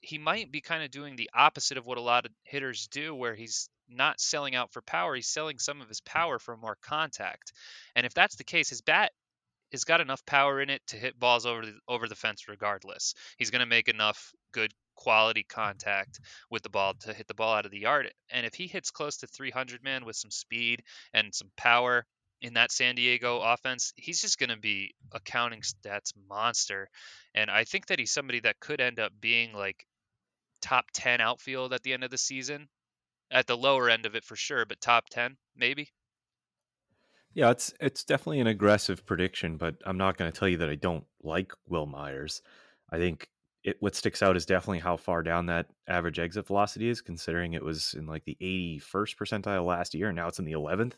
he 0.00 0.16
might 0.16 0.50
be 0.50 0.62
kind 0.62 0.82
of 0.82 0.90
doing 0.90 1.16
the 1.16 1.28
opposite 1.34 1.76
of 1.76 1.84
what 1.84 1.98
a 1.98 2.00
lot 2.00 2.24
of 2.24 2.32
hitters 2.42 2.86
do, 2.86 3.14
where 3.14 3.34
he's 3.34 3.68
not 3.88 4.20
selling 4.20 4.54
out 4.54 4.72
for 4.72 4.82
power. 4.82 5.14
He's 5.14 5.28
selling 5.28 5.58
some 5.58 5.80
of 5.80 5.88
his 5.88 6.00
power 6.00 6.38
for 6.38 6.56
more 6.56 6.76
contact. 6.82 7.52
And 7.94 8.06
if 8.06 8.14
that's 8.14 8.36
the 8.36 8.44
case, 8.44 8.68
his 8.68 8.82
bat 8.82 9.12
has 9.72 9.84
got 9.84 10.00
enough 10.00 10.24
power 10.24 10.60
in 10.60 10.70
it 10.70 10.82
to 10.88 10.96
hit 10.96 11.18
balls 11.18 11.46
over 11.46 11.66
the, 11.66 11.78
over 11.86 12.08
the 12.08 12.14
fence 12.14 12.48
regardless. 12.48 13.14
He's 13.36 13.50
going 13.50 13.60
to 13.60 13.66
make 13.66 13.88
enough 13.88 14.32
good 14.52 14.72
quality 14.96 15.44
contact 15.44 16.20
with 16.50 16.62
the 16.62 16.70
ball 16.70 16.94
to 17.00 17.12
hit 17.12 17.28
the 17.28 17.34
ball 17.34 17.54
out 17.54 17.66
of 17.66 17.70
the 17.70 17.80
yard. 17.80 18.10
And 18.30 18.46
if 18.46 18.54
he 18.54 18.66
hits 18.66 18.90
close 18.90 19.18
to 19.18 19.26
300 19.26 19.82
man 19.82 20.04
with 20.04 20.16
some 20.16 20.30
speed 20.30 20.82
and 21.12 21.34
some 21.34 21.50
power 21.56 22.04
in 22.40 22.54
that 22.54 22.72
San 22.72 22.94
Diego 22.94 23.40
offense, 23.40 23.92
he's 23.96 24.20
just 24.20 24.38
going 24.38 24.50
to 24.50 24.58
be 24.58 24.94
a 25.12 25.20
counting 25.20 25.60
stats 25.60 26.12
monster. 26.28 26.88
And 27.34 27.50
I 27.50 27.64
think 27.64 27.86
that 27.86 27.98
he's 27.98 28.12
somebody 28.12 28.40
that 28.40 28.60
could 28.60 28.80
end 28.80 28.98
up 28.98 29.12
being 29.20 29.52
like 29.52 29.86
top 30.60 30.86
10 30.94 31.20
outfield 31.20 31.72
at 31.72 31.82
the 31.82 31.92
end 31.92 32.04
of 32.04 32.10
the 32.10 32.18
season 32.18 32.68
at 33.30 33.46
the 33.46 33.56
lower 33.56 33.88
end 33.88 34.06
of 34.06 34.14
it 34.14 34.24
for 34.24 34.36
sure, 34.36 34.64
but 34.64 34.80
top 34.80 35.08
10 35.10 35.36
maybe. 35.56 35.90
Yeah, 37.34 37.50
it's 37.50 37.72
it's 37.80 38.04
definitely 38.04 38.40
an 38.40 38.46
aggressive 38.46 39.04
prediction, 39.06 39.58
but 39.58 39.76
I'm 39.84 39.98
not 39.98 40.16
going 40.16 40.30
to 40.32 40.36
tell 40.36 40.48
you 40.48 40.56
that 40.58 40.70
I 40.70 40.74
don't 40.74 41.04
like 41.22 41.52
Wil 41.66 41.86
Myers. 41.86 42.42
I 42.90 42.98
think 42.98 43.28
it 43.64 43.76
what 43.80 43.94
sticks 43.94 44.22
out 44.22 44.36
is 44.36 44.46
definitely 44.46 44.78
how 44.78 44.96
far 44.96 45.22
down 45.22 45.46
that 45.46 45.66
average 45.86 46.18
exit 46.18 46.46
velocity 46.46 46.88
is, 46.88 47.00
considering 47.00 47.52
it 47.52 47.64
was 47.64 47.94
in 47.96 48.06
like 48.06 48.24
the 48.24 48.36
81st 48.40 49.16
percentile 49.16 49.66
last 49.66 49.94
year, 49.94 50.08
and 50.08 50.16
now 50.16 50.28
it's 50.28 50.38
in 50.38 50.44
the 50.46 50.52
11th. 50.52 50.94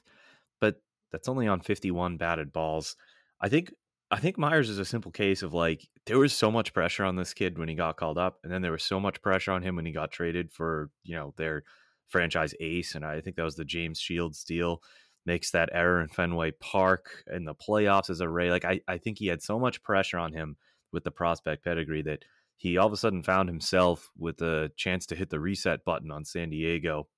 But 0.60 0.80
that's 1.10 1.28
only 1.28 1.48
on 1.48 1.60
51 1.60 2.16
batted 2.16 2.52
balls. 2.52 2.96
I 3.40 3.48
think 3.48 3.72
I 4.10 4.18
think 4.18 4.38
Myers 4.38 4.68
is 4.68 4.78
a 4.78 4.84
simple 4.84 5.10
case 5.12 5.42
of 5.42 5.54
like 5.54 5.88
there 6.06 6.18
was 6.18 6.32
so 6.32 6.50
much 6.50 6.72
pressure 6.72 7.04
on 7.04 7.16
this 7.16 7.34
kid 7.34 7.58
when 7.58 7.68
he 7.68 7.74
got 7.74 7.96
called 7.96 8.18
up, 8.18 8.38
and 8.44 8.52
then 8.52 8.62
there 8.62 8.72
was 8.72 8.84
so 8.84 9.00
much 9.00 9.22
pressure 9.22 9.52
on 9.52 9.62
him 9.62 9.76
when 9.76 9.86
he 9.86 9.92
got 9.92 10.12
traded 10.12 10.52
for 10.52 10.90
you 11.04 11.16
know 11.16 11.34
their 11.36 11.64
franchise 12.10 12.54
ace, 12.60 12.94
and 12.94 13.04
I 13.04 13.20
think 13.20 13.36
that 13.36 13.44
was 13.44 13.56
the 13.56 13.64
James 13.64 13.98
Shields 13.98 14.44
deal. 14.44 14.82
Makes 15.26 15.50
that 15.50 15.68
error 15.72 16.00
in 16.00 16.08
Fenway 16.08 16.52
Park 16.52 17.24
in 17.32 17.44
the 17.44 17.54
playoffs 17.54 18.10
as 18.10 18.20
a 18.20 18.28
Ray. 18.28 18.50
Like 18.50 18.64
I, 18.64 18.80
I 18.88 18.98
think 18.98 19.18
he 19.18 19.26
had 19.26 19.42
so 19.42 19.58
much 19.58 19.82
pressure 19.82 20.18
on 20.18 20.32
him 20.32 20.56
with 20.92 21.04
the 21.04 21.10
prospect 21.10 21.64
pedigree 21.64 22.02
that 22.02 22.24
he 22.56 22.76
all 22.76 22.86
of 22.86 22.92
a 22.92 22.96
sudden 22.96 23.22
found 23.22 23.48
himself 23.48 24.10
with 24.18 24.40
a 24.42 24.70
chance 24.76 25.06
to 25.06 25.16
hit 25.16 25.30
the 25.30 25.40
reset 25.40 25.84
button 25.84 26.10
on 26.10 26.24
San 26.24 26.50
Diego 26.50 27.08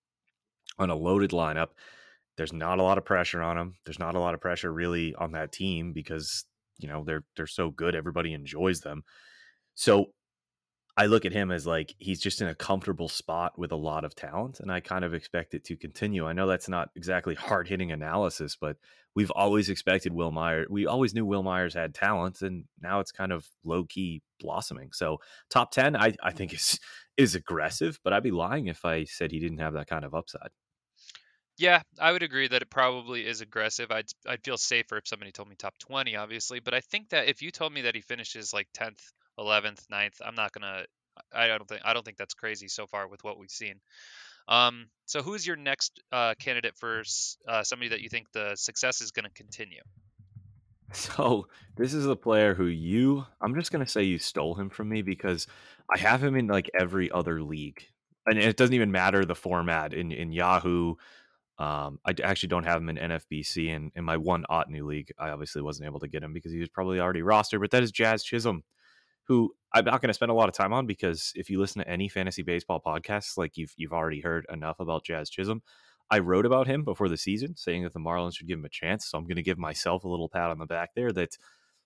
on 0.78 0.90
a 0.90 0.94
loaded 0.94 1.30
lineup. 1.30 1.70
There's 2.36 2.52
not 2.52 2.78
a 2.78 2.82
lot 2.82 2.98
of 2.98 3.04
pressure 3.04 3.42
on 3.42 3.58
him. 3.58 3.74
There's 3.84 3.98
not 3.98 4.14
a 4.14 4.20
lot 4.20 4.34
of 4.34 4.40
pressure 4.40 4.72
really 4.72 5.14
on 5.14 5.32
that 5.32 5.52
team 5.52 5.92
because 5.92 6.44
you 6.78 6.88
know 6.88 7.04
they're 7.04 7.24
they're 7.36 7.46
so 7.46 7.70
good. 7.70 7.94
Everybody 7.94 8.32
enjoys 8.32 8.80
them. 8.80 9.04
So 9.74 10.12
I 10.96 11.06
look 11.06 11.24
at 11.24 11.32
him 11.32 11.50
as 11.50 11.66
like 11.66 11.94
he's 11.98 12.20
just 12.20 12.42
in 12.42 12.48
a 12.48 12.54
comfortable 12.54 13.08
spot 13.08 13.58
with 13.58 13.72
a 13.72 13.76
lot 13.76 14.04
of 14.04 14.14
talent, 14.14 14.60
and 14.60 14.70
I 14.70 14.80
kind 14.80 15.04
of 15.04 15.14
expect 15.14 15.54
it 15.54 15.64
to 15.64 15.76
continue. 15.76 16.26
I 16.26 16.34
know 16.34 16.46
that's 16.46 16.68
not 16.68 16.90
exactly 16.94 17.34
hard 17.34 17.66
hitting 17.66 17.92
analysis, 17.92 18.56
but 18.56 18.76
we've 19.14 19.30
always 19.30 19.70
expected 19.70 20.12
Wil 20.12 20.32
Myers. 20.32 20.66
We 20.68 20.86
always 20.86 21.14
knew 21.14 21.24
Wil 21.24 21.42
Myers 21.42 21.72
had 21.72 21.94
talent, 21.94 22.42
and 22.42 22.64
now 22.80 23.00
it's 23.00 23.10
kind 23.12 23.32
of 23.32 23.48
low 23.64 23.84
key 23.84 24.22
blossoming. 24.38 24.92
So 24.92 25.18
top 25.48 25.70
ten, 25.70 25.96
I, 25.96 26.14
I 26.22 26.32
think 26.32 26.52
is 26.52 26.78
is 27.16 27.34
aggressive, 27.34 27.98
but 28.04 28.12
I'd 28.12 28.22
be 28.22 28.30
lying 28.30 28.66
if 28.66 28.84
I 28.84 29.04
said 29.04 29.30
he 29.30 29.40
didn't 29.40 29.58
have 29.58 29.74
that 29.74 29.86
kind 29.86 30.04
of 30.04 30.14
upside. 30.14 30.50
Yeah, 31.58 31.82
I 31.98 32.12
would 32.12 32.22
agree 32.22 32.48
that 32.48 32.62
it 32.62 32.70
probably 32.70 33.26
is 33.26 33.40
aggressive. 33.40 33.90
I'd 33.90 34.10
I'd 34.26 34.44
feel 34.44 34.58
safer 34.58 34.98
if 34.98 35.08
somebody 35.08 35.32
told 35.32 35.48
me 35.48 35.56
top 35.56 35.78
20, 35.78 36.16
obviously, 36.16 36.60
but 36.60 36.74
I 36.74 36.80
think 36.80 37.10
that 37.10 37.28
if 37.28 37.40
you 37.40 37.50
told 37.50 37.72
me 37.72 37.82
that 37.82 37.94
he 37.94 38.02
finishes 38.02 38.52
like 38.52 38.68
10th 38.74 39.12
11th, 39.42 39.86
9th. 39.92 40.20
I'm 40.24 40.34
not 40.34 40.52
gonna. 40.52 40.84
I 41.32 41.46
don't 41.48 41.68
think. 41.68 41.82
I 41.84 41.92
don't 41.92 42.04
think 42.04 42.16
that's 42.16 42.34
crazy 42.34 42.68
so 42.68 42.86
far 42.86 43.08
with 43.08 43.22
what 43.22 43.38
we've 43.38 43.50
seen. 43.50 43.74
Um, 44.48 44.86
so 45.06 45.22
who's 45.22 45.46
your 45.46 45.56
next 45.56 46.00
uh, 46.10 46.34
candidate 46.38 46.76
for 46.76 47.02
uh, 47.48 47.62
somebody 47.62 47.90
that 47.90 48.00
you 48.00 48.08
think 48.08 48.26
the 48.32 48.56
success 48.56 49.00
is 49.00 49.10
going 49.10 49.24
to 49.24 49.30
continue? 49.30 49.82
So 50.94 51.46
this 51.76 51.94
is 51.94 52.06
a 52.06 52.16
player 52.16 52.54
who 52.54 52.66
you. 52.66 53.24
I'm 53.40 53.54
just 53.54 53.72
going 53.72 53.82
to 53.84 53.90
say 53.90 54.02
you 54.02 54.18
stole 54.18 54.54
him 54.54 54.68
from 54.68 54.90
me 54.90 55.00
because 55.00 55.46
I 55.94 55.98
have 55.98 56.22
him 56.22 56.36
in 56.36 56.48
like 56.48 56.70
every 56.78 57.10
other 57.10 57.42
league, 57.42 57.82
and 58.26 58.38
it 58.38 58.58
doesn't 58.58 58.74
even 58.74 58.92
matter 58.92 59.24
the 59.24 59.34
format 59.34 59.94
in 59.94 60.12
in 60.12 60.32
Yahoo. 60.32 60.96
Um, 61.58 61.98
I 62.04 62.14
actually 62.22 62.50
don't 62.50 62.64
have 62.64 62.82
him 62.82 62.90
in 62.90 62.96
NFBC, 62.96 63.74
and 63.74 63.90
in 63.94 64.04
my 64.04 64.18
one 64.18 64.44
Ottoneu 64.50 64.84
league, 64.84 65.12
I 65.18 65.30
obviously 65.30 65.62
wasn't 65.62 65.86
able 65.86 66.00
to 66.00 66.08
get 66.08 66.22
him 66.22 66.32
because 66.32 66.52
he 66.52 66.60
was 66.60 66.68
probably 66.68 67.00
already 67.00 67.22
rostered. 67.22 67.60
But 67.60 67.70
that 67.70 67.82
is 67.82 67.90
Jazz 67.90 68.22
Chisholm 68.22 68.62
who 69.24 69.54
I'm 69.72 69.84
not 69.84 70.00
going 70.00 70.08
to 70.08 70.14
spend 70.14 70.30
a 70.30 70.34
lot 70.34 70.48
of 70.48 70.54
time 70.54 70.72
on 70.72 70.86
because 70.86 71.32
if 71.34 71.48
you 71.48 71.58
listen 71.58 71.82
to 71.82 71.88
any 71.88 72.08
fantasy 72.08 72.42
baseball 72.42 72.80
podcasts, 72.84 73.38
like 73.38 73.56
you've 73.56 73.72
you've 73.76 73.92
already 73.92 74.20
heard 74.20 74.46
enough 74.52 74.80
about 74.80 75.04
Jazz 75.04 75.30
Chisholm. 75.30 75.62
I 76.10 76.18
wrote 76.18 76.44
about 76.44 76.66
him 76.66 76.84
before 76.84 77.08
the 77.08 77.16
season, 77.16 77.56
saying 77.56 77.84
that 77.84 77.94
the 77.94 78.00
Marlins 78.00 78.36
should 78.36 78.46
give 78.46 78.58
him 78.58 78.66
a 78.66 78.70
chance. 78.70 79.06
So 79.06 79.16
I'm 79.16 79.24
going 79.24 79.36
to 79.36 79.42
give 79.42 79.58
myself 79.58 80.04
a 80.04 80.08
little 80.08 80.28
pat 80.28 80.50
on 80.50 80.58
the 80.58 80.66
back 80.66 80.90
there. 80.94 81.12
That 81.12 81.36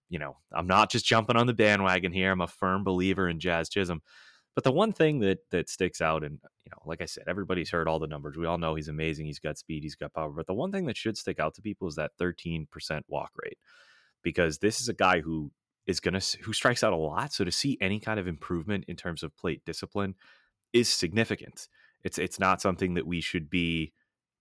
you 0.08 0.18
know 0.18 0.36
I'm 0.52 0.66
not 0.66 0.90
just 0.90 1.06
jumping 1.06 1.36
on 1.36 1.46
the 1.46 1.54
bandwagon 1.54 2.12
here. 2.12 2.32
I'm 2.32 2.40
a 2.40 2.48
firm 2.48 2.82
believer 2.82 3.28
in 3.28 3.38
Jazz 3.38 3.68
Chisholm. 3.68 4.02
But 4.56 4.64
the 4.64 4.72
one 4.72 4.92
thing 4.92 5.20
that 5.20 5.38
that 5.50 5.68
sticks 5.68 6.00
out, 6.00 6.24
and 6.24 6.40
you 6.64 6.70
know, 6.70 6.82
like 6.86 7.02
I 7.02 7.04
said, 7.04 7.24
everybody's 7.28 7.70
heard 7.70 7.86
all 7.86 7.98
the 7.98 8.06
numbers. 8.06 8.36
We 8.36 8.46
all 8.46 8.58
know 8.58 8.74
he's 8.74 8.88
amazing. 8.88 9.26
He's 9.26 9.38
got 9.38 9.58
speed. 9.58 9.82
He's 9.82 9.94
got 9.94 10.14
power. 10.14 10.30
But 10.30 10.46
the 10.46 10.54
one 10.54 10.72
thing 10.72 10.86
that 10.86 10.96
should 10.96 11.18
stick 11.18 11.38
out 11.38 11.54
to 11.54 11.62
people 11.62 11.86
is 11.86 11.96
that 11.96 12.12
13% 12.18 12.66
walk 13.06 13.32
rate, 13.44 13.58
because 14.22 14.58
this 14.58 14.80
is 14.80 14.88
a 14.88 14.94
guy 14.94 15.20
who 15.20 15.52
is 15.86 16.00
going 16.00 16.18
to 16.18 16.38
who 16.38 16.52
strikes 16.52 16.82
out 16.82 16.92
a 16.92 16.96
lot. 16.96 17.32
So 17.32 17.44
to 17.44 17.52
see 17.52 17.78
any 17.80 18.00
kind 18.00 18.18
of 18.18 18.26
improvement 18.26 18.84
in 18.88 18.96
terms 18.96 19.22
of 19.22 19.36
plate 19.36 19.64
discipline 19.64 20.14
is 20.72 20.88
significant. 20.88 21.68
It's 22.04 22.18
it's 22.18 22.38
not 22.38 22.60
something 22.60 22.94
that 22.94 23.06
we 23.06 23.20
should 23.20 23.48
be 23.48 23.92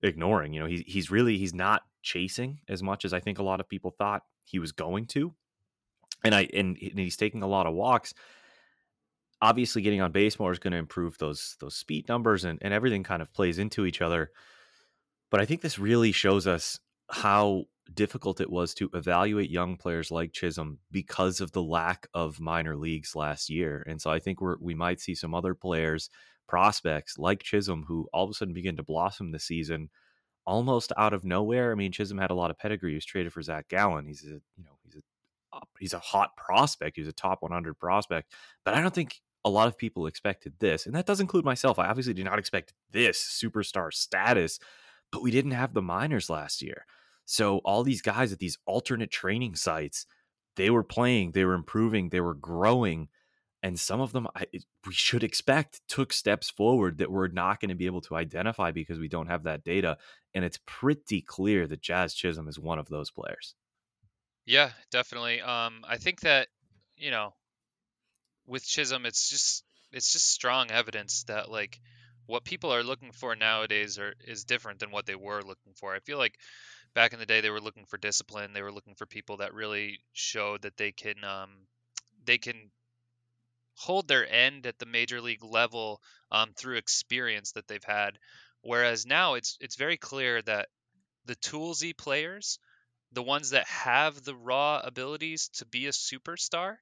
ignoring. 0.01 0.53
You 0.53 0.62
know, 0.62 0.67
he's 0.67 0.84
he's 0.86 1.12
really 1.12 1.38
he's 1.38 1.53
not 1.53 1.84
chasing 2.01 2.60
as 2.67 2.84
much 2.84 3.05
as 3.05 3.13
I 3.13 3.19
think 3.19 3.39
a 3.39 3.43
lot 3.43 3.60
of 3.60 3.69
people 3.69 3.91
thought 3.91 4.23
he 4.43 4.60
was 4.60 4.71
going 4.71 5.08
to. 5.08 5.34
And 6.23 6.34
I 6.34 6.47
and, 6.53 6.77
and 6.81 6.99
he's 6.99 7.17
taking 7.17 7.43
a 7.43 7.47
lot 7.47 7.67
of 7.67 7.73
walks. 7.73 8.13
Obviously, 9.41 9.81
getting 9.81 10.01
on 10.01 10.12
base 10.12 10.39
more 10.39 10.51
is 10.51 10.60
going 10.60 10.73
to 10.73 10.79
improve 10.79 11.17
those 11.17 11.58
those 11.60 11.75
speed 11.75 12.08
numbers 12.08 12.45
and, 12.45 12.58
and 12.62 12.73
everything 12.73 13.03
kind 13.03 13.21
of 13.21 13.34
plays 13.34 13.60
into 13.60 13.86
each 13.86 14.01
other. 14.01 14.31
But 15.29 15.41
I 15.41 15.45
think 15.45 15.62
this 15.62 15.77
really 15.77 16.12
shows 16.12 16.47
us 16.47 16.80
how 17.09 17.65
difficult 17.93 18.41
it 18.41 18.49
was 18.49 18.73
to 18.73 18.89
evaluate 18.93 19.49
young 19.49 19.77
players 19.77 20.11
like 20.11 20.33
Chisholm 20.33 20.79
because 20.91 21.41
of 21.41 21.51
the 21.51 21.63
lack 21.63 22.07
of 22.13 22.39
minor 22.39 22.75
leagues 22.75 23.15
last 23.15 23.49
year. 23.49 23.86
And 23.88 24.01
so 24.01 24.09
I 24.09 24.19
think 24.19 24.41
we're, 24.41 24.57
we 24.59 24.73
might 24.73 24.99
see 24.99 25.15
some 25.15 25.36
other 25.36 25.53
players, 25.53 26.09
prospects 26.47 27.17
like 27.17 27.43
Chisholm, 27.43 27.86
who 27.88 28.07
all 28.13 28.23
of 28.23 28.29
a 28.29 28.33
sudden 28.33 28.53
begin 28.53 28.77
to 28.77 28.83
blossom 28.83 29.31
this 29.31 29.45
season 29.45 29.89
almost 30.45 30.91
out 30.97 31.13
of 31.13 31.25
nowhere. 31.25 31.71
I 31.71 31.75
mean, 31.75 31.91
Chisholm 31.91 32.19
had 32.19 32.31
a 32.31 32.36
lot 32.36 32.51
of 32.51 32.57
pedigree. 32.57 32.91
He 32.91 32.95
was 32.95 33.05
traded 33.05 33.33
for 33.33 33.41
Zach 33.41 33.67
Gallen. 33.67 34.05
He's 34.05 34.23
a, 34.23 34.41
you 34.57 34.63
know, 34.63 34.77
he's 34.83 34.95
a, 34.95 35.01
uh, 35.55 35.61
he's 35.79 35.93
a 35.93 35.99
hot 35.99 36.36
prospect. 36.38 36.97
He's 36.97 37.07
a 37.07 37.13
top 37.13 37.41
100 37.41 37.75
prospect, 37.75 38.31
but 38.63 38.73
I 38.73 38.81
don't 38.81 38.93
think 38.93 39.21
a 39.43 39.49
lot 39.49 39.67
of 39.67 39.77
people 39.77 40.07
expected 40.07 40.53
this. 40.59 40.86
And 40.86 40.95
that 40.95 41.05
does 41.05 41.19
include 41.19 41.45
myself. 41.45 41.77
I 41.79 41.88
obviously 41.88 42.13
did 42.13 42.25
not 42.25 42.39
expect 42.39 42.73
this 42.91 43.19
superstar 43.19 43.93
status, 43.93 44.59
but 45.11 45.21
we 45.21 45.31
didn't 45.31 45.51
have 45.51 45.73
the 45.73 45.81
minors 45.81 46.29
last 46.29 46.61
year. 46.61 46.86
So 47.26 47.59
all 47.59 47.84
these 47.84 48.01
guys 48.01 48.32
at 48.32 48.39
these 48.39 48.57
alternate 48.65 49.11
training 49.11 49.55
sites, 49.55 50.05
they 50.55 50.69
were 50.69 50.84
playing, 50.84 51.32
they 51.32 51.45
were 51.45 51.53
improving, 51.53 52.09
they 52.09 52.21
were 52.21 52.34
growing, 52.36 53.09
and 53.63 53.80
some 53.80 53.99
of 53.99 54.11
them 54.11 54.28
I, 54.36 54.45
we 54.86 54.93
should 54.93 55.23
expect 55.23 55.82
took 55.88 56.13
steps 56.13 56.49
forward 56.49 56.99
that 56.99 57.11
we're 57.11 57.30
not 57.30 57.59
going 57.59 57.69
to 57.69 57.76
be 57.76 57.88
able 57.88 58.01
to 58.01 58.15
identify 58.15 58.71
because 58.71 58.99
we 58.99 59.07
don't 59.07 59.28
have 59.28 59.43
that 59.43 59.63
data. 59.63 59.97
And 60.36 60.45
it's 60.45 60.59
pretty 60.67 61.21
clear 61.21 61.65
that 61.67 61.82
Jazz 61.82 62.13
Chisholm 62.13 62.47
is 62.47 62.59
one 62.59 62.78
of 62.78 62.89
those 62.89 63.09
players. 63.09 63.55
Yeah, 64.45 64.69
definitely. 64.91 65.41
Um, 65.41 65.84
I 65.88 65.97
think 65.97 66.21
that 66.21 66.47
you 66.95 67.11
know, 67.11 67.34
with 68.45 68.65
Chisholm, 68.65 69.05
it's 69.05 69.30
just 69.30 69.63
it's 69.91 70.11
just 70.11 70.30
strong 70.30 70.71
evidence 70.71 71.23
that 71.23 71.49
like 71.49 71.80
what 72.28 72.43
people 72.43 72.73
are 72.73 72.84
looking 72.84 73.11
for 73.11 73.36
nowadays 73.36 73.97
are 73.97 74.13
is 74.26 74.45
different 74.45 74.80
than 74.80 74.91
what 74.91 75.05
they 75.05 75.15
were 75.15 75.41
looking 75.41 75.73
for. 75.76 75.95
I 75.95 75.99
feel 75.99 76.17
like 76.17 76.38
back 76.96 77.14
in 77.14 77.20
the 77.20 77.26
day 77.26 77.41
they 77.41 77.52
were 77.52 77.62
looking 77.62 77.86
for 77.86 77.98
discipline. 77.98 78.54
They 78.54 78.64
were 78.64 78.72
looking 78.72 78.96
for 78.96 79.06
people 79.06 79.38
that 79.38 79.54
really 79.54 80.00
showed 80.14 80.64
that 80.64 80.78
they 80.78 80.91
can 80.91 81.24
um, 81.24 81.52
they 82.26 82.39
can 82.39 82.72
hold 83.76 84.08
their 84.08 84.28
end 84.28 84.66
at 84.66 84.80
the 84.80 84.86
major 84.86 85.22
league 85.22 85.43
level 85.43 86.02
um, 86.32 86.54
through 86.58 86.78
experience 86.78 87.52
that 87.52 87.68
they've 87.68 87.84
had. 87.84 88.18
Whereas 88.62 89.06
now 89.06 89.36
it's 89.36 89.58
it's 89.60 89.76
very 89.76 89.98
clear 89.98 90.41
that 90.43 90.70
the 91.26 91.36
toolsy 91.36 91.96
players, 91.96 92.58
the 93.12 93.24
ones 93.24 93.52
that 93.52 93.68
have 93.68 94.24
the 94.24 94.36
raw 94.36 94.82
abilities 94.84 95.50
to 95.56 95.66
be 95.66 95.88
a 95.88 95.91
superstar, 95.91 96.78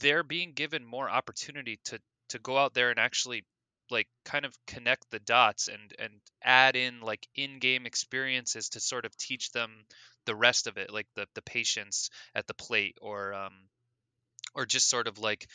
they're 0.00 0.24
being 0.24 0.52
given 0.52 0.84
more 0.84 1.08
opportunity 1.08 1.78
to 1.84 1.98
to 2.30 2.38
go 2.38 2.58
out 2.58 2.74
there 2.74 2.90
and 2.90 2.98
actually 2.98 3.44
like 3.92 4.08
kind 4.24 4.44
of 4.44 4.56
connect 4.66 5.10
the 5.10 5.18
dots 5.20 5.68
and 5.68 5.92
and 5.98 6.12
add 6.42 6.76
in 6.76 7.00
like 7.00 7.26
in-game 7.36 7.86
experiences 7.86 8.70
to 8.70 8.80
sort 8.80 9.04
of 9.04 9.16
teach 9.16 9.52
them 9.52 9.70
the 10.24 10.34
rest 10.34 10.66
of 10.66 10.76
it 10.76 10.92
like 10.92 11.06
the 11.14 11.26
the 11.34 11.42
patience 11.42 12.10
at 12.34 12.46
the 12.46 12.54
plate 12.54 12.96
or 13.00 13.34
um 13.34 13.52
or 14.54 14.66
just 14.66 14.88
sort 14.88 15.06
of 15.06 15.18
like 15.18 15.46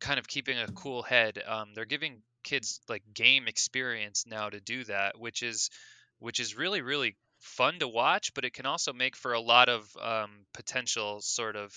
kind 0.00 0.18
of 0.18 0.26
keeping 0.26 0.58
a 0.58 0.66
cool 0.72 1.02
head. 1.02 1.42
Um 1.46 1.72
they're 1.74 1.84
giving 1.84 2.22
kids 2.42 2.80
like 2.88 3.02
game 3.14 3.46
experience 3.48 4.24
now 4.26 4.50
to 4.50 4.60
do 4.60 4.84
that 4.84 5.18
which 5.18 5.42
is 5.42 5.70
which 6.18 6.40
is 6.40 6.56
really 6.56 6.82
really 6.82 7.16
fun 7.40 7.78
to 7.78 7.88
watch 7.88 8.32
but 8.34 8.44
it 8.44 8.52
can 8.52 8.66
also 8.66 8.92
make 8.92 9.16
for 9.16 9.32
a 9.32 9.40
lot 9.40 9.68
of 9.68 9.86
um 10.00 10.30
potential 10.52 11.20
sort 11.20 11.56
of 11.56 11.74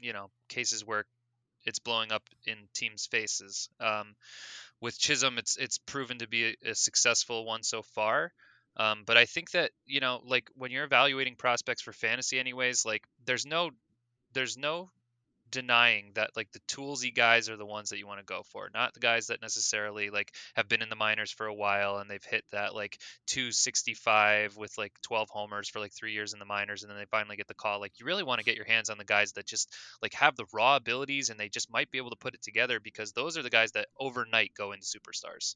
you 0.00 0.12
know 0.12 0.30
cases 0.48 0.84
where 0.84 1.04
it's 1.64 1.78
blowing 1.78 2.12
up 2.12 2.22
in 2.46 2.56
teams' 2.74 3.06
faces. 3.06 3.68
Um, 3.80 4.14
with 4.80 4.98
Chisholm, 4.98 5.38
it's 5.38 5.56
it's 5.56 5.78
proven 5.78 6.18
to 6.18 6.28
be 6.28 6.56
a, 6.64 6.70
a 6.70 6.74
successful 6.74 7.44
one 7.44 7.62
so 7.62 7.82
far. 7.82 8.32
Um, 8.76 9.02
but 9.04 9.16
I 9.16 9.26
think 9.26 9.50
that 9.52 9.72
you 9.86 10.00
know, 10.00 10.20
like 10.24 10.48
when 10.54 10.70
you're 10.70 10.84
evaluating 10.84 11.36
prospects 11.36 11.82
for 11.82 11.92
fantasy, 11.92 12.38
anyways, 12.38 12.84
like 12.86 13.02
there's 13.26 13.46
no 13.46 13.70
there's 14.32 14.56
no 14.56 14.90
denying 15.50 16.12
that 16.14 16.30
like 16.36 16.50
the 16.52 16.60
toolsy 16.68 17.14
guys 17.14 17.48
are 17.48 17.56
the 17.56 17.66
ones 17.66 17.90
that 17.90 17.98
you 17.98 18.06
want 18.06 18.20
to 18.20 18.24
go 18.24 18.42
for, 18.42 18.70
not 18.72 18.94
the 18.94 19.00
guys 19.00 19.26
that 19.26 19.42
necessarily 19.42 20.10
like 20.10 20.32
have 20.54 20.68
been 20.68 20.82
in 20.82 20.88
the 20.88 20.96
minors 20.96 21.30
for 21.30 21.46
a 21.46 21.54
while 21.54 21.98
and 21.98 22.10
they've 22.10 22.24
hit 22.24 22.44
that 22.52 22.74
like 22.74 22.98
265 23.26 24.56
with 24.56 24.76
like 24.78 24.92
12 25.02 25.28
homers 25.30 25.68
for 25.68 25.80
like 25.80 25.92
three 25.92 26.12
years 26.12 26.32
in 26.32 26.38
the 26.38 26.44
minors 26.44 26.82
and 26.82 26.90
then 26.90 26.98
they 26.98 27.06
finally 27.06 27.36
get 27.36 27.48
the 27.48 27.54
call. 27.54 27.80
Like 27.80 27.98
you 27.98 28.06
really 28.06 28.22
want 28.22 28.38
to 28.38 28.44
get 28.44 28.56
your 28.56 28.66
hands 28.66 28.90
on 28.90 28.98
the 28.98 29.04
guys 29.04 29.32
that 29.32 29.46
just 29.46 29.74
like 30.02 30.14
have 30.14 30.36
the 30.36 30.46
raw 30.52 30.76
abilities 30.76 31.30
and 31.30 31.38
they 31.38 31.48
just 31.48 31.72
might 31.72 31.90
be 31.90 31.98
able 31.98 32.10
to 32.10 32.16
put 32.16 32.34
it 32.34 32.42
together 32.42 32.80
because 32.80 33.12
those 33.12 33.36
are 33.36 33.42
the 33.42 33.50
guys 33.50 33.72
that 33.72 33.88
overnight 33.98 34.52
go 34.56 34.72
into 34.72 34.86
superstars. 34.86 35.54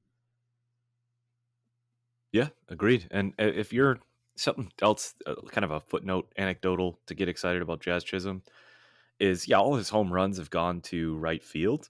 Yeah, 2.33 2.49
agreed. 2.69 3.07
And 3.13 3.33
uh, 3.39 3.45
if 3.45 3.73
you're 3.73 4.01
something 4.37 4.73
else, 4.83 5.15
uh, 5.27 5.37
kind 5.53 5.65
of 5.65 5.71
a 5.71 5.81
footnote, 5.81 6.33
anecdotal 6.37 6.99
to 7.07 7.15
get 7.15 7.29
excited 7.29 7.63
about 7.63 7.81
Jazz 7.81 8.03
Chisholm 8.03 8.43
is 9.25 9.49
yeah, 9.49 9.59
all 9.59 9.75
his 9.75 9.89
home 9.89 10.13
runs 10.13 10.39
have 10.39 10.51
gone 10.51 10.81
to 10.83 11.17
right 11.17 11.43
field, 11.43 11.89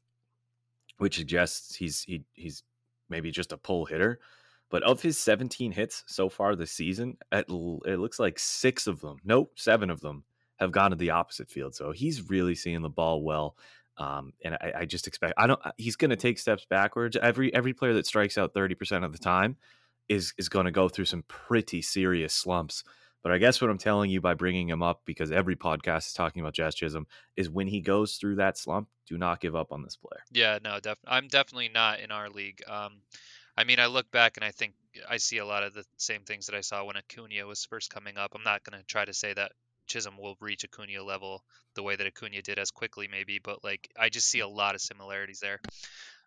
which 0.99 1.17
suggests 1.17 1.75
he's 1.75 2.03
he, 2.03 2.25
he's 2.33 2.63
maybe 3.09 3.31
just 3.31 3.53
a 3.53 3.57
pull 3.57 3.85
hitter. 3.85 4.21
But 4.71 4.83
of 4.83 5.03
his 5.03 5.19
17 5.19 5.73
hits 5.73 6.05
so 6.07 6.29
far 6.29 6.57
this 6.57 6.73
season, 6.73 7.17
it, 7.31 7.47
it 7.49 7.99
looks 7.99 8.19
like 8.19 8.39
six 8.39 8.87
of 8.87 9.01
them, 9.01 9.19
nope, 9.25 9.53
seven 9.57 9.91
of 9.91 10.01
them 10.01 10.25
have 10.57 10.73
gone 10.73 10.91
to 10.91 10.97
the 10.97 11.11
opposite 11.11 11.51
field. 11.51 11.75
So 11.75 11.93
he's 11.93 12.31
really 12.31 12.55
seeing 12.55 12.83
the 12.83 12.89
ball 12.89 13.23
well. 13.23 13.57
Um, 13.99 14.33
and 14.45 14.55
I, 14.55 14.73
I, 14.81 14.85
just 14.85 15.07
expect 15.07 15.35
I 15.37 15.47
don't. 15.47 15.61
He's 15.77 15.95
going 15.95 16.11
to 16.11 16.17
take 16.17 16.41
steps 16.41 16.67
backwards. 16.69 17.17
Every 17.21 17.55
every 17.55 17.73
player 17.73 17.93
that 17.95 18.07
strikes 18.07 18.37
out 18.37 18.53
30 18.53 18.75
percent 18.75 19.05
of 19.05 19.13
the 19.13 19.19
time 19.19 19.57
is 20.09 20.35
is 20.37 20.49
going 20.49 20.65
to 20.65 20.73
go 20.73 20.89
through 20.89 21.05
some 21.05 21.23
pretty 21.29 21.81
serious 21.81 22.35
slumps. 22.35 22.83
But 23.25 23.33
I 23.33 23.39
guess 23.39 23.61
what 23.61 23.71
I'm 23.71 23.79
telling 23.79 24.11
you 24.11 24.21
by 24.21 24.35
bringing 24.35 24.69
him 24.69 24.83
up, 24.83 25.01
because 25.07 25.33
every 25.33 25.57
podcast 25.57 26.09
is 26.09 26.13
talking 26.13 26.43
about 26.43 26.53
Jazz 26.53 26.75
Chisholm, 26.75 27.07
is 27.37 27.49
when 27.49 27.67
he 27.67 27.81
goes 27.81 28.17
through 28.17 28.37
that 28.37 28.59
slump, 28.59 28.89
do 29.09 29.17
not 29.17 29.41
give 29.41 29.57
up 29.57 29.73
on 29.73 29.83
this 29.83 29.97
player. 29.97 30.23
Yeah, 30.31 30.59
no, 30.63 30.79
def- 30.79 30.99
I'm 31.07 31.29
definitely 31.29 31.71
not 31.73 32.01
in 32.01 32.11
our 32.11 32.29
league. 32.29 32.63
Um, 32.69 33.01
I 33.57 33.65
mean, 33.65 33.81
I 33.81 33.87
look 33.87 34.11
back 34.11 34.37
and 34.37 34.45
I 34.45 34.51
think 34.51 34.75
I 35.09 35.17
see 35.17 35.39
a 35.39 35.47
lot 35.47 35.63
of 35.63 35.73
the 35.73 35.85
same 35.97 36.21
things 36.25 36.47
that 36.47 36.55
I 36.55 36.61
saw 36.61 36.85
when 36.85 36.97
Acuna 36.99 37.47
was 37.47 37.65
first 37.65 37.89
coming 37.89 38.19
up. 38.19 38.33
I'm 38.35 38.43
not 38.43 38.63
going 38.63 38.79
to 38.79 38.87
try 38.87 39.07
to 39.07 39.15
say 39.15 39.33
that 39.33 39.53
Chisholm 39.87 40.19
will 40.19 40.37
reach 40.41 40.65
Acuna 40.65 41.03
level 41.03 41.43
the 41.75 41.83
way 41.83 41.97
that 41.97 42.07
Acuna 42.07 42.43
did 42.43 42.59
as 42.59 42.71
quickly, 42.71 43.09
maybe, 43.11 43.41
but 43.43 43.65
like 43.65 43.89
I 43.99 44.11
just 44.11 44.29
see 44.29 44.41
a 44.41 44.49
lot 44.49 44.75
of 44.75 44.83
similarities 44.83 45.41
there. 45.41 45.61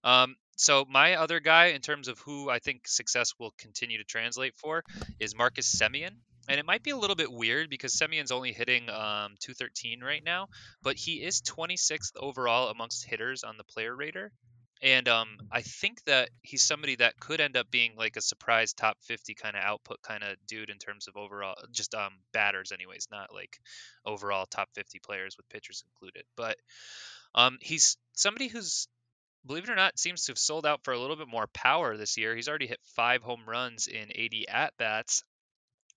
Um, 0.04 0.36
so 0.56 0.86
my 0.90 1.16
other 1.16 1.40
guy, 1.40 1.68
in 1.68 1.82
terms 1.82 2.08
of 2.08 2.18
who 2.20 2.50
I 2.50 2.58
think 2.60 2.88
success 2.88 3.34
will 3.40 3.54
continue 3.58 4.00
to 4.00 4.04
translate 4.04 4.56
for, 4.56 4.84
is 5.20 5.36
Marcus 5.36 5.76
Semien 5.76 6.16
and 6.48 6.60
it 6.60 6.66
might 6.66 6.84
be 6.84 6.92
a 6.92 6.98
little 6.98 7.16
bit 7.16 7.32
weird 7.32 7.70
because 7.70 7.94
Semien's 7.94 8.32
only 8.32 8.54
hitting 8.54 8.90
um, 8.90 9.36
213 9.40 10.02
right 10.02 10.24
now, 10.24 10.48
but 10.82 10.96
he 10.96 11.16
is 11.16 11.42
26th 11.42 12.12
overall 12.16 12.70
amongst 12.70 13.06
hitters 13.06 13.44
on 13.44 13.58
the 13.58 13.64
player 13.64 13.96
rater. 13.96 14.32
And 14.82 15.08
um, 15.08 15.38
I 15.52 15.62
think 15.62 16.04
that 16.04 16.30
he's 16.44 16.64
somebody 16.64 16.98
that 16.98 17.20
could 17.20 17.42
end 17.42 17.58
up 17.58 17.72
being 17.72 17.94
like 17.98 18.16
a 18.16 18.22
surprise 18.22 18.74
top 18.74 18.98
50 19.06 19.34
kind 19.34 19.56
of 19.56 19.64
output 19.64 20.02
kind 20.04 20.24
of 20.24 20.38
dude 20.48 20.70
in 20.70 20.78
terms 20.78 21.08
of 21.08 21.18
overall, 21.18 21.56
just 21.72 21.96
um, 21.96 22.12
batters, 22.32 22.72
anyways, 22.72 23.08
not 23.12 23.34
like 23.34 23.58
overall 24.06 24.46
top 24.46 24.70
50 24.76 25.00
players 25.00 25.36
with 25.36 25.50
pitchers 25.50 25.84
included. 25.88 26.26
But 26.36 26.58
um, 27.34 27.58
he's 27.60 27.98
somebody 28.14 28.48
who's 28.48 28.88
believe 29.48 29.64
it 29.64 29.70
or 29.70 29.76
not, 29.76 29.98
seems 29.98 30.26
to 30.26 30.32
have 30.32 30.38
sold 30.38 30.66
out 30.66 30.84
for 30.84 30.94
a 30.94 31.00
little 31.00 31.16
bit 31.16 31.28
more 31.28 31.48
power 31.48 31.96
this 31.96 32.18
year. 32.18 32.36
He's 32.36 32.50
already 32.50 32.68
hit 32.68 32.80
five 32.96 33.24
home 33.24 33.44
runs 33.48 33.88
in 33.88 34.12
80 34.14 34.48
at 34.50 34.74
bats, 34.78 35.24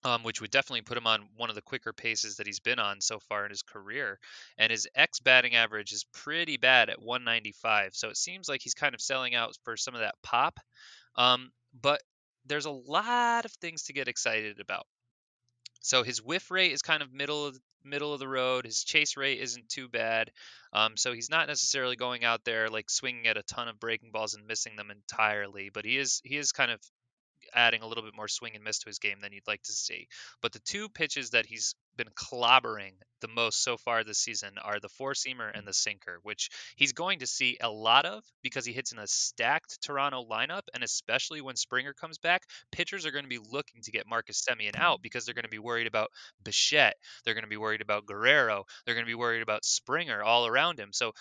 um, 0.04 0.22
which 0.22 0.40
would 0.40 0.50
definitely 0.50 0.82
put 0.82 0.96
him 0.96 1.06
on 1.06 1.28
one 1.36 1.50
of 1.50 1.54
the 1.54 1.62
quicker 1.62 1.92
paces 1.92 2.36
that 2.36 2.46
he's 2.46 2.60
been 2.60 2.78
on 2.78 3.00
so 3.00 3.18
far 3.18 3.44
in 3.44 3.50
his 3.50 3.62
career. 3.62 4.18
And 4.58 4.70
his 4.70 4.88
X 4.94 5.20
batting 5.20 5.54
average 5.54 5.92
is 5.92 6.04
pretty 6.12 6.56
bad 6.56 6.88
at 6.90 7.02
195. 7.02 7.94
So 7.94 8.08
it 8.08 8.16
seems 8.16 8.48
like 8.48 8.60
he's 8.62 8.74
kind 8.74 8.94
of 8.94 9.00
selling 9.00 9.34
out 9.34 9.56
for 9.64 9.76
some 9.76 9.94
of 9.94 10.00
that 10.00 10.14
pop. 10.22 10.58
Um, 11.16 11.50
but 11.80 12.00
there's 12.46 12.66
a 12.66 12.70
lot 12.70 13.44
of 13.44 13.52
things 13.52 13.84
to 13.84 13.92
get 13.92 14.08
excited 14.08 14.60
about. 14.60 14.86
So 15.82 16.02
his 16.02 16.22
whiff 16.22 16.50
rate 16.50 16.72
is 16.72 16.82
kind 16.82 17.02
of 17.02 17.12
middle 17.12 17.46
of 17.46 17.58
middle 17.84 18.12
of 18.12 18.20
the 18.20 18.28
road. 18.28 18.66
His 18.66 18.84
chase 18.84 19.16
rate 19.16 19.40
isn't 19.40 19.68
too 19.68 19.88
bad. 19.88 20.30
Um, 20.72 20.96
so 20.96 21.12
he's 21.12 21.30
not 21.30 21.48
necessarily 21.48 21.96
going 21.96 22.24
out 22.24 22.44
there 22.44 22.68
like 22.68 22.90
swinging 22.90 23.26
at 23.26 23.38
a 23.38 23.42
ton 23.42 23.68
of 23.68 23.80
breaking 23.80 24.10
balls 24.12 24.34
and 24.34 24.46
missing 24.46 24.76
them 24.76 24.90
entirely. 24.90 25.70
But 25.72 25.84
he 25.84 25.96
is 25.96 26.20
he 26.24 26.36
is 26.36 26.52
kind 26.52 26.70
of 26.70 26.80
adding 27.54 27.82
a 27.82 27.86
little 27.86 28.04
bit 28.04 28.16
more 28.16 28.28
swing 28.28 28.54
and 28.54 28.64
miss 28.64 28.78
to 28.80 28.88
his 28.88 28.98
game 28.98 29.18
than 29.20 29.32
you'd 29.32 29.46
like 29.46 29.62
to 29.62 29.72
see. 29.72 30.06
But 30.42 30.52
the 30.52 30.60
two 30.60 30.88
pitches 30.88 31.30
that 31.30 31.46
he's 31.46 31.74
been 31.96 32.08
clobbering 32.14 32.92
the 33.20 33.28
most 33.28 33.62
so 33.62 33.76
far 33.76 34.02
this 34.02 34.18
season 34.18 34.50
are 34.62 34.80
the 34.80 34.88
four 34.88 35.12
seamer 35.12 35.50
and 35.52 35.66
the 35.66 35.72
mm-hmm. 35.72 35.90
sinker, 35.90 36.18
which 36.22 36.48
he's 36.76 36.92
going 36.92 37.18
to 37.18 37.26
see 37.26 37.58
a 37.60 37.68
lot 37.68 38.06
of 38.06 38.22
because 38.42 38.64
he 38.64 38.72
hits 38.72 38.92
in 38.92 38.98
a 38.98 39.06
stacked 39.06 39.82
Toronto 39.82 40.24
lineup. 40.24 40.62
And 40.74 40.82
especially 40.82 41.40
when 41.40 41.56
Springer 41.56 41.92
comes 41.92 42.18
back, 42.18 42.42
pitchers 42.72 43.04
are 43.04 43.10
going 43.10 43.24
to 43.24 43.28
be 43.28 43.38
looking 43.38 43.82
to 43.82 43.90
get 43.90 44.08
Marcus 44.08 44.42
Semien 44.48 44.72
mm-hmm. 44.72 44.82
out 44.82 45.02
because 45.02 45.24
they're 45.24 45.34
going 45.34 45.44
to 45.44 45.50
be 45.50 45.58
worried 45.58 45.86
about 45.86 46.10
Bichette. 46.42 46.96
They're 47.24 47.34
going 47.34 47.44
to 47.44 47.50
be 47.50 47.56
worried 47.56 47.82
about 47.82 48.06
Guerrero. 48.06 48.64
They're 48.84 48.94
going 48.94 49.06
to 49.06 49.10
be 49.10 49.14
worried 49.14 49.42
about 49.42 49.64
Springer 49.64 50.22
all 50.22 50.46
around 50.46 50.78
him. 50.78 50.90
So 50.92 51.12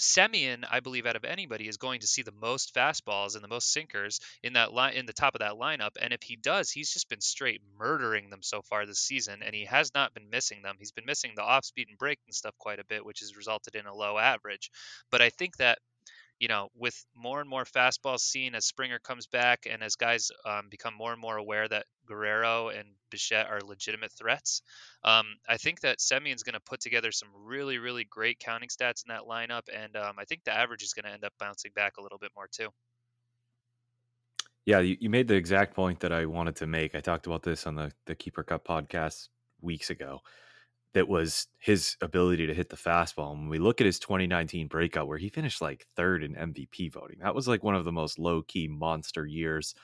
Semien, 0.00 0.64
I 0.70 0.80
believe, 0.80 1.06
out 1.06 1.16
of 1.16 1.24
anybody, 1.24 1.68
is 1.68 1.76
going 1.76 2.00
to 2.00 2.06
see 2.06 2.22
the 2.22 2.32
most 2.32 2.74
fastballs 2.74 3.34
and 3.34 3.44
the 3.44 3.48
most 3.48 3.72
sinkers 3.72 4.18
in 4.42 4.54
that 4.54 4.72
line 4.72 4.94
in 4.94 5.06
the 5.06 5.12
top 5.12 5.34
of 5.34 5.40
that 5.40 5.52
lineup. 5.52 5.90
And 6.00 6.12
if 6.12 6.22
he 6.22 6.36
does, 6.36 6.70
he's 6.70 6.90
just 6.90 7.08
been 7.08 7.20
straight 7.20 7.60
murdering 7.78 8.30
them 8.30 8.42
so 8.42 8.62
far 8.62 8.86
this 8.86 8.98
season, 8.98 9.42
and 9.44 9.54
he 9.54 9.66
has 9.66 9.92
not 9.94 10.14
been 10.14 10.30
missing 10.30 10.62
them. 10.62 10.76
He's 10.78 10.92
been 10.92 11.06
missing 11.06 11.32
the 11.36 11.42
off 11.42 11.64
speed 11.64 11.88
and 11.88 11.98
breaking 11.98 12.32
stuff 12.32 12.54
quite 12.58 12.80
a 12.80 12.84
bit, 12.84 13.04
which 13.04 13.20
has 13.20 13.36
resulted 13.36 13.74
in 13.74 13.86
a 13.86 13.94
low 13.94 14.18
average. 14.18 14.70
But 15.10 15.22
I 15.22 15.30
think 15.30 15.58
that 15.58 15.78
you 16.40 16.48
know, 16.48 16.68
with 16.74 17.04
more 17.14 17.40
and 17.40 17.48
more 17.48 17.64
fastballs 17.64 18.20
seen 18.20 18.54
as 18.54 18.64
Springer 18.64 18.98
comes 18.98 19.26
back 19.26 19.66
and 19.70 19.82
as 19.82 19.94
guys 19.94 20.30
um, 20.46 20.68
become 20.70 20.94
more 20.94 21.12
and 21.12 21.20
more 21.20 21.36
aware 21.36 21.68
that 21.68 21.84
Guerrero 22.06 22.70
and 22.70 22.88
Bichette 23.10 23.46
are 23.46 23.60
legitimate 23.60 24.10
threats, 24.10 24.62
um, 25.04 25.26
I 25.46 25.58
think 25.58 25.80
that 25.80 26.00
Semien's 26.00 26.42
going 26.42 26.54
to 26.54 26.60
put 26.60 26.80
together 26.80 27.12
some 27.12 27.28
really, 27.44 27.76
really 27.76 28.04
great 28.04 28.38
counting 28.38 28.70
stats 28.70 29.04
in 29.06 29.14
that 29.14 29.28
lineup. 29.28 29.68
And 29.72 29.94
um, 29.96 30.14
I 30.18 30.24
think 30.24 30.44
the 30.44 30.56
average 30.56 30.82
is 30.82 30.94
going 30.94 31.04
to 31.04 31.12
end 31.12 31.24
up 31.24 31.34
bouncing 31.38 31.72
back 31.76 31.98
a 31.98 32.02
little 32.02 32.18
bit 32.18 32.30
more 32.34 32.48
too. 32.50 32.70
Yeah, 34.64 34.80
you, 34.80 34.96
you 34.98 35.10
made 35.10 35.28
the 35.28 35.34
exact 35.34 35.74
point 35.74 36.00
that 36.00 36.12
I 36.12 36.24
wanted 36.24 36.56
to 36.56 36.66
make. 36.66 36.94
I 36.94 37.00
talked 37.00 37.26
about 37.26 37.42
this 37.42 37.66
on 37.66 37.74
the, 37.74 37.92
the 38.06 38.14
Keeper 38.14 38.44
Cup 38.44 38.66
podcast 38.66 39.28
weeks 39.60 39.90
ago 39.90 40.22
that 40.92 41.08
was 41.08 41.46
his 41.58 41.96
ability 42.00 42.46
to 42.46 42.54
hit 42.54 42.68
the 42.68 42.76
fastball. 42.76 43.32
And 43.32 43.42
when 43.42 43.48
we 43.48 43.58
look 43.58 43.80
at 43.80 43.86
his 43.86 43.98
2019 43.98 44.66
breakout, 44.66 45.06
where 45.06 45.18
he 45.18 45.28
finished 45.28 45.62
like 45.62 45.86
third 45.94 46.24
in 46.24 46.34
MVP 46.34 46.92
voting, 46.92 47.18
that 47.22 47.34
was 47.34 47.46
like 47.46 47.62
one 47.62 47.76
of 47.76 47.84
the 47.84 47.92
most 47.92 48.18
low 48.18 48.42
key 48.42 48.66
monster 48.66 49.24
years 49.24 49.74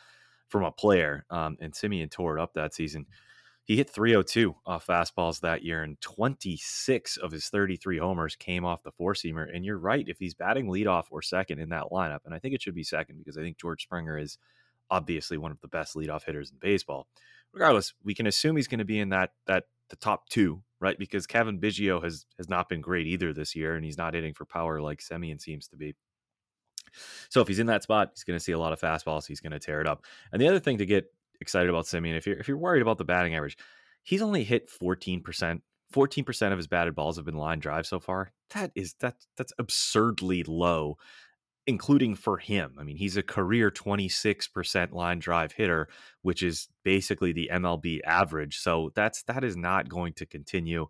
from 0.48 0.64
a 0.64 0.72
player. 0.72 1.24
Um, 1.30 1.56
and 1.60 1.72
Semien 1.72 2.10
tore 2.10 2.38
it 2.38 2.42
up 2.42 2.54
that 2.54 2.74
season. 2.74 3.06
He 3.64 3.76
hit 3.76 3.90
302 3.90 4.54
off 4.64 4.86
fastballs 4.86 5.40
that 5.40 5.64
year, 5.64 5.82
and 5.82 6.00
26 6.00 7.16
of 7.16 7.32
his 7.32 7.48
33 7.48 7.98
homers 7.98 8.36
came 8.36 8.64
off 8.64 8.84
the 8.84 8.92
four 8.92 9.14
seamer. 9.14 9.46
And 9.52 9.64
you're 9.64 9.78
right, 9.78 10.04
if 10.08 10.18
he's 10.18 10.34
batting 10.34 10.68
leadoff 10.68 11.04
or 11.10 11.20
second 11.20 11.58
in 11.58 11.70
that 11.70 11.86
lineup, 11.90 12.20
and 12.24 12.34
I 12.34 12.38
think 12.38 12.54
it 12.54 12.62
should 12.62 12.76
be 12.76 12.84
second 12.84 13.18
because 13.18 13.36
I 13.36 13.42
think 13.42 13.58
George 13.58 13.82
Springer 13.82 14.18
is 14.18 14.38
obviously 14.88 15.36
one 15.36 15.50
of 15.50 15.60
the 15.60 15.68
best 15.68 15.96
leadoff 15.96 16.24
hitters 16.24 16.52
in 16.52 16.58
baseball 16.60 17.08
regardless, 17.56 17.94
we 18.04 18.14
can 18.14 18.26
assume 18.26 18.56
he's 18.56 18.68
going 18.68 18.78
to 18.78 18.84
be 18.84 19.00
in 19.00 19.08
that 19.08 19.30
that 19.46 19.64
the 19.90 19.96
top 19.96 20.28
two, 20.28 20.62
right? 20.80 20.98
Because 20.98 21.26
Cavan 21.26 21.58
Biggio 21.58 22.02
has 22.02 22.26
has 22.38 22.48
not 22.48 22.68
been 22.68 22.80
great 22.80 23.06
either 23.06 23.32
this 23.32 23.54
year, 23.54 23.74
and 23.74 23.84
he's 23.84 23.98
not 23.98 24.14
hitting 24.14 24.34
for 24.34 24.44
power 24.44 24.80
like 24.80 25.00
Semien 25.00 25.40
seems 25.40 25.68
to 25.68 25.76
be. 25.76 25.94
So 27.28 27.40
if 27.40 27.48
he's 27.48 27.58
in 27.58 27.66
that 27.66 27.82
spot, 27.82 28.12
he's 28.14 28.24
going 28.24 28.38
to 28.38 28.44
see 28.44 28.52
a 28.52 28.58
lot 28.58 28.72
of 28.72 28.80
fastballs. 28.80 29.26
He's 29.26 29.40
going 29.40 29.52
to 29.52 29.58
tear 29.58 29.80
it 29.80 29.86
up. 29.86 30.04
And 30.32 30.40
the 30.40 30.48
other 30.48 30.60
thing 30.60 30.78
to 30.78 30.86
get 30.86 31.12
excited 31.40 31.68
about 31.68 31.84
Semien, 31.84 32.16
if 32.16 32.26
you're 32.26 32.38
if 32.38 32.48
you're 32.48 32.56
worried 32.56 32.82
about 32.82 32.98
the 32.98 33.04
batting 33.04 33.34
average, 33.34 33.58
he's 34.02 34.22
only 34.22 34.44
hit 34.44 34.70
14%. 34.70 35.60
14% 35.94 36.52
of 36.52 36.58
his 36.58 36.66
batted 36.66 36.96
balls 36.96 37.16
have 37.16 37.24
been 37.24 37.36
line 37.36 37.60
drive 37.60 37.86
so 37.86 38.00
far. 38.00 38.32
That 38.54 38.72
is 38.74 38.94
that 39.00 39.16
that's 39.36 39.52
absurdly 39.58 40.42
low 40.42 40.98
including 41.66 42.14
for 42.14 42.38
him. 42.38 42.74
I 42.78 42.84
mean, 42.84 42.96
he's 42.96 43.16
a 43.16 43.22
career 43.22 43.70
26% 43.70 44.92
line 44.92 45.18
drive 45.18 45.52
hitter, 45.52 45.88
which 46.22 46.42
is 46.42 46.68
basically 46.84 47.32
the 47.32 47.50
MLB 47.52 48.00
average. 48.04 48.58
So 48.58 48.92
that's 48.94 49.22
that 49.24 49.44
is 49.44 49.56
not 49.56 49.88
going 49.88 50.12
to 50.14 50.26
continue. 50.26 50.86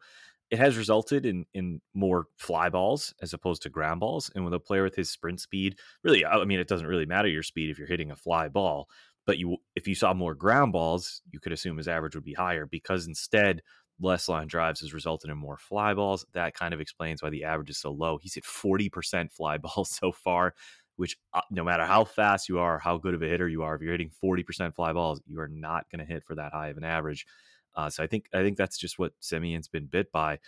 It 0.51 0.59
has 0.59 0.77
resulted 0.77 1.27
in 1.27 1.47
in 1.55 1.81
more 1.95 2.27
fly 2.37 2.69
balls 2.69 3.15
as 3.23 3.33
opposed 3.33 3.63
to 3.63 3.71
ground 3.71 4.01
balls. 4.01 4.31
And 4.35 4.45
with 4.45 4.55
a 4.55 4.61
player 4.61 4.83
with 4.85 4.95
his 4.95 5.11
sprint 5.11 5.41
speed, 5.41 5.79
really, 6.05 6.25
I 6.25 6.45
mean, 6.45 6.61
it 6.61 6.69
doesn't 6.69 6.87
really 6.87 7.07
matter 7.07 7.29
your 7.29 7.43
speed 7.43 7.71
if 7.71 7.79
you're 7.79 7.89
hitting 7.89 8.11
a 8.11 8.17
fly 8.17 8.49
ball. 8.49 8.89
But 9.25 9.39
you, 9.39 9.57
if 9.75 9.89
you 9.89 9.97
saw 9.97 10.15
more 10.15 10.37
ground 10.37 10.73
balls, 10.73 11.21
you 11.33 11.41
could 11.41 11.53
assume 11.53 11.79
his 11.79 11.89
average 11.89 12.15
would 12.15 12.23
be 12.25 12.35
higher 12.35 12.65
because 12.65 13.09
instead 13.09 13.61
less 14.01 14.29
line 14.29 14.47
drives 14.47 14.81
has 14.81 14.93
resulted 14.93 15.31
in 15.31 15.37
more 15.37 15.57
fly 15.57 15.95
balls. 15.95 16.25
That 16.33 16.55
kind 16.55 16.75
of 16.75 16.81
explains 16.81 17.23
why 17.23 17.31
the 17.31 17.45
average 17.45 17.71
is 17.71 17.79
so 17.79 17.93
low. 17.93 18.19
He's 18.19 18.35
hit 18.35 18.45
40% 18.45 19.33
fly 19.33 19.59
balls 19.59 19.91
so 19.91 20.13
far, 20.13 20.55
which 20.97 21.17
uh, 21.33 21.41
no 21.51 21.65
matter 21.65 21.85
how 21.85 22.05
fast 22.05 22.49
you 22.49 22.59
are, 22.59 22.79
how 22.79 22.99
good 22.99 23.15
of 23.15 23.23
a 23.23 23.27
hitter 23.27 23.49
you 23.49 23.63
are, 23.63 23.75
if 23.75 23.83
you're 23.83 23.93
hitting 23.93 24.11
40% 24.23 24.75
fly 24.75 24.93
balls, 24.93 25.21
you 25.27 25.41
are 25.41 25.49
not 25.49 25.87
going 25.91 26.05
to 26.05 26.13
hit 26.13 26.25
for 26.25 26.35
that 26.35 26.53
high 26.53 26.69
of 26.69 26.77
an 26.77 26.85
average. 26.85 27.27
Uh, 27.75 27.91
so 27.91 28.03
I 28.03 28.07
think 28.07 28.29
I 28.33 28.43
think 28.43 28.57
that's 28.57 28.79
just 28.79 28.99
what 28.99 29.13
Semien's 29.21 29.69
been 29.69 29.87
bit 29.87 30.11
by. 30.11 30.39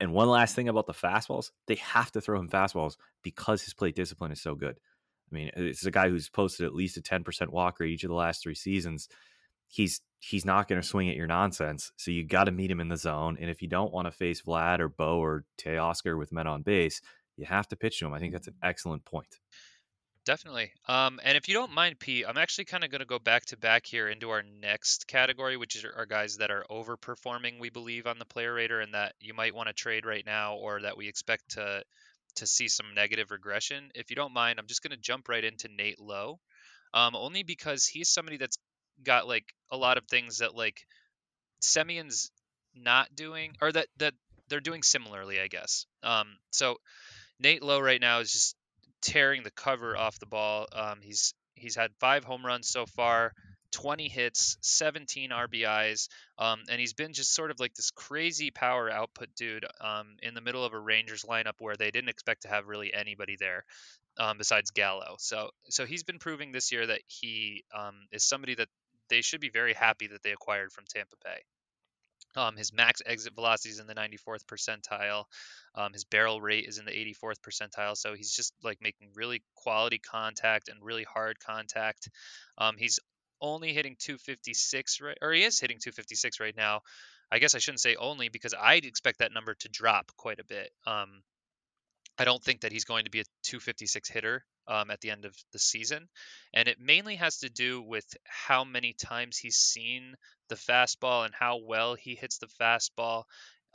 And 0.00 0.12
one 0.12 0.28
last 0.28 0.56
thing 0.56 0.68
about 0.68 0.86
the 0.86 0.92
fastballs, 0.92 1.50
they 1.68 1.76
have 1.76 2.10
to 2.12 2.20
throw 2.20 2.40
him 2.40 2.48
fastballs 2.48 2.96
because 3.22 3.62
his 3.62 3.74
plate 3.74 3.94
discipline 3.94 4.32
is 4.32 4.42
so 4.42 4.56
good. 4.56 4.80
I 5.30 5.34
mean, 5.34 5.50
it's 5.54 5.86
a 5.86 5.92
guy 5.92 6.08
who's 6.08 6.28
posted 6.28 6.66
at 6.66 6.74
least 6.74 6.96
a 6.96 7.00
10% 7.00 7.48
walk 7.48 7.78
rate 7.78 7.90
each 7.90 8.02
of 8.02 8.08
the 8.08 8.14
last 8.14 8.42
three 8.42 8.56
seasons 8.56 9.08
he's 9.72 10.00
he's 10.22 10.44
not 10.44 10.68
going 10.68 10.80
to 10.80 10.86
swing 10.86 11.10
at 11.10 11.16
your 11.16 11.26
nonsense. 11.26 11.90
So 11.96 12.12
you 12.12 12.24
got 12.24 12.44
to 12.44 12.52
meet 12.52 12.70
him 12.70 12.80
in 12.80 12.88
the 12.88 12.96
zone. 12.96 13.36
And 13.40 13.50
if 13.50 13.60
you 13.60 13.66
don't 13.66 13.92
want 13.92 14.06
to 14.06 14.12
face 14.12 14.42
Vlad 14.42 14.78
or 14.78 14.88
Bo 14.88 15.18
or 15.18 15.44
Teoscar 15.58 16.16
with 16.16 16.30
men 16.30 16.46
on 16.46 16.62
base, 16.62 17.00
you 17.36 17.44
have 17.44 17.66
to 17.68 17.76
pitch 17.76 17.98
to 17.98 18.06
him. 18.06 18.14
I 18.14 18.20
think 18.20 18.32
that's 18.32 18.46
an 18.46 18.54
excellent 18.62 19.04
point. 19.04 19.36
Definitely. 20.24 20.70
Um, 20.86 21.18
and 21.24 21.36
if 21.36 21.48
you 21.48 21.54
don't 21.54 21.72
mind, 21.72 21.98
Pete, 21.98 22.24
I'm 22.28 22.38
actually 22.38 22.66
kind 22.66 22.84
of 22.84 22.90
going 22.90 23.00
to 23.00 23.06
go 23.06 23.18
back 23.18 23.46
to 23.46 23.56
back 23.56 23.84
here 23.84 24.08
into 24.08 24.30
our 24.30 24.44
next 24.60 25.08
category, 25.08 25.56
which 25.56 25.74
is 25.74 25.84
our 25.84 26.06
guys 26.06 26.36
that 26.36 26.52
are 26.52 26.64
overperforming, 26.70 27.58
we 27.58 27.70
believe, 27.70 28.06
on 28.06 28.20
the 28.20 28.24
player 28.24 28.54
rater, 28.54 28.80
and 28.80 28.94
that 28.94 29.14
you 29.18 29.34
might 29.34 29.56
want 29.56 29.66
to 29.66 29.74
trade 29.74 30.06
right 30.06 30.24
now, 30.24 30.54
or 30.54 30.82
that 30.82 30.96
we 30.96 31.08
expect 31.08 31.50
to 31.50 31.82
to 32.36 32.46
see 32.46 32.68
some 32.68 32.94
negative 32.94 33.32
regression. 33.32 33.90
If 33.96 34.10
you 34.10 34.16
don't 34.16 34.32
mind, 34.32 34.60
I'm 34.60 34.68
just 34.68 34.82
going 34.82 34.92
to 34.92 35.02
jump 35.02 35.28
right 35.28 35.44
into 35.44 35.68
Nate 35.68 36.00
Lowe, 36.00 36.38
um, 36.94 37.16
only 37.16 37.42
because 37.42 37.86
he's 37.86 38.08
somebody 38.08 38.36
that's 38.36 38.58
got 39.04 39.28
like 39.28 39.52
a 39.70 39.76
lot 39.76 39.98
of 39.98 40.06
things 40.06 40.38
that 40.38 40.54
like 40.54 40.86
Semien's 41.60 42.30
not 42.74 43.14
doing 43.14 43.54
or 43.60 43.72
that 43.72 43.86
that 43.98 44.14
they're 44.48 44.60
doing 44.60 44.82
similarly, 44.82 45.40
I 45.40 45.48
guess. 45.48 45.86
Um, 46.02 46.36
so 46.50 46.76
Nate 47.40 47.62
Lowe 47.62 47.80
right 47.80 48.00
now 48.00 48.20
is 48.20 48.32
just 48.32 48.56
tearing 49.00 49.42
the 49.42 49.50
cover 49.50 49.96
off 49.96 50.18
the 50.18 50.26
ball. 50.26 50.66
Um, 50.72 51.00
he's 51.02 51.34
he's 51.54 51.76
had 51.76 51.90
five 52.00 52.24
home 52.24 52.44
runs 52.44 52.68
so 52.68 52.86
far, 52.86 53.32
20 53.72 54.08
hits, 54.08 54.58
17 54.60 55.30
RBIs, 55.30 56.08
um, 56.38 56.62
and 56.68 56.80
he's 56.80 56.92
been 56.92 57.12
just 57.12 57.34
sort 57.34 57.50
of 57.50 57.60
like 57.60 57.74
this 57.74 57.90
crazy 57.90 58.50
power 58.50 58.90
output 58.90 59.28
dude 59.36 59.64
um, 59.80 60.16
in 60.22 60.34
the 60.34 60.40
middle 60.40 60.64
of 60.64 60.72
a 60.72 60.78
Rangers 60.78 61.24
lineup 61.24 61.54
where 61.58 61.76
they 61.76 61.90
didn't 61.90 62.10
expect 62.10 62.42
to 62.42 62.48
have 62.48 62.68
really 62.68 62.92
anybody 62.92 63.36
there 63.38 63.64
um, 64.18 64.38
besides 64.38 64.70
Gallo. 64.70 65.16
So 65.18 65.50
so 65.68 65.86
he's 65.86 66.02
been 66.02 66.18
proving 66.18 66.52
this 66.52 66.72
year 66.72 66.86
that 66.86 67.00
he 67.06 67.64
um, 67.76 67.94
is 68.12 68.24
somebody 68.24 68.54
that 68.56 68.68
they 69.12 69.20
should 69.20 69.40
be 69.40 69.50
very 69.50 69.74
happy 69.74 70.06
that 70.06 70.22
they 70.22 70.32
acquired 70.32 70.72
from 70.72 70.84
Tampa 70.88 71.16
Bay. 71.22 71.42
Um, 72.34 72.56
his 72.56 72.72
max 72.72 73.02
exit 73.04 73.34
velocity 73.34 73.68
is 73.68 73.78
in 73.78 73.86
the 73.86 73.94
94th 73.94 74.44
percentile. 74.46 75.24
Um, 75.74 75.92
his 75.92 76.04
barrel 76.04 76.40
rate 76.40 76.64
is 76.66 76.78
in 76.78 76.86
the 76.86 76.92
84th 76.92 77.40
percentile. 77.46 77.94
So 77.94 78.14
he's 78.14 78.32
just 78.34 78.54
like 78.64 78.78
making 78.80 79.10
really 79.14 79.42
quality 79.54 79.98
contact 79.98 80.68
and 80.68 80.82
really 80.82 81.04
hard 81.04 81.38
contact. 81.40 82.08
Um, 82.56 82.76
he's 82.78 83.00
only 83.38 83.74
hitting 83.74 83.96
256 83.98 85.00
right, 85.02 85.18
or 85.20 85.32
he 85.32 85.42
is 85.42 85.60
hitting 85.60 85.76
256 85.78 86.40
right 86.40 86.56
now. 86.56 86.80
I 87.30 87.38
guess 87.38 87.54
I 87.54 87.58
shouldn't 87.58 87.80
say 87.80 87.96
only 87.96 88.30
because 88.30 88.54
I'd 88.58 88.86
expect 88.86 89.18
that 89.18 89.32
number 89.32 89.54
to 89.60 89.68
drop 89.68 90.10
quite 90.16 90.40
a 90.40 90.44
bit. 90.44 90.70
Um, 90.86 91.22
I 92.18 92.24
don't 92.24 92.42
think 92.42 92.60
that 92.60 92.72
he's 92.72 92.84
going 92.84 93.04
to 93.04 93.10
be 93.10 93.20
a 93.20 93.24
256 93.44 94.08
hitter 94.08 94.44
um, 94.68 94.90
at 94.90 95.00
the 95.00 95.10
end 95.10 95.24
of 95.24 95.34
the 95.52 95.58
season. 95.58 96.08
And 96.54 96.68
it 96.68 96.78
mainly 96.78 97.16
has 97.16 97.38
to 97.38 97.48
do 97.48 97.82
with 97.82 98.04
how 98.24 98.64
many 98.64 98.92
times 98.92 99.38
he's 99.38 99.56
seen 99.56 100.14
the 100.48 100.54
fastball 100.54 101.24
and 101.24 101.34
how 101.34 101.58
well 101.64 101.94
he 101.94 102.14
hits 102.14 102.38
the 102.38 102.48
fastball 102.60 103.24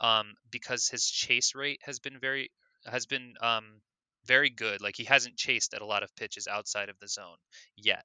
um, 0.00 0.34
because 0.50 0.88
his 0.88 1.04
chase 1.04 1.54
rate 1.54 1.80
has 1.82 1.98
been 1.98 2.18
very 2.20 2.50
has 2.86 3.06
been 3.06 3.34
um, 3.40 3.80
very 4.24 4.50
good. 4.50 4.80
Like 4.80 4.96
he 4.96 5.04
hasn't 5.04 5.36
chased 5.36 5.74
at 5.74 5.82
a 5.82 5.86
lot 5.86 6.02
of 6.02 6.14
pitches 6.14 6.46
outside 6.46 6.88
of 6.88 6.98
the 7.00 7.08
zone 7.08 7.36
yet. 7.76 8.04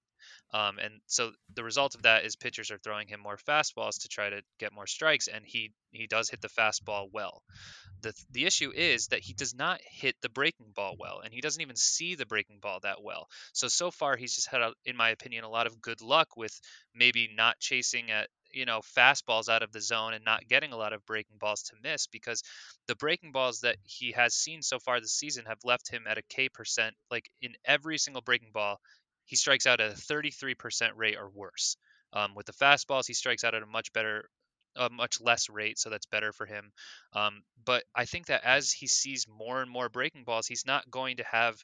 Um, 0.53 0.78
and 0.80 1.01
so 1.07 1.32
the 1.55 1.63
result 1.63 1.95
of 1.95 2.03
that 2.03 2.26
is 2.26 2.36
pitchers 2.36 2.71
are 2.71 2.78
throwing 2.78 3.07
him 3.07 3.19
more 3.19 3.38
fastballs 3.38 4.01
to 4.01 4.07
try 4.07 4.30
to 4.30 4.41
get 4.59 4.74
more 4.74 4.88
strikes, 4.88 5.28
and 5.28 5.43
he 5.45 5.71
he 5.91 6.07
does 6.07 6.30
hit 6.30 6.41
the 6.41 6.49
fastball 6.49 7.07
well. 7.11 7.43
The 8.01 8.13
the 8.32 8.45
issue 8.45 8.71
is 8.71 9.07
that 9.07 9.21
he 9.21 9.34
does 9.34 9.55
not 9.55 9.80
hit 9.82 10.15
the 10.21 10.30
breaking 10.30 10.71
ball 10.76 10.95
well 10.99 11.21
and 11.24 11.34
he 11.34 11.41
doesn't 11.41 11.61
even 11.61 11.76
see 11.76 12.15
the 12.15 12.26
breaking 12.26 12.59
ball 12.59 12.80
that 12.82 13.01
well. 13.01 13.28
So 13.53 13.67
so 13.67 13.91
far 13.91 14.17
he's 14.17 14.36
just 14.36 14.49
had 14.49 14.61
a, 14.61 14.74
in 14.86 14.97
my 14.97 15.09
opinion 15.09 15.43
a 15.43 15.49
lot 15.49 15.67
of 15.67 15.82
good 15.82 16.01
luck 16.01 16.36
with 16.36 16.59
maybe 16.93 17.30
not 17.34 17.59
chasing 17.59 18.11
at 18.11 18.30
you 18.51 18.65
know 18.65 18.82
fastballs 18.97 19.49
out 19.49 19.63
of 19.63 19.71
the 19.71 19.82
zone 19.82 20.13
and 20.13 20.24
not 20.24 20.47
getting 20.47 20.74
a 20.74 20.78
lot 20.78 20.93
of 20.93 21.05
breaking 21.05 21.38
balls 21.39 21.63
to 21.63 21.76
miss 21.82 22.07
because 22.07 22.43
the 22.88 22.95
breaking 22.95 23.32
balls 23.32 23.61
that 23.61 23.78
he 23.84 24.11
has 24.11 24.34
seen 24.34 24.61
so 24.61 24.80
far 24.80 24.99
this 24.99 25.13
season 25.13 25.45
have 25.45 25.59
left 25.63 25.89
him 25.89 26.05
at 26.07 26.17
a 26.17 26.24
k 26.30 26.49
percent 26.49 26.95
like 27.09 27.30
in 27.41 27.53
every 27.65 27.97
single 27.97 28.21
breaking 28.21 28.51
ball 28.53 28.80
he 29.26 29.36
strikes 29.36 29.65
out 29.65 29.80
at 29.80 29.91
a 29.91 29.95
33% 29.95 30.91
rate 30.95 31.17
or 31.17 31.30
worse 31.30 31.78
um, 32.13 32.36
with 32.36 32.45
the 32.45 32.53
fastballs 32.53 33.07
he 33.07 33.13
strikes 33.13 33.43
out 33.43 33.55
at 33.55 33.63
a 33.63 33.67
much 33.67 33.91
better 33.93 34.26
a 34.76 34.89
much 34.89 35.21
less 35.21 35.49
rate, 35.49 35.78
so 35.78 35.89
that's 35.89 36.05
better 36.05 36.34
for 36.34 36.45
him. 36.45 36.71
Um, 37.13 37.43
but 37.63 37.84
I 37.95 38.05
think 38.05 38.28
that 38.28 38.43
as 38.43 38.71
he 38.71 38.88
sees 38.88 39.28
more 39.28 39.61
and 39.61 39.69
more 39.69 39.89
breaking 39.89 40.24
balls, 40.24 40.47
he's 40.47 40.65
not 40.65 40.89
going 40.89 41.17
to 41.17 41.24
have 41.30 41.55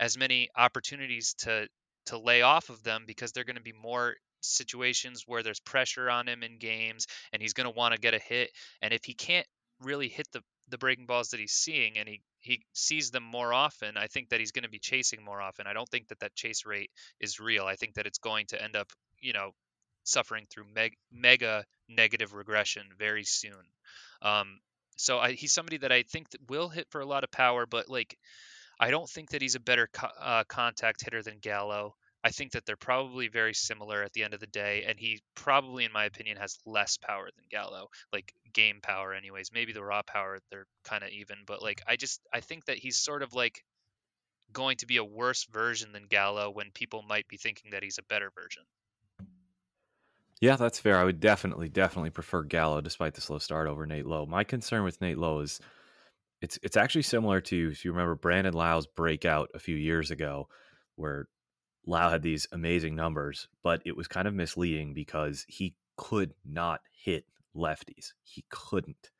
as 0.00 0.16
many 0.16 0.48
opportunities 0.56 1.34
to 1.40 1.68
to 2.06 2.18
lay 2.18 2.42
off 2.42 2.70
of 2.70 2.82
them 2.82 3.04
because 3.06 3.32
they're 3.32 3.44
going 3.44 3.56
to 3.56 3.62
be 3.62 3.72
more 3.72 4.14
situations 4.40 5.24
where 5.26 5.42
there's 5.42 5.60
pressure 5.60 6.08
on 6.08 6.28
him 6.28 6.42
in 6.42 6.58
games 6.58 7.06
and 7.32 7.42
he's 7.42 7.52
going 7.52 7.64
to 7.64 7.76
want 7.76 7.94
to 7.94 8.00
get 8.00 8.14
a 8.14 8.18
hit 8.18 8.50
and 8.80 8.94
if 8.94 9.02
he 9.04 9.12
can't 9.12 9.46
really 9.80 10.06
hit 10.06 10.28
the 10.32 10.40
the 10.68 10.78
breaking 10.78 11.06
balls 11.06 11.30
that 11.30 11.40
he's 11.40 11.52
seeing 11.52 11.98
and 11.98 12.08
he 12.08 12.20
he 12.40 12.64
sees 12.72 13.10
them 13.10 13.22
more 13.22 13.52
often 13.52 13.96
i 13.96 14.06
think 14.06 14.28
that 14.28 14.40
he's 14.40 14.52
going 14.52 14.64
to 14.64 14.70
be 14.70 14.78
chasing 14.78 15.24
more 15.24 15.40
often 15.40 15.66
i 15.66 15.72
don't 15.72 15.88
think 15.88 16.08
that 16.08 16.20
that 16.20 16.34
chase 16.34 16.66
rate 16.66 16.90
is 17.20 17.40
real 17.40 17.64
i 17.64 17.76
think 17.76 17.94
that 17.94 18.06
it's 18.06 18.18
going 18.18 18.46
to 18.46 18.62
end 18.62 18.76
up 18.76 18.90
you 19.20 19.32
know 19.32 19.52
suffering 20.06 20.46
through 20.48 20.64
meg- 20.74 20.96
mega 21.12 21.64
negative 21.88 22.32
regression 22.32 22.84
very 22.98 23.24
soon. 23.24 23.52
Um, 24.22 24.60
so 24.96 25.18
I, 25.18 25.32
he's 25.32 25.52
somebody 25.52 25.78
that 25.78 25.92
I 25.92 26.02
think 26.02 26.30
that 26.30 26.48
will 26.48 26.68
hit 26.68 26.86
for 26.90 27.00
a 27.00 27.06
lot 27.06 27.24
of 27.24 27.30
power, 27.30 27.66
but 27.66 27.90
like 27.90 28.16
I 28.80 28.90
don't 28.90 29.08
think 29.08 29.30
that 29.30 29.42
he's 29.42 29.54
a 29.54 29.60
better 29.60 29.88
co- 29.92 30.08
uh, 30.20 30.44
contact 30.44 31.04
hitter 31.04 31.22
than 31.22 31.38
Gallo. 31.40 31.94
I 32.26 32.30
think 32.30 32.50
that 32.52 32.66
they're 32.66 32.76
probably 32.76 33.28
very 33.28 33.54
similar 33.54 34.02
at 34.02 34.12
the 34.12 34.24
end 34.24 34.34
of 34.34 34.40
the 34.40 34.48
day, 34.48 34.84
and 34.88 34.98
he 34.98 35.20
probably, 35.36 35.84
in 35.84 35.92
my 35.92 36.06
opinion, 36.06 36.36
has 36.38 36.58
less 36.66 36.96
power 36.96 37.26
than 37.26 37.44
Gallo, 37.48 37.86
like 38.12 38.32
game 38.52 38.80
power, 38.82 39.14
anyways. 39.14 39.52
Maybe 39.54 39.72
the 39.72 39.84
raw 39.84 40.02
power 40.02 40.40
they're 40.50 40.66
kind 40.82 41.04
of 41.04 41.10
even, 41.10 41.36
but 41.46 41.62
like 41.62 41.82
I 41.86 41.94
just 41.94 42.20
I 42.34 42.40
think 42.40 42.64
that 42.64 42.78
he's 42.78 42.96
sort 42.96 43.22
of 43.22 43.32
like 43.32 43.62
going 44.52 44.76
to 44.78 44.86
be 44.86 44.96
a 44.96 45.04
worse 45.04 45.46
version 45.52 45.92
than 45.92 46.06
Gallo 46.08 46.50
when 46.50 46.72
people 46.74 47.04
might 47.08 47.28
be 47.28 47.36
thinking 47.36 47.70
that 47.70 47.84
he's 47.84 47.98
a 47.98 48.02
better 48.02 48.32
version. 48.34 48.64
Yeah, 50.40 50.56
that's 50.56 50.80
fair. 50.80 50.98
I 50.98 51.04
would 51.04 51.20
definitely, 51.20 51.68
definitely 51.68 52.10
prefer 52.10 52.42
Gallo 52.42 52.80
despite 52.80 53.14
the 53.14 53.20
slow 53.20 53.38
start 53.38 53.68
over 53.68 53.86
Nate 53.86 54.04
Lowe. 54.04 54.26
My 54.26 54.42
concern 54.42 54.82
with 54.82 55.00
Nate 55.00 55.16
Lowe 55.16 55.38
is 55.42 55.60
it's 56.42 56.58
it's 56.64 56.76
actually 56.76 57.02
similar 57.02 57.40
to 57.42 57.70
if 57.70 57.84
you 57.84 57.92
remember 57.92 58.16
Brandon 58.16 58.52
Lowe's 58.52 58.88
breakout 58.88 59.48
a 59.54 59.60
few 59.60 59.76
years 59.76 60.10
ago, 60.10 60.48
where 60.96 61.28
Lowe 61.86 62.10
had 62.10 62.22
these 62.22 62.46
amazing 62.52 62.94
numbers, 62.94 63.48
but 63.62 63.80
it 63.84 63.96
was 63.96 64.08
kind 64.08 64.26
of 64.28 64.34
misleading 64.34 64.92
because 64.92 65.44
he 65.48 65.74
could 65.96 66.34
not 66.44 66.80
hit 66.92 67.24
lefties. 67.54 68.12
He 68.24 68.44
couldn't. 68.50 69.10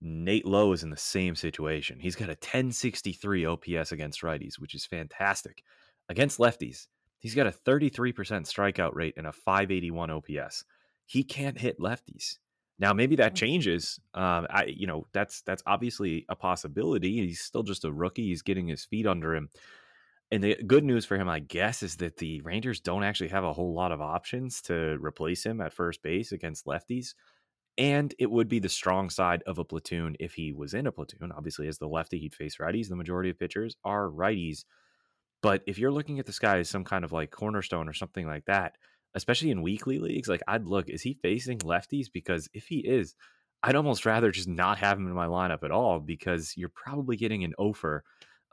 Nate 0.00 0.46
Lowe 0.46 0.72
is 0.72 0.82
in 0.82 0.90
the 0.90 0.96
same 0.96 1.34
situation. 1.34 1.98
He's 1.98 2.16
got 2.16 2.28
a 2.28 2.32
1063 2.32 3.46
OPS 3.46 3.92
against 3.92 4.22
righties, 4.22 4.58
which 4.58 4.74
is 4.74 4.86
fantastic. 4.86 5.62
Against 6.08 6.38
lefties, 6.38 6.86
He's 7.18 7.34
got 7.34 7.46
a 7.46 7.50
33% 7.50 8.12
strikeout 8.14 8.94
rate 8.94 9.14
and 9.16 9.26
a 9.26 9.32
581 9.32 10.10
OPS. 10.10 10.64
he 11.06 11.24
can't 11.24 11.58
hit 11.58 11.80
lefties. 11.80 12.38
Now 12.78 12.92
maybe 12.92 13.16
that 13.16 13.34
changes. 13.34 13.98
Um, 14.14 14.46
I 14.50 14.66
you 14.66 14.86
know 14.86 15.06
that's 15.12 15.40
that's 15.42 15.62
obviously 15.66 16.26
a 16.28 16.36
possibility. 16.36 17.26
He's 17.26 17.40
still 17.40 17.62
just 17.62 17.84
a 17.84 17.92
rookie. 17.92 18.28
He's 18.28 18.42
getting 18.42 18.68
his 18.68 18.84
feet 18.84 19.06
under 19.06 19.34
him. 19.34 19.48
And 20.30 20.42
the 20.42 20.56
good 20.66 20.82
news 20.82 21.04
for 21.04 21.16
him, 21.16 21.28
I 21.28 21.38
guess, 21.38 21.82
is 21.82 21.96
that 21.96 22.16
the 22.16 22.40
Rangers 22.40 22.80
don't 22.80 23.04
actually 23.04 23.28
have 23.28 23.44
a 23.44 23.52
whole 23.52 23.74
lot 23.74 23.92
of 23.92 24.00
options 24.00 24.60
to 24.62 24.98
replace 25.00 25.44
him 25.46 25.60
at 25.60 25.72
first 25.72 26.02
base 26.02 26.32
against 26.32 26.66
lefties. 26.66 27.14
And 27.78 28.14
it 28.18 28.30
would 28.30 28.48
be 28.48 28.58
the 28.58 28.68
strong 28.68 29.10
side 29.10 29.42
of 29.46 29.58
a 29.58 29.64
platoon 29.64 30.16
if 30.18 30.34
he 30.34 30.52
was 30.52 30.74
in 30.74 30.86
a 30.86 30.92
platoon. 30.92 31.30
Obviously, 31.30 31.68
as 31.68 31.78
the 31.78 31.88
lefty, 31.88 32.18
he'd 32.18 32.34
face 32.34 32.56
righties. 32.56 32.88
The 32.88 32.96
majority 32.96 33.30
of 33.30 33.38
pitchers 33.38 33.76
are 33.84 34.08
righties. 34.08 34.64
But 35.42 35.62
if 35.66 35.78
you're 35.78 35.92
looking 35.92 36.18
at 36.18 36.26
this 36.26 36.38
guy 36.38 36.58
as 36.58 36.68
some 36.68 36.84
kind 36.84 37.04
of 37.04 37.12
like 37.12 37.30
cornerstone 37.30 37.88
or 37.88 37.92
something 37.92 38.26
like 38.26 38.46
that, 38.46 38.76
especially 39.14 39.50
in 39.50 39.62
weekly 39.62 39.98
leagues, 39.98 40.28
like 40.28 40.42
I'd 40.48 40.66
look, 40.66 40.88
is 40.88 41.02
he 41.02 41.14
facing 41.14 41.58
lefties? 41.58 42.06
Because 42.12 42.48
if 42.52 42.66
he 42.66 42.78
is, 42.78 43.14
I'd 43.62 43.76
almost 43.76 44.06
rather 44.06 44.30
just 44.30 44.48
not 44.48 44.78
have 44.78 44.98
him 44.98 45.06
in 45.06 45.14
my 45.14 45.26
lineup 45.26 45.62
at 45.62 45.70
all 45.70 46.00
because 46.00 46.54
you're 46.56 46.70
probably 46.70 47.16
getting 47.16 47.44
an 47.44 47.54
offer, 47.58 48.04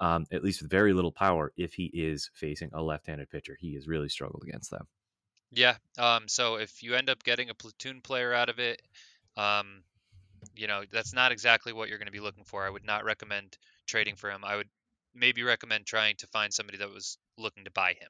um, 0.04 0.26
at 0.34 0.44
least 0.44 0.62
with 0.62 0.70
very 0.70 0.92
little 0.92 1.14
power, 1.14 1.54
if 1.56 1.74
he 1.74 1.86
is 1.86 2.30
facing 2.34 2.70
a 2.74 2.84
left 2.84 3.08
handed 3.08 3.30
pitcher. 3.30 3.56
He 3.58 3.76
has 3.76 3.88
really 3.88 4.10
struggled 4.10 4.44
against 4.46 4.70
them. 4.70 4.86
Yeah. 5.50 5.76
Um, 5.98 6.28
so 6.28 6.56
if 6.56 6.84
you 6.84 6.96
end 6.96 7.10
up 7.10 7.24
getting 7.24 7.50
a 7.50 7.54
platoon 7.54 8.02
player 8.02 8.34
out 8.34 8.50
of 8.50 8.60
it, 8.60 8.82
um, 9.38 9.84
you 10.58 10.68
know, 10.68 10.82
that's 10.92 11.14
not 11.14 11.32
exactly 11.32 11.72
what 11.72 11.88
you're 11.88 12.00
going 12.00 12.08
to 12.08 12.12
be 12.12 12.20
looking 12.20 12.44
for. 12.44 12.66
I 12.66 12.70
would 12.70 12.86
not 12.86 13.06
recommend 13.06 13.58
trading 13.88 14.18
for 14.18 14.30
him. 14.30 14.44
I 14.44 14.58
would 14.58 14.68
maybe 15.16 15.42
recommend 15.42 15.86
trying 15.86 16.16
to 16.18 16.28
find 16.28 16.54
somebody 16.54 16.80
that 16.80 16.94
was 16.94 17.18
looking 17.38 17.64
to 17.64 17.72
buy 17.72 17.92
him. 17.92 18.10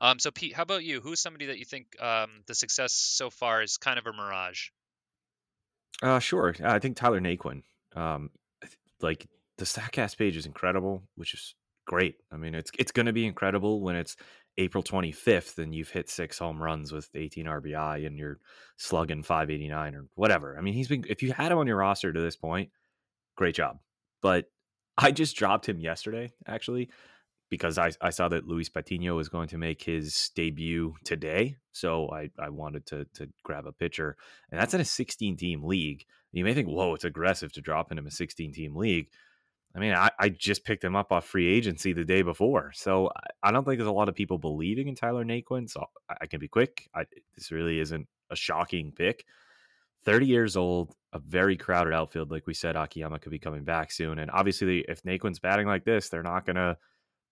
Um, 0.00 0.18
so 0.18 0.32
Pete, 0.32 0.56
how 0.56 0.64
about 0.64 0.82
you? 0.82 1.00
Who's 1.00 1.20
somebody 1.20 1.46
that 1.46 1.58
you 1.58 1.64
think 1.64 1.86
um, 2.02 2.30
the 2.48 2.54
success 2.56 2.94
so 2.94 3.30
far 3.30 3.62
is 3.62 3.76
kind 3.76 3.98
of 4.00 4.08
a 4.08 4.12
mirage? 4.12 4.70
Uh, 6.02 6.18
sure. 6.18 6.52
I 6.64 6.80
think 6.80 6.96
Tyler 6.96 7.20
Naquin. 7.20 7.62
Um, 7.94 8.30
like 9.00 9.28
the 9.60 9.66
Statcast 9.66 10.16
page 10.16 10.36
is 10.36 10.46
incredible, 10.46 11.04
which 11.16 11.34
is 11.34 11.54
great. 11.86 12.16
I 12.32 12.36
mean, 12.36 12.54
it's 12.54 12.70
it's 12.78 12.92
going 12.92 13.06
to 13.06 13.12
be 13.12 13.26
incredible 13.26 13.82
when 13.82 13.94
it's 13.94 14.16
April 14.56 14.82
25th 14.82 15.58
and 15.58 15.74
you've 15.74 15.90
hit 15.90 16.08
six 16.08 16.38
home 16.38 16.62
runs 16.62 16.92
with 16.92 17.10
18 17.14 17.44
RBI 17.44 18.06
and 18.06 18.18
you're 18.18 18.38
slugging 18.78 19.22
589 19.22 19.94
or 19.94 20.06
whatever. 20.14 20.56
I 20.58 20.62
mean, 20.62 20.72
he's 20.72 20.88
been 20.88 21.04
if 21.08 21.22
you 21.22 21.32
had 21.32 21.52
him 21.52 21.58
on 21.58 21.66
your 21.66 21.76
roster 21.76 22.12
to 22.12 22.20
this 22.20 22.36
point, 22.36 22.70
great 23.36 23.54
job. 23.54 23.78
But 24.22 24.46
I 24.96 25.12
just 25.12 25.36
dropped 25.36 25.68
him 25.68 25.78
yesterday 25.78 26.32
actually 26.46 26.88
because 27.50 27.76
I, 27.76 27.90
I 28.00 28.10
saw 28.10 28.28
that 28.28 28.46
Luis 28.46 28.70
Patino 28.70 29.16
was 29.16 29.28
going 29.28 29.48
to 29.48 29.58
make 29.58 29.82
his 29.82 30.30
debut 30.34 30.94
today. 31.04 31.56
So 31.72 32.08
I, 32.10 32.30
I 32.38 32.48
wanted 32.48 32.86
to 32.86 33.04
to 33.14 33.28
grab 33.44 33.66
a 33.66 33.72
pitcher. 33.72 34.16
And 34.50 34.58
that's 34.58 34.72
in 34.72 34.80
a 34.80 34.86
16 34.86 35.36
team 35.36 35.64
league. 35.64 36.06
You 36.32 36.44
may 36.44 36.54
think, 36.54 36.68
whoa, 36.68 36.94
it's 36.94 37.04
aggressive 37.04 37.52
to 37.52 37.60
drop 37.60 37.92
him 37.92 37.98
in 37.98 38.06
a 38.06 38.10
16 38.10 38.52
team 38.54 38.74
league. 38.74 39.08
I 39.74 39.78
mean, 39.78 39.92
I, 39.92 40.10
I 40.18 40.28
just 40.30 40.64
picked 40.64 40.82
him 40.82 40.96
up 40.96 41.12
off 41.12 41.26
free 41.26 41.46
agency 41.46 41.92
the 41.92 42.04
day 42.04 42.22
before. 42.22 42.72
So 42.74 43.10
I, 43.42 43.52
don't 43.52 43.64
think 43.64 43.78
there's 43.78 43.88
a 43.88 43.92
lot 43.92 44.08
of 44.08 44.16
people 44.16 44.38
believing 44.38 44.88
in 44.88 44.96
Tyler 44.96 45.24
Naquin. 45.24 45.70
So 45.70 45.86
I, 46.08 46.16
I 46.22 46.26
can 46.26 46.40
be 46.40 46.48
quick. 46.48 46.88
I, 46.94 47.04
this 47.36 47.52
really 47.52 47.78
isn't 47.78 48.08
a 48.30 48.36
shocking 48.36 48.92
pick. 48.92 49.24
30 50.04 50.26
years 50.26 50.56
old, 50.56 50.94
a 51.12 51.18
very 51.18 51.56
crowded 51.56 51.92
outfield. 51.92 52.30
Like 52.30 52.46
we 52.46 52.54
said, 52.54 52.74
Akiyama 52.74 53.20
could 53.20 53.30
be 53.30 53.38
coming 53.38 53.64
back 53.64 53.92
soon. 53.92 54.18
And 54.18 54.30
obviously, 54.30 54.84
if 54.88 55.02
Naquin's 55.02 55.38
batting 55.38 55.66
like 55.66 55.84
this, 55.84 56.08
they're 56.08 56.22
not 56.22 56.46
going 56.46 56.56
to 56.56 56.76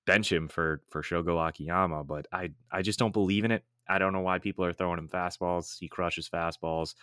bench 0.06 0.30
him 0.30 0.48
for 0.48 0.82
for 0.88 1.02
Shogo 1.02 1.48
Akiyama. 1.48 2.04
But 2.04 2.26
I 2.32 2.50
I 2.70 2.82
just 2.82 2.98
don't 2.98 3.12
believe 3.12 3.44
in 3.44 3.50
it. 3.50 3.64
I 3.88 3.98
don't 3.98 4.12
know 4.12 4.20
why 4.20 4.38
people 4.38 4.64
are 4.64 4.72
throwing 4.72 4.98
him 4.98 5.08
fastballs. 5.08 5.78
He 5.78 5.88
crushes 5.88 6.28
fastballs. 6.28 6.94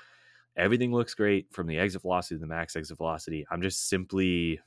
Everything 0.56 0.94
looks 0.94 1.14
great 1.14 1.52
from 1.52 1.68
the 1.68 1.80
exit 1.80 2.04
velocity 2.04 2.36
to 2.36 2.40
the 2.40 2.48
max 2.48 2.76
exit 2.76 2.98
velocity. 2.98 3.46
I'm 3.50 3.62
just 3.62 3.90
simply 3.90 4.62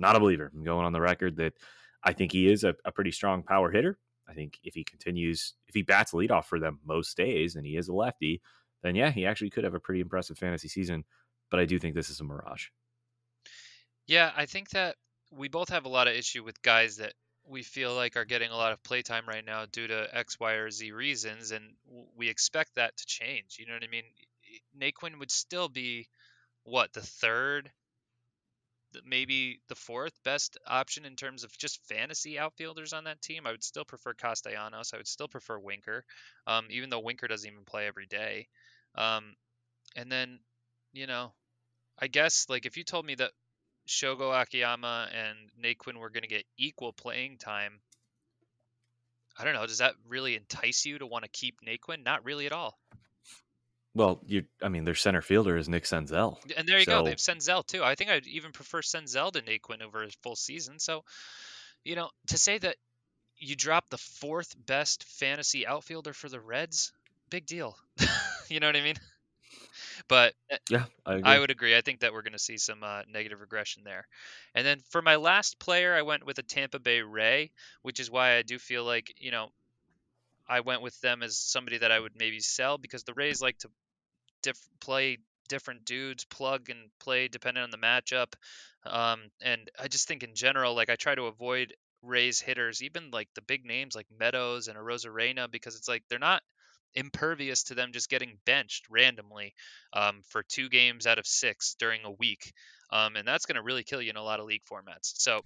not 0.00 0.16
a 0.16 0.20
believer. 0.20 0.50
I'm 0.54 0.64
going 0.64 0.86
on 0.86 0.92
the 0.92 1.00
record 1.00 1.36
that 1.36 1.54
I 2.02 2.12
think 2.12 2.32
he 2.32 2.50
is 2.50 2.64
a, 2.64 2.74
a 2.84 2.92
pretty 2.92 3.10
strong 3.10 3.42
power 3.42 3.70
hitter. 3.70 3.98
I 4.28 4.32
think 4.32 4.58
if 4.62 4.74
he 4.74 4.84
continues, 4.84 5.54
if 5.68 5.74
he 5.74 5.82
bats 5.82 6.12
leadoff 6.12 6.44
for 6.44 6.58
them 6.58 6.80
most 6.84 7.16
days, 7.16 7.56
and 7.56 7.66
he 7.66 7.76
is 7.76 7.88
a 7.88 7.92
lefty, 7.92 8.40
then 8.82 8.94
yeah, 8.94 9.10
he 9.10 9.26
actually 9.26 9.50
could 9.50 9.64
have 9.64 9.74
a 9.74 9.80
pretty 9.80 10.00
impressive 10.00 10.38
fantasy 10.38 10.68
season. 10.68 11.04
But 11.50 11.60
I 11.60 11.64
do 11.64 11.78
think 11.78 11.94
this 11.94 12.10
is 12.10 12.20
a 12.20 12.24
mirage. 12.24 12.66
Yeah, 14.06 14.30
I 14.36 14.46
think 14.46 14.70
that 14.70 14.96
we 15.30 15.48
both 15.48 15.68
have 15.68 15.84
a 15.84 15.88
lot 15.88 16.08
of 16.08 16.14
issue 16.14 16.42
with 16.42 16.62
guys 16.62 16.96
that 16.96 17.14
we 17.48 17.62
feel 17.62 17.94
like 17.94 18.16
are 18.16 18.24
getting 18.24 18.50
a 18.50 18.56
lot 18.56 18.72
of 18.72 18.82
playtime 18.82 19.24
right 19.26 19.44
now 19.44 19.66
due 19.70 19.86
to 19.86 20.08
X, 20.12 20.38
Y, 20.38 20.52
or 20.52 20.70
Z 20.70 20.92
reasons, 20.92 21.50
and 21.50 21.64
we 22.16 22.28
expect 22.28 22.76
that 22.76 22.96
to 22.96 23.06
change. 23.06 23.56
You 23.58 23.66
know 23.66 23.74
what 23.74 23.84
I 23.84 23.88
mean? 23.88 24.04
Naquin 24.78 25.18
would 25.18 25.30
still 25.30 25.68
be 25.68 26.08
what 26.64 26.92
the 26.92 27.00
third, 27.00 27.70
maybe 29.04 29.60
the 29.68 29.74
fourth 29.74 30.12
best 30.24 30.58
option 30.66 31.04
in 31.04 31.16
terms 31.16 31.44
of 31.44 31.56
just 31.56 31.84
fantasy 31.86 32.38
outfielders 32.38 32.92
on 32.92 33.04
that 33.04 33.22
team. 33.22 33.46
I 33.46 33.50
would 33.52 33.64
still 33.64 33.84
prefer 33.84 34.14
Castellanos. 34.14 34.92
I 34.92 34.98
would 34.98 35.08
still 35.08 35.28
prefer 35.28 35.58
Winker, 35.58 36.04
um, 36.46 36.66
even 36.70 36.90
though 36.90 37.00
Winker 37.00 37.28
doesn't 37.28 37.50
even 37.50 37.64
play 37.64 37.86
every 37.86 38.06
day. 38.06 38.48
Um, 38.94 39.34
and 39.96 40.10
then, 40.10 40.40
you 40.92 41.06
know, 41.06 41.32
I 41.98 42.06
guess 42.06 42.46
like 42.48 42.66
if 42.66 42.76
you 42.76 42.84
told 42.84 43.04
me 43.04 43.14
that 43.16 43.32
Shogo 43.88 44.40
Akiyama 44.40 45.08
and 45.12 45.38
Naquin 45.62 45.96
were 45.96 46.10
going 46.10 46.22
to 46.22 46.28
get 46.28 46.44
equal 46.56 46.92
playing 46.92 47.38
time, 47.38 47.80
I 49.38 49.44
don't 49.44 49.54
know. 49.54 49.66
Does 49.66 49.78
that 49.78 49.94
really 50.08 50.36
entice 50.36 50.84
you 50.84 50.98
to 50.98 51.06
want 51.06 51.24
to 51.24 51.30
keep 51.30 51.56
Naquin? 51.66 52.04
Not 52.04 52.24
really 52.24 52.46
at 52.46 52.52
all. 52.52 52.78
Well, 53.94 54.20
you, 54.26 54.44
I 54.62 54.68
mean, 54.68 54.84
their 54.84 54.94
center 54.94 55.20
fielder 55.20 55.56
is 55.56 55.68
Nick 55.68 55.84
Senzel, 55.84 56.38
and 56.56 56.68
there 56.68 56.78
you 56.78 56.84
so... 56.84 56.98
go. 56.98 57.04
They 57.04 57.10
have 57.10 57.18
Senzel 57.18 57.66
too. 57.66 57.82
I 57.82 57.96
think 57.96 58.10
I'd 58.10 58.26
even 58.26 58.52
prefer 58.52 58.82
Senzel 58.82 59.32
to 59.32 59.42
Naquin 59.42 59.82
over 59.82 60.04
a 60.04 60.10
full 60.22 60.36
season. 60.36 60.78
So, 60.78 61.04
you 61.84 61.96
know, 61.96 62.10
to 62.28 62.38
say 62.38 62.58
that 62.58 62.76
you 63.36 63.56
drop 63.56 63.88
the 63.90 63.98
fourth 63.98 64.54
best 64.66 65.04
fantasy 65.04 65.66
outfielder 65.66 66.12
for 66.12 66.28
the 66.28 66.38
Reds, 66.38 66.92
big 67.30 67.46
deal. 67.46 67.76
you 68.48 68.60
know 68.60 68.68
what 68.68 68.76
I 68.76 68.82
mean? 68.82 68.96
But 70.08 70.34
eh, 70.50 70.56
yeah, 70.68 70.84
I, 71.06 71.20
I, 71.24 71.38
would 71.38 71.50
agree. 71.50 71.76
I 71.76 71.80
think 71.80 72.00
that 72.00 72.12
we're 72.12 72.22
going 72.22 72.32
to 72.32 72.38
see 72.38 72.58
some 72.58 72.82
uh, 72.82 73.02
negative 73.08 73.40
regression 73.40 73.82
there. 73.84 74.06
And 74.54 74.66
then 74.66 74.80
for 74.90 75.02
my 75.02 75.16
last 75.16 75.58
player, 75.58 75.94
I 75.94 76.02
went 76.02 76.24
with 76.24 76.38
a 76.38 76.42
Tampa 76.42 76.78
Bay 76.78 77.02
Ray, 77.02 77.50
which 77.82 78.00
is 78.00 78.10
why 78.10 78.36
I 78.36 78.42
do 78.42 78.58
feel 78.58 78.84
like 78.84 79.14
you 79.18 79.30
know 79.30 79.50
I 80.50 80.60
went 80.60 80.82
with 80.82 81.00
them 81.00 81.22
as 81.22 81.38
somebody 81.38 81.78
that 81.78 81.92
I 81.92 82.00
would 82.00 82.12
maybe 82.16 82.40
sell 82.40 82.76
because 82.76 83.04
the 83.04 83.14
Rays 83.14 83.40
like 83.40 83.58
to 83.58 83.68
diff- 84.42 84.68
play 84.80 85.18
different 85.48 85.84
dudes, 85.84 86.24
plug 86.24 86.70
and 86.70 86.90
play 86.98 87.28
depending 87.28 87.62
on 87.62 87.70
the 87.70 87.78
matchup. 87.78 88.32
Um, 88.84 89.30
and 89.40 89.70
I 89.78 89.86
just 89.86 90.08
think 90.08 90.24
in 90.24 90.34
general, 90.34 90.74
like 90.74 90.90
I 90.90 90.96
try 90.96 91.14
to 91.14 91.24
avoid 91.26 91.74
Rays 92.02 92.40
hitters, 92.40 92.82
even 92.82 93.10
like 93.12 93.28
the 93.34 93.42
big 93.42 93.64
names 93.64 93.94
like 93.94 94.06
Meadows 94.18 94.66
and 94.66 94.76
Arozarena, 94.76 95.50
because 95.50 95.76
it's 95.76 95.88
like 95.88 96.02
they're 96.08 96.18
not 96.18 96.42
impervious 96.94 97.64
to 97.64 97.74
them 97.74 97.92
just 97.92 98.10
getting 98.10 98.38
benched 98.44 98.86
randomly 98.90 99.54
um, 99.92 100.22
for 100.28 100.42
two 100.42 100.68
games 100.68 101.06
out 101.06 101.18
of 101.18 101.26
six 101.26 101.76
during 101.78 102.00
a 102.04 102.10
week. 102.10 102.52
Um, 102.90 103.14
and 103.14 103.28
that's 103.28 103.46
going 103.46 103.56
to 103.56 103.62
really 103.62 103.84
kill 103.84 104.02
you 104.02 104.10
in 104.10 104.16
a 104.16 104.22
lot 104.22 104.40
of 104.40 104.46
league 104.46 104.64
formats. 104.70 105.12
So 105.14 105.42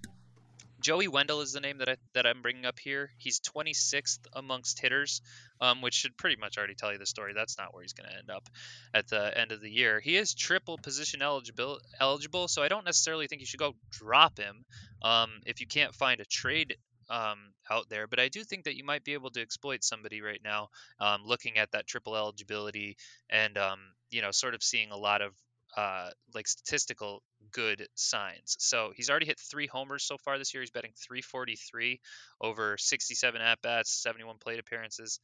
Joey 0.85 1.09
Wendle 1.09 1.41
is 1.41 1.55
the 1.55 1.61
name 1.61 1.79
that 1.79 1.89
I 1.89 1.97
that 2.13 2.27
I'm 2.27 2.43
bringing 2.43 2.67
up 2.67 2.79
here. 2.79 3.09
He's 3.17 3.41
26th 3.41 4.19
amongst 4.35 4.79
hitters, 4.79 5.23
um, 5.59 5.81
which 5.81 5.95
should 5.95 6.15
pretty 6.19 6.37
much 6.37 6.59
already 6.59 6.75
tell 6.75 6.93
you 6.93 6.99
the 6.99 7.07
story. 7.07 7.33
That's 7.35 7.57
not 7.57 7.73
where 7.73 7.83
he's 7.83 7.95
going 7.95 8.11
to 8.11 8.19
end 8.19 8.29
up 8.29 8.47
at 8.93 9.09
the 9.09 9.37
end 9.37 9.51
of 9.51 9.63
the 9.63 9.71
year. 9.71 9.99
He 9.99 10.19
is 10.19 10.35
triple 10.35 10.77
position 10.77 11.23
eligible, 11.23 11.79
eligible, 11.99 12.49
so 12.49 12.63
I 12.63 12.69
don't 12.69 12.85
necessarily 12.85 13.29
think 13.29 13.41
you 13.41 13.47
should 13.47 13.61
go 13.61 13.75
drop 13.93 14.39
him 14.39 14.67
um, 15.01 15.41
if 15.47 15.63
you 15.63 15.67
can't 15.67 15.95
find 15.95 16.21
a 16.21 16.27
trade 16.27 16.77
um, 17.09 17.39
out 17.71 17.89
there. 17.89 18.07
But 18.07 18.21
I 18.21 18.29
do 18.29 18.45
think 18.45 18.65
that 18.65 18.77
you 18.77 18.85
might 18.85 19.05
be 19.05 19.15
able 19.15 19.31
to 19.31 19.41
exploit 19.41 19.85
somebody 19.85 20.21
right 20.21 20.41
now, 20.45 20.69
um, 21.01 21.23
looking 21.25 21.57
at 21.57 21.73
that 21.73 21.87
triple 21.87 22.15
eligibility 22.15 22.99
and 23.31 23.57
um, 23.57 23.79
you 24.11 24.21
know 24.21 24.33
sort 24.33 24.55
of 24.55 24.63
seeing 24.63 24.91
a 24.91 24.99
lot 24.99 25.23
of 25.23 25.33
uh, 25.77 26.11
like 26.35 26.47
statistical 26.47 27.23
good 27.53 27.87
signs. 27.95 28.57
So 28.59 28.93
he's 28.97 29.11
already 29.11 29.27
hit 29.27 29.39
three 29.39 29.67
homers 29.67 30.05
so 30.05 30.17
far 30.19 30.39
this 30.39 30.55
year. 30.55 30.63
He's 30.63 30.71
betting 30.71 30.93
343 30.97 32.01
over 32.41 32.77
67 32.79 33.41
at 33.41 33.61
bats, 33.63 34.03
71 34.03 34.37
plate 34.39 34.61
appearances 34.61 35.21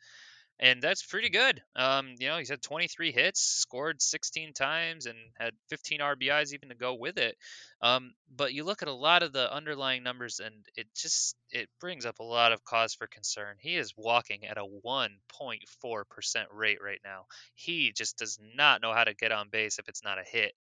and 0.60 0.82
that's 0.82 1.02
pretty 1.02 1.30
good. 1.30 1.62
Um, 1.74 2.14
you 2.18 2.28
know, 2.28 2.36
he's 2.38 2.50
had 2.50 2.62
23 2.62 3.12
hits, 3.12 3.40
scored 3.40 4.02
16 4.02 4.52
times, 4.52 5.06
and 5.06 5.16
had 5.38 5.54
15 5.70 6.00
RBIs 6.00 6.52
even 6.52 6.68
to 6.68 6.74
go 6.74 6.94
with 6.94 7.18
it. 7.18 7.36
Um, 7.82 8.12
but 8.36 8.52
you 8.52 8.64
look 8.64 8.82
at 8.82 8.88
a 8.88 8.92
lot 8.92 9.22
of 9.22 9.32
the 9.32 9.52
underlying 9.52 10.02
numbers, 10.02 10.38
and 10.38 10.54
it 10.76 10.86
just 10.94 11.34
it 11.50 11.68
brings 11.80 12.04
up 12.04 12.18
a 12.20 12.24
lot 12.24 12.52
of 12.52 12.62
cause 12.62 12.94
for 12.94 13.06
concern. 13.06 13.56
He 13.58 13.76
is 13.76 13.94
walking 13.96 14.44
at 14.46 14.58
a 14.58 14.64
1.4% 14.64 16.46
rate 16.52 16.78
right 16.84 17.00
now. 17.04 17.24
He 17.54 17.92
just 17.92 18.18
does 18.18 18.38
not 18.54 18.82
know 18.82 18.92
how 18.92 19.04
to 19.04 19.14
get 19.14 19.32
on 19.32 19.48
base 19.50 19.78
if 19.78 19.88
it's 19.88 20.04
not 20.04 20.18
a 20.18 20.24
hit. 20.24 20.52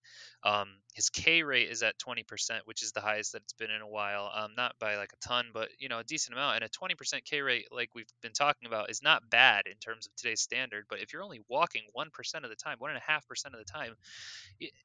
Um, 0.43 0.69
his 0.93 1.09
K 1.09 1.43
rate 1.43 1.69
is 1.69 1.83
at 1.83 1.99
20%, 1.99 2.61
which 2.65 2.83
is 2.83 2.91
the 2.93 3.01
highest 3.01 3.33
that 3.33 3.41
it's 3.43 3.53
been 3.53 3.71
in 3.71 3.81
a 3.81 3.87
while. 3.87 4.31
Um, 4.33 4.51
not 4.55 4.75
by 4.79 4.95
like 4.95 5.11
a 5.13 5.27
ton, 5.27 5.47
but 5.53 5.69
you 5.77 5.89
know, 5.89 5.99
a 5.99 6.03
decent 6.03 6.33
amount. 6.33 6.55
And 6.55 6.63
a 6.65 6.69
20% 6.69 7.23
K 7.25 7.41
rate, 7.41 7.67
like 7.71 7.89
we've 7.93 8.09
been 8.21 8.33
talking 8.33 8.67
about, 8.67 8.89
is 8.89 9.03
not 9.03 9.29
bad 9.29 9.67
in 9.67 9.75
terms 9.75 9.88
terms 9.89 10.07
of 10.07 10.15
today's 10.15 10.41
standard. 10.41 10.85
But 10.89 10.99
if 10.99 11.13
you're 11.13 11.23
only 11.23 11.41
walking 11.47 11.83
one 11.93 12.09
percent 12.11 12.45
of 12.45 12.49
the 12.49 12.55
time, 12.55 12.77
one 12.79 12.91
and 12.91 12.97
a 12.97 13.11
half 13.11 13.27
percent 13.27 13.55
of 13.55 13.59
the 13.59 13.71
time, 13.71 13.95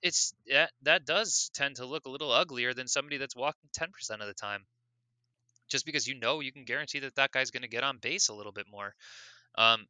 it's 0.02 0.34
that 0.48 0.70
that 0.82 1.04
does 1.04 1.50
tend 1.54 1.76
to 1.76 1.86
look 1.86 2.06
a 2.06 2.10
little 2.10 2.32
uglier 2.32 2.74
than 2.74 2.88
somebody 2.88 3.18
that's 3.18 3.36
walking 3.36 3.68
ten 3.72 3.90
percent 3.90 4.22
of 4.22 4.28
the 4.28 4.34
time. 4.34 4.64
Just 5.68 5.86
because 5.86 6.06
you 6.06 6.18
know 6.18 6.40
you 6.40 6.52
can 6.52 6.64
guarantee 6.64 7.00
that 7.00 7.14
that 7.16 7.32
guy's 7.32 7.50
going 7.50 7.62
to 7.62 7.68
get 7.68 7.84
on 7.84 7.98
base 7.98 8.28
a 8.28 8.34
little 8.34 8.52
bit 8.52 8.66
more. 8.70 8.94
Um, 9.56 9.86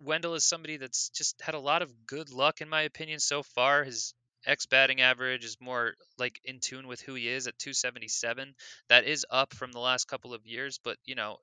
Wendle 0.00 0.34
is 0.34 0.44
somebody 0.44 0.76
that's 0.76 1.08
just 1.10 1.40
had 1.40 1.54
a 1.54 1.60
lot 1.60 1.82
of 1.82 2.06
good 2.06 2.30
luck, 2.30 2.60
in 2.60 2.68
my 2.68 2.82
opinion, 2.82 3.20
so 3.20 3.42
far. 3.42 3.84
His 3.84 4.14
X 4.46 4.66
batting 4.66 5.00
average 5.00 5.44
is 5.44 5.56
more 5.60 5.94
like 6.18 6.40
in 6.44 6.60
tune 6.60 6.86
with 6.86 7.00
who 7.00 7.14
he 7.14 7.28
is 7.28 7.46
at 7.46 7.58
277. 7.58 8.54
That 8.88 9.04
is 9.04 9.24
up 9.30 9.54
from 9.54 9.72
the 9.72 9.80
last 9.80 10.06
couple 10.06 10.34
of 10.34 10.46
years, 10.46 10.78
but 10.82 10.98
you 11.04 11.14
know, 11.14 11.38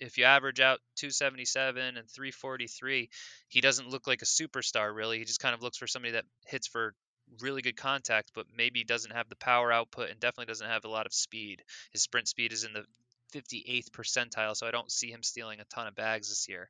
if 0.00 0.18
you 0.18 0.24
average 0.24 0.60
out 0.60 0.80
277 0.96 1.96
and 1.96 2.10
343, 2.10 3.08
he 3.48 3.60
doesn't 3.60 3.88
look 3.88 4.06
like 4.06 4.22
a 4.22 4.26
superstar 4.26 4.94
really. 4.94 5.18
He 5.18 5.24
just 5.24 5.40
kind 5.40 5.54
of 5.54 5.62
looks 5.62 5.78
for 5.78 5.86
somebody 5.86 6.12
that 6.12 6.24
hits 6.46 6.66
for 6.66 6.94
really 7.40 7.62
good 7.62 7.76
contact, 7.76 8.32
but 8.34 8.46
maybe 8.56 8.84
doesn't 8.84 9.12
have 9.12 9.28
the 9.28 9.36
power 9.36 9.72
output 9.72 10.10
and 10.10 10.20
definitely 10.20 10.46
doesn't 10.46 10.68
have 10.68 10.84
a 10.84 10.88
lot 10.90 11.06
of 11.06 11.14
speed. 11.14 11.62
His 11.92 12.02
sprint 12.02 12.28
speed 12.28 12.52
is 12.52 12.64
in 12.64 12.72
the 12.72 12.84
58th 13.34 13.90
percentile, 13.90 14.56
so 14.56 14.66
I 14.66 14.70
don't 14.70 14.90
see 14.90 15.10
him 15.10 15.22
stealing 15.22 15.60
a 15.60 15.64
ton 15.64 15.86
of 15.86 15.94
bags 15.94 16.28
this 16.28 16.46
year. 16.48 16.68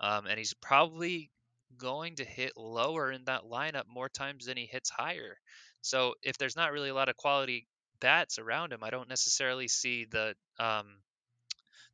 Um, 0.00 0.26
and 0.26 0.38
he's 0.38 0.54
probably 0.54 1.30
going 1.76 2.16
to 2.16 2.24
hit 2.24 2.52
lower 2.56 3.12
in 3.12 3.24
that 3.24 3.42
lineup 3.42 3.84
more 3.88 4.08
times 4.08 4.46
than 4.46 4.56
he 4.56 4.66
hits 4.66 4.90
higher. 4.90 5.36
So 5.82 6.14
if 6.22 6.38
there's 6.38 6.56
not 6.56 6.72
really 6.72 6.88
a 6.88 6.94
lot 6.94 7.08
of 7.08 7.16
quality 7.16 7.66
bats 8.00 8.38
around 8.38 8.72
him, 8.72 8.82
I 8.82 8.90
don't 8.90 9.08
necessarily 9.08 9.68
see 9.68 10.06
the 10.10 10.34
um, 10.58 10.96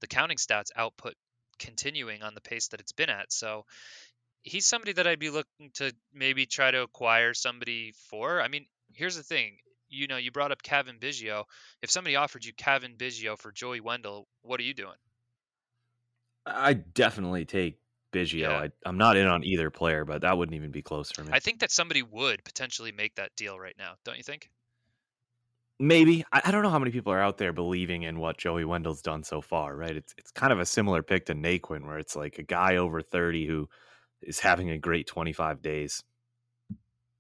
the 0.04 0.08
counting 0.08 0.36
stats 0.36 0.68
output 0.76 1.14
continuing 1.58 2.22
on 2.22 2.34
the 2.34 2.40
pace 2.42 2.68
that 2.68 2.80
it's 2.80 2.92
been 2.92 3.08
at. 3.08 3.32
So 3.32 3.64
he's 4.42 4.66
somebody 4.66 4.92
that 4.92 5.06
I'd 5.06 5.18
be 5.18 5.30
looking 5.30 5.70
to 5.76 5.94
maybe 6.12 6.44
try 6.44 6.70
to 6.70 6.82
acquire 6.82 7.32
somebody 7.32 7.94
for. 8.10 8.42
I 8.42 8.48
mean, 8.48 8.66
here's 8.92 9.16
the 9.16 9.22
thing. 9.22 9.56
You 9.88 10.06
know, 10.06 10.18
you 10.18 10.30
brought 10.30 10.52
up 10.52 10.62
Cavan 10.62 10.98
Biggio. 11.00 11.44
If 11.80 11.90
somebody 11.90 12.16
offered 12.16 12.44
you 12.44 12.52
Cavan 12.52 12.96
Biggio 12.98 13.38
for 13.38 13.50
Joey 13.50 13.80
Wendle, 13.80 14.28
what 14.42 14.60
are 14.60 14.64
you 14.64 14.74
doing? 14.74 14.96
I 16.44 16.74
definitely 16.74 17.46
take 17.46 17.78
Biggio. 18.12 18.40
Yeah. 18.40 18.58
I, 18.58 18.70
I'm 18.84 18.98
not 18.98 19.16
in 19.16 19.26
on 19.26 19.42
either 19.42 19.70
player, 19.70 20.04
but 20.04 20.20
that 20.20 20.36
wouldn't 20.36 20.54
even 20.54 20.70
be 20.70 20.82
close 20.82 21.10
for 21.10 21.22
me. 21.22 21.30
I 21.32 21.40
think 21.40 21.60
that 21.60 21.70
somebody 21.70 22.02
would 22.02 22.44
potentially 22.44 22.92
make 22.92 23.14
that 23.14 23.30
deal 23.36 23.58
right 23.58 23.76
now. 23.78 23.94
Don't 24.04 24.18
you 24.18 24.22
think? 24.22 24.50
Maybe 25.80 26.24
I, 26.32 26.42
I 26.44 26.50
don't 26.50 26.62
know 26.62 26.70
how 26.70 26.78
many 26.78 26.92
people 26.92 27.12
are 27.12 27.20
out 27.20 27.38
there 27.38 27.52
believing 27.52 28.02
in 28.02 28.18
what 28.18 28.38
Joey 28.38 28.64
Wendle's 28.64 29.02
done 29.02 29.24
so 29.24 29.40
far, 29.40 29.76
right? 29.76 29.96
It's 29.96 30.14
it's 30.16 30.30
kind 30.30 30.52
of 30.52 30.60
a 30.60 30.66
similar 30.66 31.02
pick 31.02 31.26
to 31.26 31.34
Naquin, 31.34 31.86
where 31.86 31.98
it's 31.98 32.16
like 32.16 32.38
a 32.38 32.42
guy 32.42 32.76
over 32.76 33.02
30 33.02 33.46
who 33.46 33.68
is 34.22 34.40
having 34.40 34.70
a 34.70 34.78
great 34.78 35.06
25 35.06 35.62
days. 35.62 36.02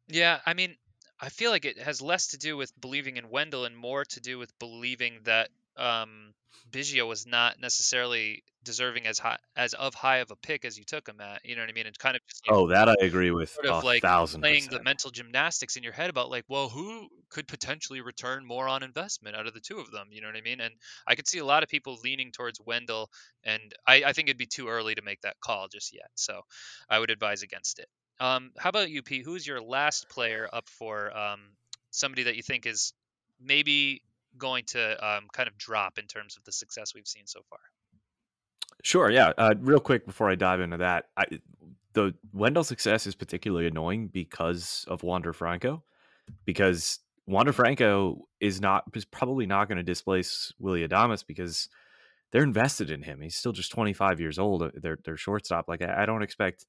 Yeah, 0.08 0.40
I 0.46 0.54
mean, 0.54 0.76
I 1.20 1.28
feel 1.28 1.50
like 1.50 1.64
it 1.64 1.78
has 1.78 2.02
less 2.02 2.28
to 2.28 2.38
do 2.38 2.56
with 2.56 2.78
believing 2.80 3.16
in 3.16 3.30
Wendle 3.30 3.64
and 3.64 3.76
more 3.76 4.04
to 4.04 4.20
do 4.20 4.38
with 4.38 4.56
believing 4.58 5.20
that 5.24 5.50
um, 5.76 6.34
Biggio 6.70 7.06
was 7.06 7.26
not 7.26 7.60
necessarily 7.60 8.42
deserving 8.64 9.06
as 9.06 9.18
high 9.18 9.36
as 9.54 9.74
of 9.74 9.94
high 9.94 10.18
of 10.18 10.30
a 10.30 10.36
pick 10.36 10.64
as 10.64 10.76
you 10.76 10.84
took 10.84 11.08
him 11.08 11.20
at. 11.20 11.44
You 11.44 11.54
know 11.54 11.62
what 11.62 11.68
I 11.68 11.72
mean? 11.72 11.86
It's 11.86 11.98
kind 11.98 12.16
of 12.16 12.22
just 12.28 12.42
like, 12.48 12.56
oh, 12.56 12.68
that 12.68 12.88
I 12.88 12.94
agree 13.00 13.30
with. 13.30 13.50
Sort 13.50 13.66
of 13.66 13.84
like 13.84 14.02
thousand 14.02 14.40
playing 14.40 14.66
the 14.70 14.82
mental 14.82 15.10
gymnastics 15.10 15.76
in 15.76 15.82
your 15.82 15.92
head 15.92 16.10
about 16.10 16.30
like, 16.30 16.44
well, 16.48 16.68
who 16.68 17.08
could 17.30 17.46
potentially 17.46 18.00
return 18.00 18.44
more 18.44 18.68
on 18.68 18.82
investment 18.82 19.36
out 19.36 19.46
of 19.46 19.54
the 19.54 19.60
two 19.60 19.78
of 19.78 19.90
them? 19.90 20.08
You 20.10 20.22
know 20.22 20.28
what 20.28 20.36
I 20.36 20.40
mean? 20.40 20.60
And 20.60 20.74
I 21.06 21.14
could 21.14 21.28
see 21.28 21.38
a 21.38 21.44
lot 21.44 21.62
of 21.62 21.68
people 21.68 21.98
leaning 22.02 22.32
towards 22.32 22.60
Wendle, 22.64 23.10
and 23.44 23.72
I, 23.86 24.04
I 24.06 24.12
think 24.12 24.28
it'd 24.28 24.38
be 24.38 24.46
too 24.46 24.68
early 24.68 24.94
to 24.94 25.02
make 25.02 25.20
that 25.20 25.36
call 25.40 25.68
just 25.68 25.94
yet. 25.94 26.10
So 26.14 26.40
I 26.88 26.98
would 26.98 27.10
advise 27.10 27.42
against 27.42 27.78
it. 27.78 27.88
Um, 28.18 28.52
how 28.58 28.70
about 28.70 28.90
you, 28.90 29.02
Pete? 29.02 29.24
Who's 29.24 29.46
your 29.46 29.60
last 29.60 30.08
player 30.08 30.48
up 30.52 30.68
for 30.68 31.16
um, 31.16 31.40
somebody 31.90 32.24
that 32.24 32.36
you 32.36 32.42
think 32.42 32.66
is 32.66 32.94
maybe 33.40 34.02
going 34.38 34.64
to 34.68 35.06
um, 35.06 35.28
kind 35.32 35.48
of 35.48 35.56
drop 35.58 35.98
in 35.98 36.06
terms 36.06 36.36
of 36.36 36.44
the 36.44 36.52
success 36.52 36.94
we've 36.94 37.06
seen 37.06 37.26
so 37.26 37.40
far? 37.48 37.58
Sure. 38.82 39.10
Yeah. 39.10 39.32
Uh, 39.38 39.54
real 39.60 39.80
quick 39.80 40.06
before 40.06 40.30
I 40.30 40.34
dive 40.34 40.60
into 40.60 40.78
that, 40.78 41.06
I, 41.16 41.24
the 41.94 42.14
Wendle 42.32 42.64
success 42.64 43.06
is 43.06 43.14
particularly 43.14 43.66
annoying 43.66 44.08
because 44.08 44.84
of 44.88 45.02
Wander 45.02 45.32
Franco, 45.32 45.82
because 46.44 46.98
Wander 47.26 47.52
Franco 47.52 48.28
is 48.40 48.60
not 48.60 48.84
is 48.94 49.04
probably 49.04 49.46
not 49.46 49.68
going 49.68 49.78
to 49.78 49.84
displace 49.84 50.52
Willie 50.58 50.86
Adames 50.86 51.24
because 51.26 51.68
they're 52.30 52.42
invested 52.42 52.90
in 52.90 53.02
him. 53.02 53.20
He's 53.20 53.36
still 53.36 53.52
just 53.52 53.70
25 53.70 54.20
years 54.20 54.38
old. 54.38 54.62
Uh, 54.62 54.70
they're 54.74 54.98
they're 55.04 55.16
shortstop. 55.16 55.66
Like 55.68 55.82
I, 55.82 56.02
I 56.02 56.06
don't 56.06 56.22
expect 56.22 56.66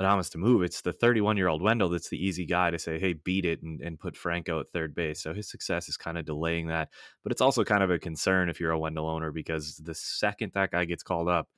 Adames 0.00 0.30
to 0.30 0.38
move. 0.38 0.62
It's 0.62 0.80
the 0.80 0.92
31 0.92 1.36
year 1.36 1.48
old 1.48 1.62
Wendle 1.62 1.88
that's 1.88 2.08
the 2.08 2.24
easy 2.24 2.46
guy 2.46 2.70
to 2.70 2.78
say, 2.78 2.98
hey, 2.98 3.14
beat 3.14 3.44
it 3.44 3.62
and, 3.62 3.80
and 3.80 3.98
put 3.98 4.16
Franco 4.16 4.60
at 4.60 4.70
third 4.72 4.94
base. 4.94 5.20
So 5.22 5.34
his 5.34 5.50
success 5.50 5.88
is 5.88 5.96
kind 5.96 6.16
of 6.16 6.24
delaying 6.24 6.68
that. 6.68 6.88
But 7.22 7.32
it's 7.32 7.40
also 7.40 7.64
kind 7.64 7.82
of 7.82 7.90
a 7.90 7.98
concern 7.98 8.48
if 8.48 8.60
you're 8.60 8.70
a 8.70 8.78
Wendle 8.78 9.08
owner 9.08 9.32
because 9.32 9.76
the 9.76 9.94
second 9.94 10.52
that 10.54 10.70
guy 10.70 10.84
gets 10.84 11.02
called 11.02 11.28
up, 11.28 11.48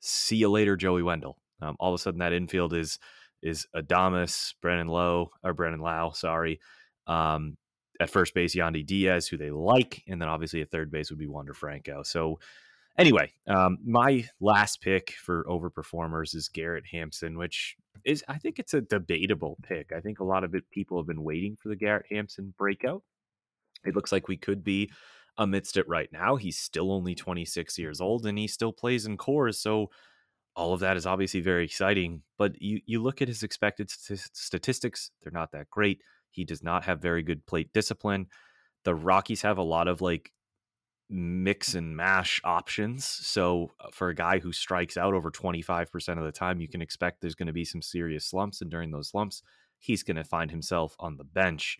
see 0.00 0.36
you 0.36 0.50
later, 0.50 0.76
Joey 0.76 1.02
Wendle. 1.02 1.38
Um, 1.62 1.76
all 1.78 1.94
of 1.94 1.98
a 1.98 2.02
sudden, 2.02 2.18
that 2.18 2.32
infield 2.32 2.74
is 2.74 2.98
is 3.42 3.66
Adames, 3.76 4.54
Brennan 4.62 4.88
Lowe, 4.88 5.30
or 5.42 5.52
Brennan 5.52 5.80
Lau, 5.80 6.10
sorry. 6.12 6.60
Um, 7.06 7.56
at 8.00 8.10
first 8.10 8.34
base, 8.34 8.56
Yandy 8.56 8.84
Diaz, 8.84 9.28
who 9.28 9.36
they 9.36 9.50
like. 9.50 10.02
And 10.08 10.20
then 10.20 10.28
obviously 10.28 10.62
at 10.62 10.70
third 10.70 10.90
base 10.90 11.10
would 11.10 11.18
be 11.18 11.28
Wander 11.28 11.52
Franco. 11.52 12.02
So 12.02 12.38
Anyway, 12.96 13.32
um, 13.48 13.78
my 13.84 14.24
last 14.40 14.80
pick 14.80 15.14
for 15.18 15.44
overperformers 15.44 16.34
is 16.34 16.48
Garrett 16.48 16.84
Hampson, 16.86 17.36
which 17.36 17.76
is 18.04 18.24
I 18.28 18.38
think 18.38 18.58
it's 18.58 18.74
a 18.74 18.80
debatable 18.80 19.58
pick. 19.62 19.92
I 19.96 20.00
think 20.00 20.20
a 20.20 20.24
lot 20.24 20.44
of 20.44 20.54
it, 20.54 20.64
people 20.70 20.98
have 20.98 21.06
been 21.06 21.22
waiting 21.22 21.56
for 21.56 21.68
the 21.68 21.76
Garrett 21.76 22.06
Hampson 22.10 22.54
breakout. 22.58 23.02
It 23.84 23.94
looks 23.94 24.12
like 24.12 24.28
we 24.28 24.36
could 24.36 24.64
be 24.64 24.90
amidst 25.36 25.76
it 25.76 25.88
right 25.88 26.08
now. 26.12 26.36
He's 26.36 26.58
still 26.58 26.92
only 26.92 27.14
26 27.14 27.78
years 27.78 28.00
old 28.00 28.26
and 28.26 28.38
he 28.38 28.46
still 28.46 28.72
plays 28.72 29.06
in 29.06 29.16
Coors. 29.16 29.56
so 29.56 29.90
all 30.56 30.72
of 30.72 30.80
that 30.80 30.96
is 30.96 31.06
obviously 31.06 31.40
very 31.40 31.64
exciting. 31.64 32.22
But 32.38 32.60
you 32.60 32.80
you 32.86 33.02
look 33.02 33.22
at 33.22 33.28
his 33.28 33.42
expected 33.42 33.90
st- 33.90 34.20
statistics; 34.32 35.10
they're 35.22 35.32
not 35.32 35.52
that 35.52 35.70
great. 35.70 36.00
He 36.30 36.44
does 36.44 36.62
not 36.62 36.84
have 36.84 37.00
very 37.00 37.22
good 37.22 37.44
plate 37.46 37.72
discipline. 37.72 38.26
The 38.84 38.94
Rockies 38.94 39.42
have 39.42 39.58
a 39.58 39.62
lot 39.62 39.88
of 39.88 40.00
like 40.00 40.32
mix 41.14 41.74
and 41.74 41.96
mash 41.96 42.40
options. 42.44 43.04
So 43.04 43.72
uh, 43.80 43.88
for 43.92 44.08
a 44.08 44.14
guy 44.14 44.40
who 44.40 44.52
strikes 44.52 44.96
out 44.96 45.14
over 45.14 45.30
25% 45.30 46.18
of 46.18 46.24
the 46.24 46.32
time, 46.32 46.60
you 46.60 46.68
can 46.68 46.82
expect 46.82 47.20
there's 47.20 47.36
going 47.36 47.46
to 47.46 47.52
be 47.52 47.64
some 47.64 47.82
serious 47.82 48.26
slumps. 48.26 48.60
And 48.60 48.70
during 48.70 48.90
those 48.90 49.08
slumps, 49.08 49.42
he's 49.78 50.02
going 50.02 50.16
to 50.16 50.24
find 50.24 50.50
himself 50.50 50.96
on 50.98 51.16
the 51.16 51.24
bench. 51.24 51.78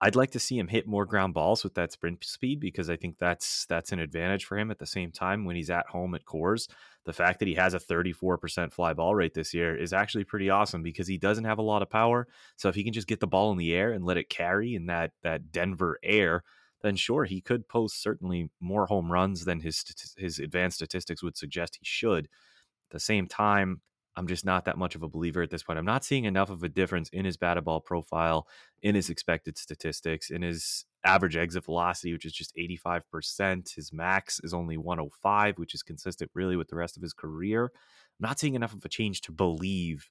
I'd 0.00 0.16
like 0.16 0.32
to 0.32 0.40
see 0.40 0.58
him 0.58 0.66
hit 0.66 0.88
more 0.88 1.06
ground 1.06 1.32
balls 1.32 1.62
with 1.62 1.74
that 1.74 1.92
sprint 1.92 2.24
speed 2.24 2.58
because 2.58 2.90
I 2.90 2.96
think 2.96 3.18
that's 3.20 3.66
that's 3.66 3.92
an 3.92 4.00
advantage 4.00 4.46
for 4.46 4.58
him 4.58 4.72
at 4.72 4.80
the 4.80 4.86
same 4.86 5.12
time 5.12 5.44
when 5.44 5.54
he's 5.54 5.70
at 5.70 5.86
home 5.86 6.16
at 6.16 6.24
Coors. 6.24 6.68
The 7.04 7.12
fact 7.12 7.38
that 7.38 7.46
he 7.46 7.54
has 7.54 7.74
a 7.74 7.78
34% 7.78 8.72
fly 8.72 8.94
ball 8.94 9.14
rate 9.14 9.34
this 9.34 9.54
year 9.54 9.76
is 9.76 9.92
actually 9.92 10.24
pretty 10.24 10.50
awesome 10.50 10.82
because 10.82 11.06
he 11.06 11.18
doesn't 11.18 11.44
have 11.44 11.58
a 11.58 11.62
lot 11.62 11.82
of 11.82 11.90
power. 11.90 12.26
So 12.56 12.68
if 12.68 12.74
he 12.74 12.82
can 12.82 12.92
just 12.92 13.06
get 13.06 13.20
the 13.20 13.28
ball 13.28 13.52
in 13.52 13.58
the 13.58 13.74
air 13.74 13.92
and 13.92 14.04
let 14.04 14.16
it 14.16 14.28
carry 14.28 14.74
in 14.74 14.86
that 14.86 15.12
that 15.22 15.52
Denver 15.52 16.00
air, 16.02 16.42
then 16.82 16.96
sure, 16.96 17.24
he 17.24 17.40
could 17.40 17.68
post 17.68 18.02
certainly 18.02 18.50
more 18.60 18.86
home 18.86 19.10
runs 19.10 19.44
than 19.44 19.60
his 19.60 19.84
his 20.16 20.38
advanced 20.38 20.76
statistics 20.76 21.22
would 21.22 21.36
suggest 21.36 21.76
he 21.76 21.84
should. 21.84 22.26
At 22.26 22.90
the 22.90 23.00
same 23.00 23.26
time, 23.26 23.80
I'm 24.16 24.26
just 24.26 24.44
not 24.44 24.66
that 24.66 24.76
much 24.76 24.94
of 24.94 25.02
a 25.02 25.08
believer 25.08 25.42
at 25.42 25.50
this 25.50 25.62
point. 25.62 25.78
I'm 25.78 25.84
not 25.84 26.04
seeing 26.04 26.24
enough 26.24 26.50
of 26.50 26.62
a 26.62 26.68
difference 26.68 27.08
in 27.10 27.24
his 27.24 27.36
batted 27.36 27.64
ball 27.64 27.80
profile, 27.80 28.46
in 28.82 28.94
his 28.94 29.08
expected 29.08 29.56
statistics, 29.56 30.30
in 30.30 30.42
his 30.42 30.84
average 31.04 31.36
exit 31.36 31.64
velocity, 31.64 32.12
which 32.12 32.26
is 32.26 32.32
just 32.32 32.54
85%. 32.56 33.74
His 33.74 33.92
max 33.92 34.40
is 34.44 34.52
only 34.52 34.76
105, 34.76 35.58
which 35.58 35.74
is 35.74 35.82
consistent 35.82 36.30
really 36.34 36.56
with 36.56 36.68
the 36.68 36.76
rest 36.76 36.96
of 36.96 37.02
his 37.02 37.14
career. 37.14 37.64
I'm 37.64 38.28
not 38.28 38.38
seeing 38.38 38.54
enough 38.54 38.74
of 38.74 38.84
a 38.84 38.88
change 38.88 39.22
to 39.22 39.32
believe 39.32 40.10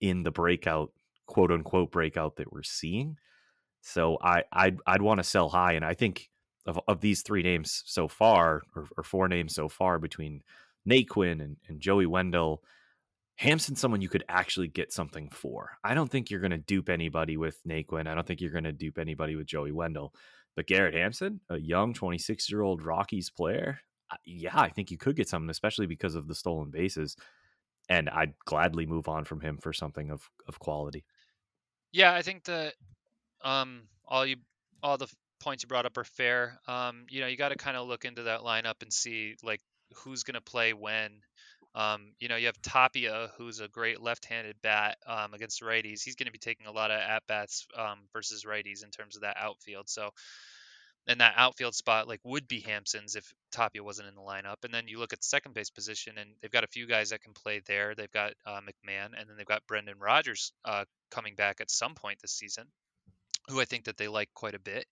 in 0.00 0.22
the 0.22 0.30
breakout, 0.30 0.92
quote 1.26 1.50
unquote 1.50 1.90
breakout 1.90 2.36
that 2.36 2.52
we're 2.52 2.62
seeing. 2.62 3.16
So 3.82 4.18
I 4.22 4.44
I'd, 4.52 4.78
I'd 4.86 5.02
want 5.02 5.18
to 5.18 5.24
sell 5.24 5.48
high, 5.48 5.72
and 5.72 5.84
I 5.84 5.94
think 5.94 6.30
of, 6.66 6.80
of 6.88 7.00
these 7.00 7.22
three 7.22 7.42
names 7.42 7.82
so 7.84 8.08
far, 8.08 8.62
or, 8.74 8.88
or 8.96 9.04
four 9.04 9.28
names 9.28 9.54
so 9.54 9.68
far 9.68 9.98
between 9.98 10.42
Naquin 10.88 11.42
and, 11.42 11.56
and 11.68 11.80
Joey 11.80 12.06
Wendle, 12.06 12.62
Hampson's 13.36 13.80
someone 13.80 14.00
you 14.00 14.08
could 14.08 14.24
actually 14.28 14.68
get 14.68 14.92
something 14.92 15.28
for. 15.30 15.72
I 15.82 15.94
don't 15.94 16.10
think 16.10 16.30
you're 16.30 16.40
going 16.40 16.52
to 16.52 16.58
dupe 16.58 16.88
anybody 16.88 17.36
with 17.36 17.60
Naquin. 17.66 18.06
I 18.06 18.14
don't 18.14 18.26
think 18.26 18.40
you're 18.40 18.50
going 18.50 18.64
to 18.64 18.72
dupe 18.72 18.98
anybody 18.98 19.36
with 19.36 19.46
Joey 19.46 19.72
Wendle. 19.72 20.14
But 20.54 20.66
Garrett 20.66 20.94
Hampson, 20.94 21.40
a 21.48 21.58
young 21.58 21.94
26 21.94 22.50
year 22.50 22.62
old 22.62 22.82
Rockies 22.82 23.30
player, 23.30 23.80
yeah, 24.24 24.58
I 24.58 24.68
think 24.68 24.90
you 24.90 24.98
could 24.98 25.16
get 25.16 25.28
something, 25.28 25.50
especially 25.50 25.86
because 25.86 26.14
of 26.14 26.28
the 26.28 26.34
stolen 26.34 26.70
bases. 26.70 27.16
And 27.88 28.08
I'd 28.10 28.34
gladly 28.44 28.86
move 28.86 29.08
on 29.08 29.24
from 29.24 29.40
him 29.40 29.58
for 29.58 29.72
something 29.72 30.10
of, 30.10 30.30
of 30.46 30.58
quality. 30.58 31.04
Yeah, 31.90 32.14
I 32.14 32.22
think 32.22 32.44
that 32.44 32.74
um, 33.44 33.82
all 34.06 34.26
you 34.26 34.36
all 34.82 34.98
the 34.98 35.08
points 35.40 35.62
you 35.62 35.68
brought 35.68 35.86
up 35.86 35.96
are 35.96 36.04
fair. 36.04 36.58
Um, 36.66 37.06
you 37.10 37.20
know, 37.20 37.26
you 37.26 37.36
got 37.36 37.50
to 37.50 37.56
kind 37.56 37.76
of 37.76 37.86
look 37.86 38.04
into 38.04 38.24
that 38.24 38.40
lineup 38.40 38.82
and 38.82 38.92
see 38.92 39.36
like 39.42 39.60
who's 39.96 40.22
going 40.22 40.34
to 40.34 40.40
play 40.40 40.72
when. 40.72 41.10
Um, 41.74 42.12
you 42.20 42.28
know, 42.28 42.36
you 42.36 42.46
have 42.46 42.60
Tapia, 42.60 43.30
who's 43.38 43.60
a 43.60 43.68
great 43.68 44.00
left-handed 44.00 44.56
bat 44.62 44.98
um, 45.06 45.32
against 45.32 45.62
righties. 45.62 46.02
He's 46.02 46.16
going 46.16 46.26
to 46.26 46.32
be 46.32 46.38
taking 46.38 46.66
a 46.66 46.72
lot 46.72 46.90
of 46.90 47.00
at 47.00 47.26
bats 47.26 47.66
um, 47.76 48.00
versus 48.12 48.44
righties 48.44 48.84
in 48.84 48.90
terms 48.90 49.16
of 49.16 49.22
that 49.22 49.36
outfield. 49.40 49.88
So, 49.88 50.10
and 51.08 51.20
that 51.20 51.34
outfield 51.36 51.74
spot 51.74 52.06
like 52.08 52.20
would 52.24 52.46
be 52.46 52.60
Hampson's 52.60 53.16
if 53.16 53.32
Tapia 53.52 53.82
wasn't 53.82 54.08
in 54.08 54.14
the 54.14 54.20
lineup. 54.20 54.64
And 54.64 54.72
then 54.72 54.86
you 54.86 54.98
look 54.98 55.14
at 55.14 55.20
the 55.20 55.26
second 55.26 55.54
base 55.54 55.70
position, 55.70 56.18
and 56.18 56.30
they've 56.42 56.50
got 56.50 56.62
a 56.64 56.68
few 56.68 56.86
guys 56.86 57.08
that 57.10 57.22
can 57.22 57.32
play 57.32 57.62
there. 57.66 57.94
They've 57.94 58.12
got 58.12 58.34
uh, 58.44 58.60
McMahon, 58.60 59.18
and 59.18 59.28
then 59.28 59.36
they've 59.38 59.46
got 59.46 59.66
Brendan 59.66 59.98
Rodgers 59.98 60.52
uh, 60.66 60.84
coming 61.10 61.34
back 61.36 61.62
at 61.62 61.70
some 61.70 61.94
point 61.94 62.18
this 62.20 62.32
season, 62.32 62.66
who 63.48 63.60
I 63.60 63.64
think 63.64 63.84
that 63.84 63.96
they 63.96 64.08
like 64.08 64.30
quite 64.34 64.54
a 64.54 64.60
bit. 64.60 64.86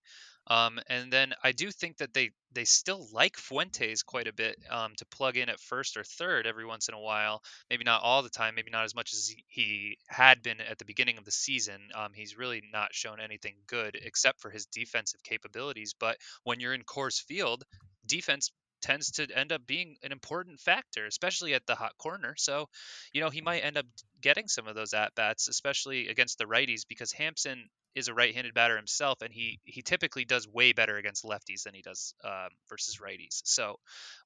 Um, 0.46 0.80
and 0.88 1.12
then 1.12 1.32
I 1.44 1.52
do 1.52 1.70
think 1.70 1.98
that 1.98 2.12
they 2.12 2.30
they 2.52 2.64
still 2.64 3.06
like 3.12 3.36
Fuentes 3.36 4.02
quite 4.02 4.26
a 4.26 4.32
bit 4.32 4.56
um, 4.68 4.94
to 4.96 5.06
plug 5.06 5.36
in 5.36 5.48
at 5.48 5.60
first 5.60 5.96
or 5.96 6.02
third 6.02 6.46
every 6.46 6.66
once 6.66 6.88
in 6.88 6.94
a 6.94 7.00
while. 7.00 7.42
Maybe 7.70 7.84
not 7.84 8.02
all 8.02 8.22
the 8.22 8.30
time. 8.30 8.56
Maybe 8.56 8.72
not 8.72 8.84
as 8.84 8.94
much 8.94 9.12
as 9.12 9.32
he, 9.46 9.98
had 10.08 10.42
been 10.42 10.60
at 10.60 10.78
the 10.78 10.84
beginning 10.84 11.18
of 11.18 11.24
the 11.24 11.30
season. 11.30 11.80
Um, 11.94 12.12
he's 12.12 12.36
really 12.36 12.62
not 12.72 12.92
shown 12.92 13.20
anything 13.20 13.54
good 13.68 13.96
except 14.02 14.40
for 14.40 14.50
his 14.50 14.66
defensive 14.66 15.22
capabilities. 15.22 15.94
But 15.98 16.16
when 16.42 16.58
you're 16.58 16.74
in 16.74 16.82
Coors 16.82 17.22
Field, 17.22 17.62
defense 18.04 18.50
tends 18.82 19.12
to 19.12 19.28
end 19.36 19.52
up 19.52 19.66
being 19.66 19.96
an 20.02 20.10
important 20.10 20.58
factor, 20.58 21.06
especially 21.06 21.54
at 21.54 21.66
the 21.66 21.76
hot 21.76 21.96
corner. 21.98 22.34
So, 22.36 22.68
you 23.12 23.20
know, 23.20 23.30
he 23.30 23.42
might 23.42 23.60
end 23.60 23.76
up 23.76 23.86
getting 24.20 24.48
some 24.48 24.66
of 24.66 24.74
those 24.74 24.94
at 24.94 25.14
bats, 25.14 25.48
especially 25.48 26.08
against 26.08 26.38
the 26.38 26.46
righties, 26.46 26.82
because 26.88 27.12
Hampson 27.12 27.68
is 27.94 28.08
a 28.08 28.14
right-handed 28.14 28.54
batter 28.54 28.76
himself, 28.76 29.22
and 29.22 29.32
he 29.32 29.58
he 29.64 29.82
typically 29.82 30.24
does 30.24 30.46
way 30.48 30.72
better 30.72 30.96
against 30.96 31.24
lefties 31.24 31.64
than 31.64 31.74
he 31.74 31.82
does 31.82 32.14
um, 32.24 32.48
versus 32.68 32.98
righties. 32.98 33.40
So 33.44 33.76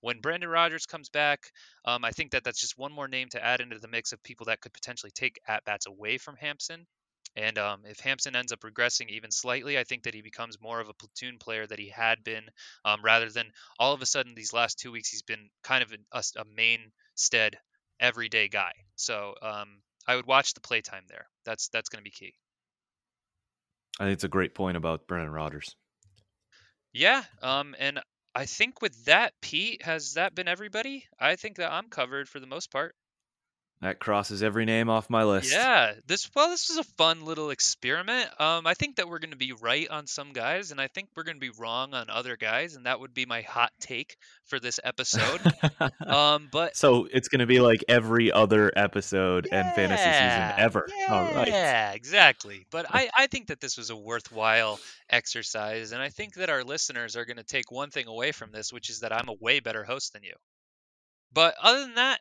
when 0.00 0.20
Brendan 0.20 0.50
Rodgers 0.50 0.86
comes 0.86 1.08
back, 1.08 1.40
um, 1.84 2.04
I 2.04 2.10
think 2.10 2.32
that 2.32 2.44
that's 2.44 2.60
just 2.60 2.78
one 2.78 2.92
more 2.92 3.08
name 3.08 3.28
to 3.30 3.44
add 3.44 3.60
into 3.60 3.78
the 3.78 3.88
mix 3.88 4.12
of 4.12 4.22
people 4.22 4.46
that 4.46 4.60
could 4.60 4.72
potentially 4.72 5.12
take 5.14 5.40
at 5.48 5.64
bats 5.64 5.86
away 5.86 6.18
from 6.18 6.36
Hampson. 6.36 6.86
And 7.36 7.58
um, 7.58 7.80
if 7.84 7.98
Hampson 7.98 8.36
ends 8.36 8.52
up 8.52 8.60
regressing 8.60 9.08
even 9.08 9.32
slightly, 9.32 9.76
I 9.76 9.82
think 9.84 10.04
that 10.04 10.14
he 10.14 10.22
becomes 10.22 10.60
more 10.60 10.78
of 10.78 10.88
a 10.88 10.94
platoon 10.94 11.38
player 11.38 11.66
that 11.66 11.80
he 11.80 11.88
had 11.88 12.22
been, 12.22 12.44
um, 12.84 13.00
rather 13.02 13.28
than 13.28 13.46
all 13.78 13.92
of 13.92 14.02
a 14.02 14.06
sudden 14.06 14.34
these 14.34 14.52
last 14.52 14.78
two 14.78 14.92
weeks 14.92 15.08
he's 15.08 15.22
been 15.22 15.48
kind 15.64 15.82
of 15.82 15.92
a, 16.12 16.22
a 16.36 16.44
mainstead 16.56 17.56
everyday 17.98 18.48
guy. 18.48 18.72
So 18.94 19.34
um, 19.42 19.80
I 20.06 20.14
would 20.14 20.26
watch 20.26 20.54
the 20.54 20.60
playtime 20.60 21.04
there. 21.08 21.26
That's 21.44 21.68
that's 21.68 21.88
going 21.88 22.00
to 22.00 22.04
be 22.04 22.10
key. 22.10 22.34
I 23.98 24.04
think 24.04 24.14
it's 24.14 24.24
a 24.24 24.28
great 24.28 24.54
point 24.54 24.76
about 24.76 25.06
Brendan 25.06 25.32
Rodgers. 25.32 25.74
Yeah, 26.94 27.24
um, 27.42 27.74
and 27.78 28.00
I 28.34 28.46
think 28.46 28.80
with 28.80 29.04
that, 29.04 29.34
Pete, 29.42 29.82
has 29.82 30.14
that 30.14 30.34
been 30.34 30.48
everybody? 30.48 31.06
I 31.18 31.36
think 31.36 31.56
that 31.56 31.70
I'm 31.72 31.88
covered 31.90 32.28
for 32.28 32.40
the 32.40 32.46
most 32.46 32.70
part. 32.70 32.96
That 33.84 33.98
crosses 33.98 34.42
every 34.42 34.64
name 34.64 34.88
off 34.88 35.10
my 35.10 35.24
list. 35.24 35.52
Yeah, 35.52 35.92
this 36.06 36.30
well, 36.34 36.48
this 36.48 36.70
was 36.70 36.78
a 36.78 36.90
fun 36.96 37.26
little 37.26 37.50
experiment. 37.50 38.30
Um, 38.40 38.66
I 38.66 38.72
think 38.72 38.96
that 38.96 39.10
we're 39.10 39.18
going 39.18 39.32
to 39.32 39.36
be 39.36 39.52
right 39.52 39.86
on 39.90 40.06
some 40.06 40.32
guys, 40.32 40.70
and 40.70 40.80
I 40.80 40.88
think 40.88 41.10
we're 41.14 41.24
going 41.24 41.36
to 41.36 41.40
be 41.40 41.52
wrong 41.58 41.92
on 41.92 42.08
other 42.08 42.38
guys, 42.38 42.76
and 42.76 42.86
that 42.86 42.98
would 42.98 43.12
be 43.12 43.26
my 43.26 43.42
hot 43.42 43.72
take 43.80 44.16
for 44.46 44.58
this 44.58 44.80
episode. 44.82 45.38
um, 46.06 46.48
but 46.50 46.74
so 46.78 47.06
it's 47.12 47.28
going 47.28 47.40
to 47.40 47.46
be 47.46 47.60
like 47.60 47.84
every 47.86 48.32
other 48.32 48.72
episode 48.74 49.48
yeah, 49.52 49.66
and 49.66 49.74
fantasy 49.74 50.02
season 50.02 50.64
ever. 50.64 50.88
Yeah, 50.98 51.14
All 51.14 51.34
right. 51.34 51.48
Yeah, 51.48 51.92
exactly. 51.92 52.66
But 52.70 52.86
I, 52.88 53.10
I 53.14 53.26
think 53.26 53.48
that 53.48 53.60
this 53.60 53.76
was 53.76 53.90
a 53.90 53.96
worthwhile 53.96 54.80
exercise, 55.10 55.92
and 55.92 56.00
I 56.00 56.08
think 56.08 56.36
that 56.36 56.48
our 56.48 56.64
listeners 56.64 57.16
are 57.16 57.26
going 57.26 57.36
to 57.36 57.44
take 57.44 57.70
one 57.70 57.90
thing 57.90 58.06
away 58.06 58.32
from 58.32 58.50
this, 58.50 58.72
which 58.72 58.88
is 58.88 59.00
that 59.00 59.12
I'm 59.12 59.28
a 59.28 59.36
way 59.38 59.60
better 59.60 59.84
host 59.84 60.14
than 60.14 60.22
you. 60.22 60.36
But 61.34 61.56
other 61.60 61.80
than 61.80 61.96
that, 61.96 62.20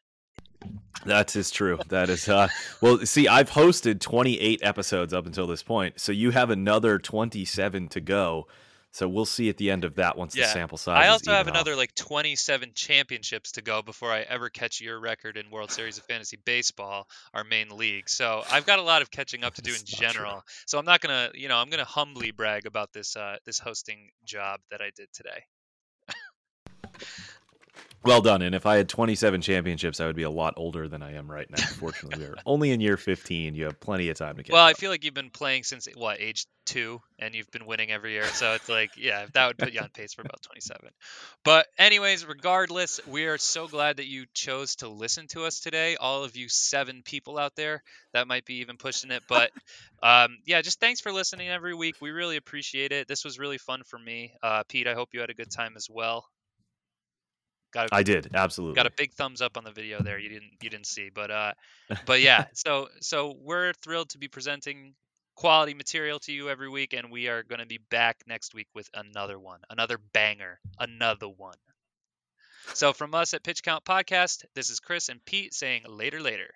that 1.06 1.36
is 1.36 1.52
true. 1.52 1.80
That 1.90 2.10
is 2.10 2.30
uh 2.30 2.48
well 2.82 3.00
see 3.00 3.28
I've 3.28 3.50
hosted 3.50 4.00
28 4.00 4.60
episodes 4.64 5.14
up 5.14 5.26
until 5.26 5.48
this 5.48 5.64
point. 5.64 6.00
So 6.00 6.12
you 6.12 6.32
have 6.32 6.50
another 6.50 7.00
27 7.00 7.90
to 7.90 8.02
go. 8.02 8.48
So 8.94 9.10
we'll 9.10 9.26
see 9.26 9.50
at 9.50 9.58
the 9.58 9.72
end 9.72 9.86
of 9.86 9.96
that 9.96 10.16
once 10.16 10.36
yeah. 10.36 10.46
the 10.46 10.52
sample 10.52 10.78
size. 10.78 11.04
I 11.04 11.08
also 11.08 11.32
have 11.32 11.48
off. 11.48 11.54
another 11.54 11.76
like 11.76 11.96
27 11.96 12.74
championships 12.76 13.54
to 13.54 13.64
go 13.64 13.82
before 13.82 14.12
I 14.12 14.20
ever 14.22 14.50
catch 14.50 14.80
your 14.82 15.00
record 15.00 15.36
in 15.36 15.50
World 15.50 15.72
Series 15.72 15.98
of 15.98 16.04
Fantasy 16.04 16.38
Baseball, 16.46 17.08
our 17.34 17.44
main 17.44 17.70
league. 17.70 18.08
So 18.08 18.44
I've 18.52 18.68
got 18.68 18.78
a 18.78 18.84
lot 18.84 19.02
of 19.02 19.10
catching 19.10 19.44
up 19.44 19.56
to 19.56 19.62
do 19.64 19.72
in 19.72 19.84
general. 19.84 20.34
True. 20.34 20.42
So 20.68 20.78
I'm 20.78 20.86
not 20.86 21.02
gonna, 21.02 21.32
you 21.34 21.48
know, 21.48 21.58
I'm 21.58 21.72
gonna 21.72 21.84
humbly 21.84 22.30
brag 22.30 22.68
about 22.68 22.94
this 22.94 23.18
uh, 23.18 23.38
this 23.46 23.58
hosting 23.58 24.12
job 24.26 24.60
that 24.70 24.80
I 24.80 24.92
did 24.96 25.08
today. 25.12 25.44
Well 28.04 28.22
done. 28.22 28.42
And 28.42 28.54
if 28.54 28.66
I 28.66 28.76
had 28.76 28.90
27 28.90 29.42
championships, 29.42 30.02
I 30.02 30.08
would 30.08 30.16
be 30.16 30.24
a 30.24 30.30
lot 30.30 30.56
older 30.58 30.88
than 30.88 31.02
I 31.02 31.14
am 31.14 31.32
right 31.32 31.50
now. 31.50 31.64
Fortunately, 31.80 32.26
we're 32.26 32.36
only 32.46 32.72
in 32.72 32.82
year 32.82 32.98
15. 32.98 33.56
You 33.56 33.66
have 33.66 33.80
plenty 33.80 34.10
of 34.10 34.18
time 34.18 34.36
to 34.38 34.44
get. 34.44 34.52
Well, 34.52 34.66
up. 34.66 34.70
I 34.70 34.74
feel 34.74 34.92
like 34.92 35.06
you've 35.06 35.14
been 35.14 35.30
playing 35.30 35.64
since 35.64 35.88
what 35.96 36.20
age 36.20 36.46
two, 36.66 37.02
and 37.20 37.34
you've 37.34 37.52
been 37.52 37.66
winning 37.66 37.92
every 37.92 38.14
year. 38.14 38.26
So 38.26 38.54
it's 38.54 38.68
like, 38.68 38.92
yeah, 38.98 39.26
that 39.34 39.48
would 39.48 39.58
put 39.58 39.74
you 39.74 39.80
on 39.82 39.90
pace 39.90 40.14
for 40.14 40.22
about 40.22 40.42
27. 40.44 40.90
But 41.44 41.68
anyways, 41.78 42.26
regardless, 42.26 43.00
we 43.08 43.26
are 43.26 43.38
so 43.38 43.68
glad 43.68 43.98
that 43.98 44.08
you 44.08 44.26
chose 44.34 44.78
to 44.78 44.90
listen 44.90 45.28
to 45.28 45.44
us 45.46 45.60
today. 45.60 45.96
All 45.96 46.24
of 46.24 46.36
you 46.36 46.50
seven 46.50 47.04
people 47.04 47.38
out 47.38 47.56
there, 47.56 47.84
that 48.14 48.28
might 48.28 48.46
be 48.46 48.56
even 48.56 48.78
pushing 48.78 49.12
it, 49.12 49.24
but 49.28 49.52
um, 50.04 50.38
yeah, 50.46 50.62
just 50.62 50.80
thanks 50.80 51.02
for 51.02 51.12
listening 51.12 51.50
every 51.50 51.74
week. 51.74 51.96
We 52.02 52.12
really 52.12 52.38
appreciate 52.38 52.92
it. 52.92 53.08
This 53.08 53.24
was 53.24 53.40
really 53.40 53.58
fun 53.58 53.84
for 53.86 54.00
me, 54.00 54.34
uh, 54.42 54.64
Pete. 54.68 54.88
I 54.88 54.94
hope 54.94 55.10
you 55.14 55.22
had 55.22 55.30
a 55.30 55.36
good 55.36 55.52
time 55.52 55.74
as 55.76 55.88
well. 55.90 56.26
Got 57.74 57.92
a, 57.92 57.96
I 57.96 58.04
did 58.04 58.30
absolutely 58.36 58.76
got 58.76 58.86
a 58.86 58.92
big 58.92 59.14
thumbs 59.14 59.42
up 59.42 59.58
on 59.58 59.64
the 59.64 59.72
video 59.72 60.02
there. 60.02 60.20
You 60.20 60.30
didn't 60.30 60.52
you 60.62 60.70
didn't 60.70 60.86
see, 60.86 61.10
but 61.14 61.32
uh, 61.32 61.54
but 62.06 62.22
yeah. 62.22 62.46
so 62.54 62.88
so 63.02 63.36
we're 63.42 63.74
thrilled 63.74 64.10
to 64.10 64.18
be 64.18 64.28
presenting 64.28 64.94
quality 65.36 65.74
material 65.74 66.20
to 66.20 66.32
you 66.32 66.50
every 66.50 66.70
week, 66.70 66.94
and 66.94 67.12
we 67.12 67.28
are 67.28 67.44
going 67.44 67.60
to 67.60 67.66
be 67.66 67.80
back 67.90 68.18
next 68.28 68.54
week 68.54 68.68
with 68.76 68.90
another 68.94 69.40
one, 69.40 69.60
another 69.70 69.98
banger, 70.14 70.60
another 70.80 71.28
one. 71.28 71.58
So 72.76 72.94
from 72.94 73.14
us 73.14 73.34
at 73.34 73.44
Pitch 73.44 73.64
Count 73.64 73.84
Podcast, 73.84 74.46
this 74.56 74.70
is 74.70 74.80
Chris 74.80 75.10
and 75.10 75.24
Pete 75.26 75.54
saying 75.54 75.84
later 75.88 76.22
later. 76.22 76.54